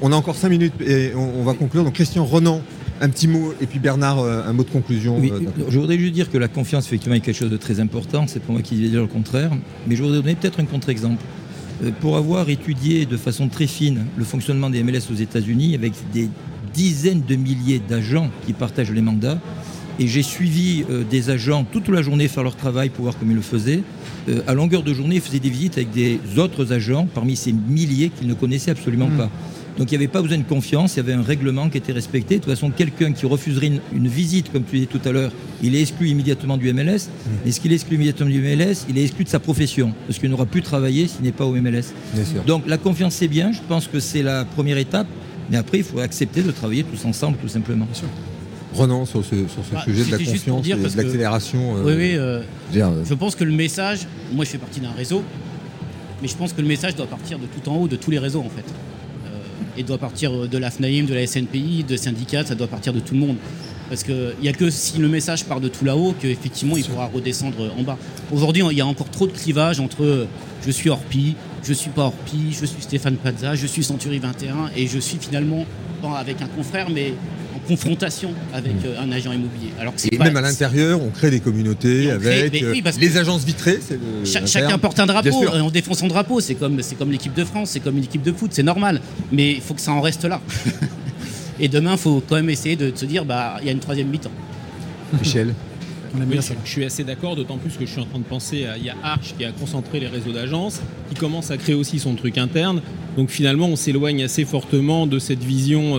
on, 0.00 0.12
a 0.12 0.16
encore 0.16 0.36
5 0.36 0.48
minutes 0.48 0.72
et 0.80 1.12
on, 1.14 1.40
on 1.40 1.44
va 1.44 1.54
conclure. 1.54 1.84
Donc 1.84 1.94
Christian 1.94 2.24
Renan, 2.24 2.62
Un 3.00 3.10
petit 3.10 3.28
mot, 3.28 3.52
et 3.60 3.66
puis 3.66 3.78
Bernard, 3.78 4.20
euh, 4.20 4.42
un 4.46 4.52
mot 4.52 4.64
de 4.64 4.70
conclusion. 4.70 5.18
Oui, 5.18 5.32
je 5.68 5.78
voudrais 5.78 5.98
juste 5.98 6.14
dire 6.14 6.30
que 6.30 6.38
la 6.38 6.48
confiance, 6.48 6.86
effectivement, 6.86 7.14
est 7.14 7.20
quelque 7.20 7.36
chose 7.36 7.50
de 7.50 7.56
très 7.56 7.80
important. 7.80 8.26
C'est 8.26 8.40
pour 8.40 8.52
moi 8.52 8.62
qui 8.62 8.80
vais 8.80 8.88
dire 8.88 9.00
le 9.00 9.06
contraire. 9.06 9.50
Mais 9.86 9.96
je 9.96 10.02
voudrais 10.02 10.18
donner 10.18 10.34
peut-être 10.34 10.60
un 10.60 10.64
contre-exemple. 10.64 11.22
Pour 12.00 12.16
avoir 12.16 12.48
étudié 12.48 13.04
de 13.04 13.16
façon 13.16 13.48
très 13.48 13.66
fine 13.66 14.06
le 14.16 14.24
fonctionnement 14.24 14.70
des 14.70 14.82
MLS 14.82 15.10
aux 15.10 15.16
États-Unis, 15.16 15.74
avec 15.74 15.92
des 16.12 16.28
dizaines 16.72 17.22
de 17.26 17.34
milliers 17.34 17.80
d'agents 17.86 18.30
qui 18.46 18.52
partagent 18.52 18.92
les 18.92 19.02
mandats, 19.02 19.38
et 19.98 20.06
j'ai 20.06 20.22
suivi 20.22 20.84
euh, 20.90 21.04
des 21.08 21.30
agents 21.30 21.64
toute 21.70 21.88
la 21.88 22.02
journée 22.02 22.28
faire 22.28 22.42
leur 22.42 22.56
travail 22.56 22.88
pour 22.88 23.04
voir 23.04 23.16
comment 23.18 23.32
ils 23.32 23.36
le 23.36 23.42
faisaient. 23.42 23.82
Euh, 24.28 24.40
à 24.46 24.54
longueur 24.54 24.82
de 24.82 24.92
journée, 24.94 25.16
ils 25.16 25.20
faisaient 25.20 25.38
des 25.38 25.50
visites 25.50 25.76
avec 25.76 25.90
des 25.90 26.18
autres 26.38 26.72
agents 26.72 27.06
parmi 27.12 27.36
ces 27.36 27.52
milliers 27.52 28.10
qu'ils 28.10 28.28
ne 28.28 28.34
connaissaient 28.34 28.70
absolument 28.70 29.08
pas. 29.16 29.30
Donc 29.78 29.90
il 29.90 29.98
n'y 29.98 30.04
avait 30.04 30.12
pas 30.12 30.22
besoin 30.22 30.38
de 30.38 30.44
confiance, 30.44 30.94
il 30.94 30.98
y 30.98 31.00
avait 31.00 31.14
un 31.14 31.22
règlement 31.22 31.68
qui 31.68 31.78
était 31.78 31.92
respecté. 31.92 32.36
De 32.36 32.44
toute 32.44 32.52
façon, 32.52 32.70
quelqu'un 32.70 33.12
qui 33.12 33.26
refuserait 33.26 33.66
une, 33.66 33.80
une 33.92 34.06
visite, 34.06 34.52
comme 34.52 34.62
tu 34.62 34.76
disais 34.76 34.86
tout 34.86 35.00
à 35.04 35.10
l'heure, 35.10 35.32
il 35.62 35.74
est 35.74 35.80
exclu 35.80 36.08
immédiatement 36.08 36.56
du 36.56 36.72
MLS. 36.72 37.08
Mais 37.44 37.50
ce 37.50 37.60
qu'il 37.60 37.72
est 37.72 37.74
exclu 37.74 37.96
immédiatement 37.96 38.26
du 38.26 38.40
MLS, 38.40 38.86
il 38.88 38.96
est 38.98 39.02
exclu 39.02 39.24
de 39.24 39.28
sa 39.28 39.40
profession, 39.40 39.92
parce 40.06 40.20
qu'il 40.20 40.30
n'aura 40.30 40.46
plus 40.46 40.62
travaillé 40.62 41.08
s'il 41.08 41.22
n'est 41.22 41.32
pas 41.32 41.44
au 41.44 41.54
MLS. 41.54 41.92
Bien 42.14 42.24
sûr. 42.24 42.44
Donc 42.44 42.68
la 42.68 42.78
confiance, 42.78 43.14
c'est 43.14 43.28
bien, 43.28 43.50
je 43.50 43.60
pense 43.68 43.88
que 43.88 43.98
c'est 43.98 44.22
la 44.22 44.44
première 44.44 44.78
étape. 44.78 45.08
Mais 45.50 45.56
après, 45.56 45.78
il 45.78 45.84
faut 45.84 45.98
accepter 45.98 46.42
de 46.42 46.50
travailler 46.50 46.84
tous 46.84 47.04
ensemble, 47.04 47.36
tout 47.38 47.48
simplement. 47.48 47.86
Renan, 48.74 49.06
sur 49.06 49.24
ce, 49.24 49.30
sur 49.48 49.64
ce 49.68 49.74
Bah, 49.74 49.82
sujet 49.84 50.04
de 50.04 50.10
la 50.10 50.18
confiance 50.18 50.66
et 50.66 50.70
de 50.74 50.88
que- 50.88 50.96
l'accélération. 51.02 51.76
euh, 51.78 51.82
Oui, 51.84 51.92
oui. 51.96 52.12
euh, 52.16 52.42
dire, 52.72 52.88
euh, 52.88 53.02
je 53.08 53.14
pense 53.14 53.34
que 53.34 53.44
le 53.44 53.52
message, 53.52 54.00
moi 54.32 54.44
je 54.44 54.50
fais 54.50 54.58
partie 54.58 54.80
d'un 54.80 54.90
réseau, 54.92 55.22
mais 56.22 56.28
je 56.28 56.36
pense 56.36 56.52
que 56.52 56.60
le 56.60 56.68
message 56.68 56.96
doit 56.96 57.06
partir 57.06 57.38
de 57.38 57.46
tout 57.46 57.68
en 57.70 57.76
haut, 57.76 57.88
de 57.88 57.96
tous 57.96 58.10
les 58.10 58.18
réseaux 58.18 58.40
en 58.40 58.50
fait. 58.50 58.64
Et 59.76 59.82
doit 59.82 59.98
partir 59.98 60.46
de 60.48 60.56
la 60.58 60.70
FNAIM, 60.70 61.04
de 61.04 61.14
la 61.14 61.26
SNPI, 61.26 61.82
de 61.82 61.96
syndicats, 61.96 62.44
ça 62.44 62.54
doit 62.54 62.68
partir 62.68 62.92
de 62.92 63.00
tout 63.00 63.14
le 63.14 63.18
monde. 63.20 63.36
Parce 63.88 64.04
qu'il 64.04 64.32
n'y 64.40 64.48
a 64.48 64.52
que 64.52 64.70
si 64.70 64.98
le 64.98 65.08
message 65.08 65.44
part 65.46 65.60
de 65.60 65.66
tout 65.66 65.84
là-haut 65.84 66.14
qu'effectivement 66.20 66.76
il 66.76 66.84
pourra 66.84 67.06
redescendre 67.12 67.72
en 67.76 67.82
bas. 67.82 67.98
Aujourd'hui, 68.32 68.62
il 68.70 68.78
y 68.78 68.80
a 68.80 68.86
encore 68.86 69.10
trop 69.10 69.26
de 69.26 69.32
clivage 69.32 69.80
entre 69.80 70.28
je 70.64 70.70
suis 70.70 70.90
Orpi, 70.90 71.34
je 71.64 71.72
suis 71.72 71.90
pas 71.90 72.02
Orpi, 72.04 72.52
je 72.52 72.64
suis 72.66 72.82
Stéphane 72.82 73.16
Pazza, 73.16 73.56
je 73.56 73.66
suis 73.66 73.82
Century 73.82 74.20
21 74.20 74.70
et 74.76 74.86
je 74.86 74.98
suis 75.00 75.18
finalement 75.18 75.66
pas 76.00 76.18
avec 76.18 76.40
un 76.40 76.46
confrère 76.46 76.88
mais 76.88 77.12
confrontation 77.64 78.30
avec 78.52 78.72
euh, 78.84 79.00
un 79.00 79.10
agent 79.12 79.32
immobilier. 79.32 79.72
Alors 79.80 79.94
que 79.94 80.00
c'est 80.00 80.12
Et 80.12 80.18
pas- 80.18 80.24
même 80.24 80.36
à 80.36 80.40
l'intérieur, 80.40 81.00
on 81.02 81.10
crée 81.10 81.30
des 81.30 81.40
communautés 81.40 82.04
crée- 82.20 82.42
avec 82.42 82.62
euh, 82.62 82.72
oui, 82.72 82.82
parce 82.82 82.96
que- 82.96 83.00
les 83.00 83.16
agences 83.16 83.44
vitrées. 83.44 83.78
c'est 83.86 83.94
le- 83.94 84.24
Cha- 84.24 84.42
un 84.42 84.46
chacun 84.46 84.78
porte 84.78 84.98
un 85.00 85.06
drapeau 85.06 85.42
et 85.44 85.60
on 85.60 85.70
défend 85.70 85.94
son 85.94 86.06
drapeau. 86.08 86.40
C'est 86.40 86.54
comme, 86.54 86.80
c'est 86.82 86.94
comme 86.96 87.10
l'équipe 87.10 87.34
de 87.34 87.44
France, 87.44 87.70
c'est 87.70 87.80
comme 87.80 87.96
une 87.98 88.04
équipe 88.04 88.22
de 88.22 88.32
foot, 88.32 88.50
c'est 88.52 88.62
normal. 88.62 89.00
Mais 89.32 89.52
il 89.52 89.60
faut 89.60 89.74
que 89.74 89.80
ça 89.80 89.92
en 89.92 90.00
reste 90.00 90.24
là. 90.24 90.40
et 91.60 91.68
demain, 91.68 91.92
il 91.92 91.98
faut 91.98 92.22
quand 92.28 92.36
même 92.36 92.50
essayer 92.50 92.76
de, 92.76 92.90
de 92.90 92.96
se 92.96 93.04
dire, 93.06 93.24
bah, 93.24 93.56
il 93.60 93.66
y 93.66 93.68
a 93.68 93.72
une 93.72 93.78
troisième 93.80 94.08
mi-temps. 94.08 94.30
Michel. 95.18 95.54
Oui, 96.16 96.38
je 96.64 96.70
suis 96.70 96.84
assez 96.84 97.02
d'accord, 97.02 97.34
d'autant 97.34 97.56
plus 97.58 97.72
que 97.72 97.84
je 97.84 97.90
suis 97.90 98.00
en 98.00 98.04
train 98.04 98.20
de 98.20 98.24
penser 98.24 98.66
à. 98.66 98.76
Il 98.78 98.84
y 98.84 98.88
a 98.90 98.94
Arch 99.02 99.34
qui 99.36 99.44
a 99.44 99.50
concentré 99.50 99.98
les 99.98 100.06
réseaux 100.06 100.30
d'agences, 100.30 100.80
qui 101.08 101.16
commence 101.16 101.50
à 101.50 101.56
créer 101.56 101.74
aussi 101.74 101.98
son 101.98 102.14
truc 102.14 102.38
interne. 102.38 102.80
Donc 103.16 103.30
finalement, 103.30 103.66
on 103.66 103.74
s'éloigne 103.74 104.22
assez 104.22 104.44
fortement 104.44 105.08
de 105.08 105.18
cette 105.18 105.42
vision. 105.42 105.98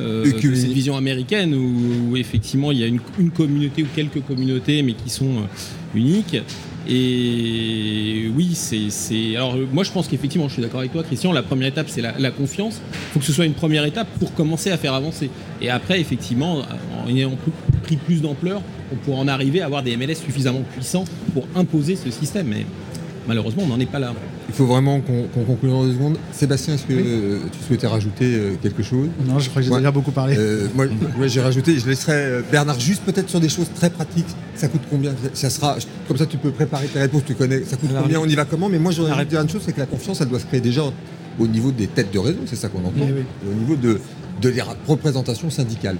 Euh, 0.00 0.24
euh, 0.26 0.38
EQI. 0.38 0.56
cette 0.56 0.70
vision 0.72 0.96
américaine 0.96 1.54
où, 1.54 2.10
où 2.12 2.16
effectivement 2.16 2.72
il 2.72 2.78
y 2.78 2.84
a 2.84 2.86
une, 2.86 3.00
une 3.18 3.30
communauté 3.30 3.82
ou 3.82 3.86
quelques 3.94 4.22
communautés 4.24 4.82
mais 4.82 4.92
qui 4.94 5.10
sont 5.10 5.26
euh, 5.38 5.96
uniques. 5.98 6.36
Et 6.88 8.30
oui 8.36 8.50
c'est 8.54 9.36
alors 9.36 9.54
euh, 9.54 9.66
moi 9.72 9.84
je 9.84 9.90
pense 9.90 10.08
qu'effectivement 10.08 10.48
je 10.48 10.54
suis 10.54 10.62
d'accord 10.62 10.80
avec 10.80 10.92
toi 10.92 11.02
Christian 11.02 11.32
la 11.32 11.42
première 11.42 11.68
étape 11.68 11.88
c'est 11.88 12.00
la, 12.02 12.14
la 12.18 12.30
confiance. 12.30 12.80
Il 12.92 13.12
faut 13.14 13.18
que 13.20 13.24
ce 13.24 13.32
soit 13.32 13.44
une 13.46 13.54
première 13.54 13.84
étape 13.84 14.08
pour 14.18 14.32
commencer 14.34 14.70
à 14.70 14.76
faire 14.78 14.94
avancer. 14.94 15.30
Et 15.60 15.68
après 15.70 16.00
effectivement 16.00 16.62
en 17.04 17.08
ayant 17.08 17.30
pr- 17.32 17.80
pris 17.82 17.96
plus 17.96 18.20
d'ampleur 18.22 18.62
on 18.92 18.96
pourra 18.96 19.18
en 19.18 19.28
arriver 19.28 19.60
à 19.62 19.66
avoir 19.66 19.82
des 19.82 19.96
MLS 19.96 20.14
suffisamment 20.24 20.62
puissants 20.72 21.04
pour 21.34 21.46
imposer 21.56 21.96
ce 21.96 22.10
système. 22.10 22.46
Mais 22.48 22.64
malheureusement 23.26 23.62
on 23.64 23.68
n'en 23.68 23.80
est 23.80 23.86
pas 23.90 23.98
là 23.98 24.12
Il 24.48 24.54
faut 24.54 24.66
vraiment 24.66 25.00
qu'on 25.00 25.24
qu'on 25.24 25.44
conclue 25.44 25.68
dans 25.70 25.84
deux 25.84 25.92
secondes. 25.92 26.16
Sébastien, 26.32 26.74
est-ce 26.74 26.84
que 26.84 26.92
euh, 26.94 27.38
tu 27.52 27.58
souhaitais 27.66 27.86
rajouter 27.86 28.24
euh, 28.34 28.54
quelque 28.62 28.82
chose? 28.82 29.08
Non, 29.26 29.38
je 29.38 29.48
crois 29.50 29.62
que 29.62 29.68
j'ai 29.68 29.74
déjà 29.76 29.90
beaucoup 29.90 30.10
parlé. 30.12 30.36
Euh, 30.38 30.68
moi, 30.74 30.86
j'ai 31.26 31.40
rajouté, 31.40 31.78
je 31.78 31.86
laisserai 31.86 32.42
Bernard 32.50 32.78
juste 32.80 33.02
peut-être 33.04 33.28
sur 33.28 33.40
des 33.40 33.48
choses 33.48 33.68
très 33.74 33.90
pratiques. 33.90 34.26
Ça 34.54 34.68
coûte 34.68 34.82
combien? 34.90 35.12
Ça 35.34 35.50
sera 35.50 35.76
comme 36.08 36.16
ça, 36.16 36.26
tu 36.26 36.36
peux 36.38 36.50
préparer 36.50 36.86
tes 36.86 37.00
réponses. 37.00 37.22
Tu 37.26 37.34
connais. 37.34 37.64
Ça 37.64 37.76
coûte 37.76 37.90
Alors, 37.90 38.02
combien? 38.04 38.20
On 38.20 38.26
y 38.26 38.34
va 38.34 38.44
comment? 38.44 38.68
Mais 38.68 38.78
moi, 38.78 38.92
je 38.92 38.98
la 38.98 39.08
voudrais 39.08 39.18
réponse- 39.20 39.30
dire 39.32 39.40
une 39.42 39.48
chose, 39.50 39.62
c'est 39.64 39.72
que 39.72 39.80
la 39.80 39.86
confiance, 39.86 40.20
elle 40.20 40.28
doit 40.28 40.40
se 40.40 40.46
créer 40.46 40.60
déjà 40.60 40.82
au 41.38 41.46
niveau 41.46 41.70
des 41.72 41.86
têtes 41.86 42.12
de 42.12 42.18
réseau. 42.18 42.40
C'est 42.46 42.56
ça 42.56 42.68
qu'on 42.68 42.78
entend. 42.80 42.92
Oui, 42.96 43.12
oui. 43.16 43.22
Et 43.44 43.50
Au 43.50 43.54
niveau 43.54 43.76
de 43.76 44.00
de 44.40 44.48
les 44.50 44.60
représentations 44.86 45.48
syndicales. 45.48 45.96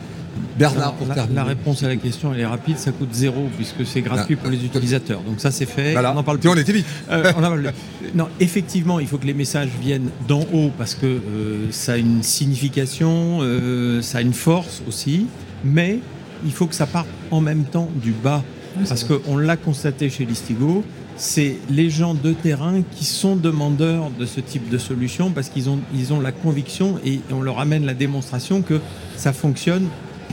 Bernard, 0.58 0.94
pour 0.94 1.06
la, 1.06 1.14
terminer. 1.14 1.36
la 1.36 1.44
réponse 1.44 1.82
à 1.82 1.88
la 1.88 1.96
question, 1.96 2.32
elle 2.32 2.40
est 2.40 2.46
rapide, 2.46 2.78
ça 2.78 2.92
coûte 2.92 3.12
zéro 3.12 3.48
puisque 3.56 3.84
c'est 3.86 4.00
gratuit 4.02 4.36
Ah, 4.38 4.42
pour 4.42 4.50
les 4.50 4.64
utilisateurs. 4.64 5.20
Donc 5.22 5.40
ça 5.40 5.50
c'est 5.50 5.66
fait, 5.66 5.92
Voilà. 5.92 6.12
on 6.14 6.18
en 6.18 6.22
parle 6.22 6.38
Puis 6.38 6.48
plus. 6.48 6.58
on 6.58 6.60
était 6.60 6.72
vite. 6.72 6.86
Euh, 7.10 7.32
on 7.36 7.38
en 7.40 7.48
parle 7.48 7.62
plus. 7.62 8.08
Non, 8.14 8.28
effectivement, 8.40 9.00
il 9.00 9.06
faut 9.06 9.18
que 9.18 9.26
les 9.26 9.34
messages 9.34 9.68
viennent 9.80 10.10
d'en 10.28 10.40
haut 10.52 10.70
parce 10.78 10.94
que 10.94 11.06
euh, 11.06 11.66
ça 11.70 11.92
a 11.94 11.96
une 11.96 12.22
signification, 12.22 13.38
euh, 13.42 14.02
ça 14.02 14.18
a 14.18 14.20
une 14.22 14.32
force 14.34 14.82
aussi, 14.88 15.26
mais 15.64 15.98
il 16.44 16.52
faut 16.52 16.66
que 16.66 16.74
ça 16.74 16.86
parte 16.86 17.08
en 17.30 17.40
même 17.40 17.64
temps 17.64 17.88
du 18.02 18.12
bas. 18.12 18.42
Parce 18.88 19.04
qu'on 19.04 19.38
l'a 19.38 19.56
constaté 19.56 20.10
chez 20.10 20.26
Listigo, 20.26 20.84
c'est 21.16 21.56
les 21.70 21.88
gens 21.88 22.12
de 22.12 22.32
terrain 22.34 22.82
qui 22.94 23.06
sont 23.06 23.34
demandeurs 23.34 24.10
de 24.18 24.26
ce 24.26 24.38
type 24.40 24.68
de 24.68 24.76
solution 24.76 25.30
parce 25.30 25.48
qu'ils 25.48 25.70
ont, 25.70 25.78
ils 25.94 26.12
ont 26.12 26.20
la 26.20 26.30
conviction 26.30 26.96
et 27.02 27.20
on 27.32 27.40
leur 27.40 27.58
amène 27.58 27.86
la 27.86 27.94
démonstration 27.94 28.60
que 28.60 28.80
ça 29.16 29.32
fonctionne 29.32 29.86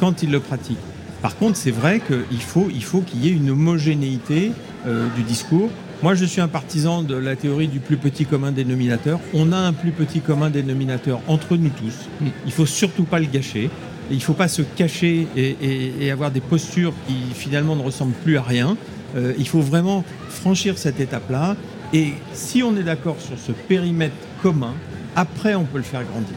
quand 0.03 0.21
ils 0.21 0.29
le 0.31 0.41
pratiquent. 0.41 0.77
Par 1.21 1.37
contre, 1.37 1.55
c'est 1.55 1.71
vrai 1.71 2.01
qu'il 2.05 2.41
faut 2.41 2.67
il 2.69 2.83
faut 2.83 2.99
qu'il 2.99 3.23
y 3.23 3.29
ait 3.29 3.31
une 3.31 3.49
homogénéité 3.51 4.51
euh, 4.85 5.07
du 5.15 5.23
discours. 5.23 5.69
Moi, 6.01 6.13
je 6.13 6.25
suis 6.25 6.41
un 6.41 6.49
partisan 6.49 7.03
de 7.03 7.15
la 7.15 7.37
théorie 7.37 7.69
du 7.69 7.79
plus 7.79 7.95
petit 7.95 8.25
commun 8.25 8.51
dénominateur. 8.51 9.21
On 9.33 9.53
a 9.53 9.57
un 9.57 9.71
plus 9.71 9.91
petit 9.91 10.19
commun 10.19 10.49
dénominateur 10.49 11.21
entre 11.29 11.55
nous 11.55 11.69
tous. 11.69 12.09
Il 12.45 12.51
faut 12.51 12.65
surtout 12.65 13.05
pas 13.05 13.19
le 13.19 13.27
gâcher. 13.27 13.69
Il 14.11 14.17
ne 14.17 14.21
faut 14.21 14.33
pas 14.33 14.49
se 14.49 14.61
cacher 14.61 15.25
et, 15.37 15.55
et- 15.61 15.93
et 16.05 16.11
avoir 16.11 16.31
des 16.31 16.41
postures 16.41 16.93
qui 17.07 17.15
finalement 17.33 17.77
ne 17.77 17.81
ressemblent 17.83 18.19
plus 18.25 18.35
à 18.37 18.41
rien. 18.41 18.75
Euh, 19.15 19.31
il 19.37 19.47
faut 19.47 19.61
vraiment 19.61 20.03
franchir 20.27 20.77
cette 20.77 20.99
étape-là. 20.99 21.55
Et 21.93 22.07
si 22.33 22.61
on 22.63 22.75
est 22.75 22.83
d'accord 22.83 23.15
sur 23.21 23.37
ce 23.39 23.53
périmètre 23.53 24.15
commun, 24.41 24.73
après 25.15 25.55
on 25.55 25.63
peut 25.63 25.77
le 25.77 25.83
faire 25.93 26.03
grandir. 26.03 26.35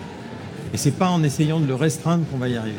Et 0.75 0.77
c'est 0.77 0.93
pas 0.93 1.09
en 1.09 1.23
essayant 1.23 1.61
de 1.61 1.67
le 1.67 1.75
restreindre 1.75 2.25
qu'on 2.31 2.39
va 2.39 2.49
y 2.49 2.57
arriver. 2.57 2.77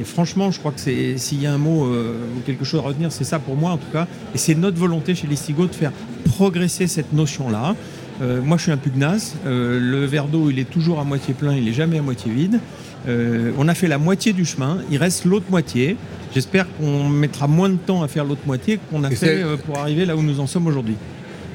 Et 0.00 0.04
franchement, 0.04 0.50
je 0.50 0.58
crois 0.60 0.70
que 0.70 0.80
c'est 0.80 1.18
s'il 1.18 1.42
y 1.42 1.46
a 1.46 1.52
un 1.52 1.58
mot 1.58 1.86
euh, 1.86 2.14
ou 2.36 2.40
quelque 2.46 2.64
chose 2.64 2.80
à 2.80 2.84
retenir, 2.84 3.10
c'est 3.10 3.24
ça 3.24 3.38
pour 3.40 3.56
moi 3.56 3.72
en 3.72 3.76
tout 3.76 3.90
cas. 3.92 4.06
Et 4.34 4.38
c'est 4.38 4.54
notre 4.54 4.78
volonté 4.78 5.14
chez 5.14 5.26
Listigo 5.26 5.66
de 5.66 5.74
faire 5.74 5.92
progresser 6.24 6.86
cette 6.86 7.12
notion-là. 7.12 7.74
Euh, 8.20 8.40
moi, 8.42 8.56
je 8.56 8.64
suis 8.64 8.72
un 8.72 8.76
pugnace. 8.76 9.34
Euh, 9.46 9.78
le 9.80 10.04
verre 10.04 10.26
d'eau, 10.26 10.50
il 10.50 10.58
est 10.58 10.70
toujours 10.70 11.00
à 11.00 11.04
moitié 11.04 11.34
plein, 11.34 11.54
il 11.54 11.68
est 11.68 11.72
jamais 11.72 11.98
à 11.98 12.02
moitié 12.02 12.32
vide. 12.32 12.60
Euh, 13.06 13.52
on 13.58 13.68
a 13.68 13.74
fait 13.74 13.88
la 13.88 13.98
moitié 13.98 14.32
du 14.32 14.44
chemin, 14.44 14.78
il 14.90 14.98
reste 14.98 15.24
l'autre 15.24 15.46
moitié. 15.50 15.96
J'espère 16.34 16.66
qu'on 16.76 17.08
mettra 17.08 17.46
moins 17.46 17.68
de 17.68 17.76
temps 17.76 18.02
à 18.02 18.08
faire 18.08 18.24
l'autre 18.24 18.42
moitié 18.46 18.78
qu'on 18.90 19.04
a 19.04 19.10
Et 19.10 19.16
fait 19.16 19.42
euh, 19.42 19.56
pour 19.56 19.78
arriver 19.78 20.04
là 20.04 20.16
où 20.16 20.22
nous 20.22 20.40
en 20.40 20.46
sommes 20.46 20.66
aujourd'hui. 20.66 20.96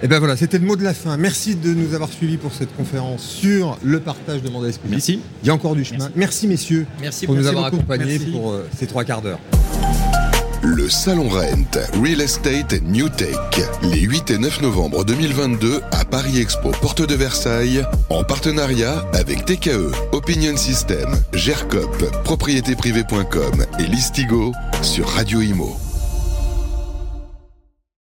Et 0.03 0.07
ben 0.09 0.19
voilà, 0.19 0.35
c'était 0.35 0.59
le 0.59 0.65
mot 0.65 0.75
de 0.75 0.83
la 0.83 0.93
fin. 0.93 1.15
Merci 1.15 1.55
de 1.55 1.73
nous 1.73 1.93
avoir 1.93 2.11
suivis 2.11 2.35
pour 2.35 2.51
cette 2.51 2.75
conférence 2.75 3.23
sur 3.23 3.77
le 3.81 4.01
partage 4.01 4.41
de 4.41 4.49
mandat 4.49 4.67
exclusif. 4.67 4.91
Merci. 4.91 5.19
Il 5.43 5.47
y 5.47 5.49
a 5.49 5.53
encore 5.53 5.75
du 5.75 5.85
chemin. 5.85 6.09
Merci, 6.13 6.45
messieurs 6.45 6.85
Merci 6.99 7.25
pour 7.25 7.35
nous 7.35 7.47
avoir 7.47 7.65
accompagnés 7.65 8.19
pour 8.19 8.51
euh, 8.51 8.67
ces 8.77 8.85
trois 8.85 9.05
quarts 9.05 9.21
d'heure. 9.21 9.39
Le 10.61 10.89
Salon 10.89 11.29
Rent, 11.29 11.79
Real 12.01 12.19
Estate 12.19 12.73
and 12.73 12.89
New 12.89 13.07
Tech, 13.07 13.35
les 13.81 14.01
8 14.01 14.31
et 14.31 14.37
9 14.37 14.61
novembre 14.61 15.05
2022 15.05 15.81
à 15.91 16.03
Paris 16.03 16.39
Expo, 16.39 16.71
porte 16.81 17.01
de 17.01 17.15
Versailles, 17.15 17.83
en 18.09 18.25
partenariat 18.25 19.05
avec 19.13 19.45
TKE, 19.45 19.91
Opinion 20.11 20.57
System, 20.57 21.15
GERCOP, 21.33 22.11
propriétéprivée.com 22.25 23.65
et 23.79 23.83
Listigo 23.83 24.51
sur 24.81 25.07
Radio 25.07 25.41
Imo. 25.41 25.82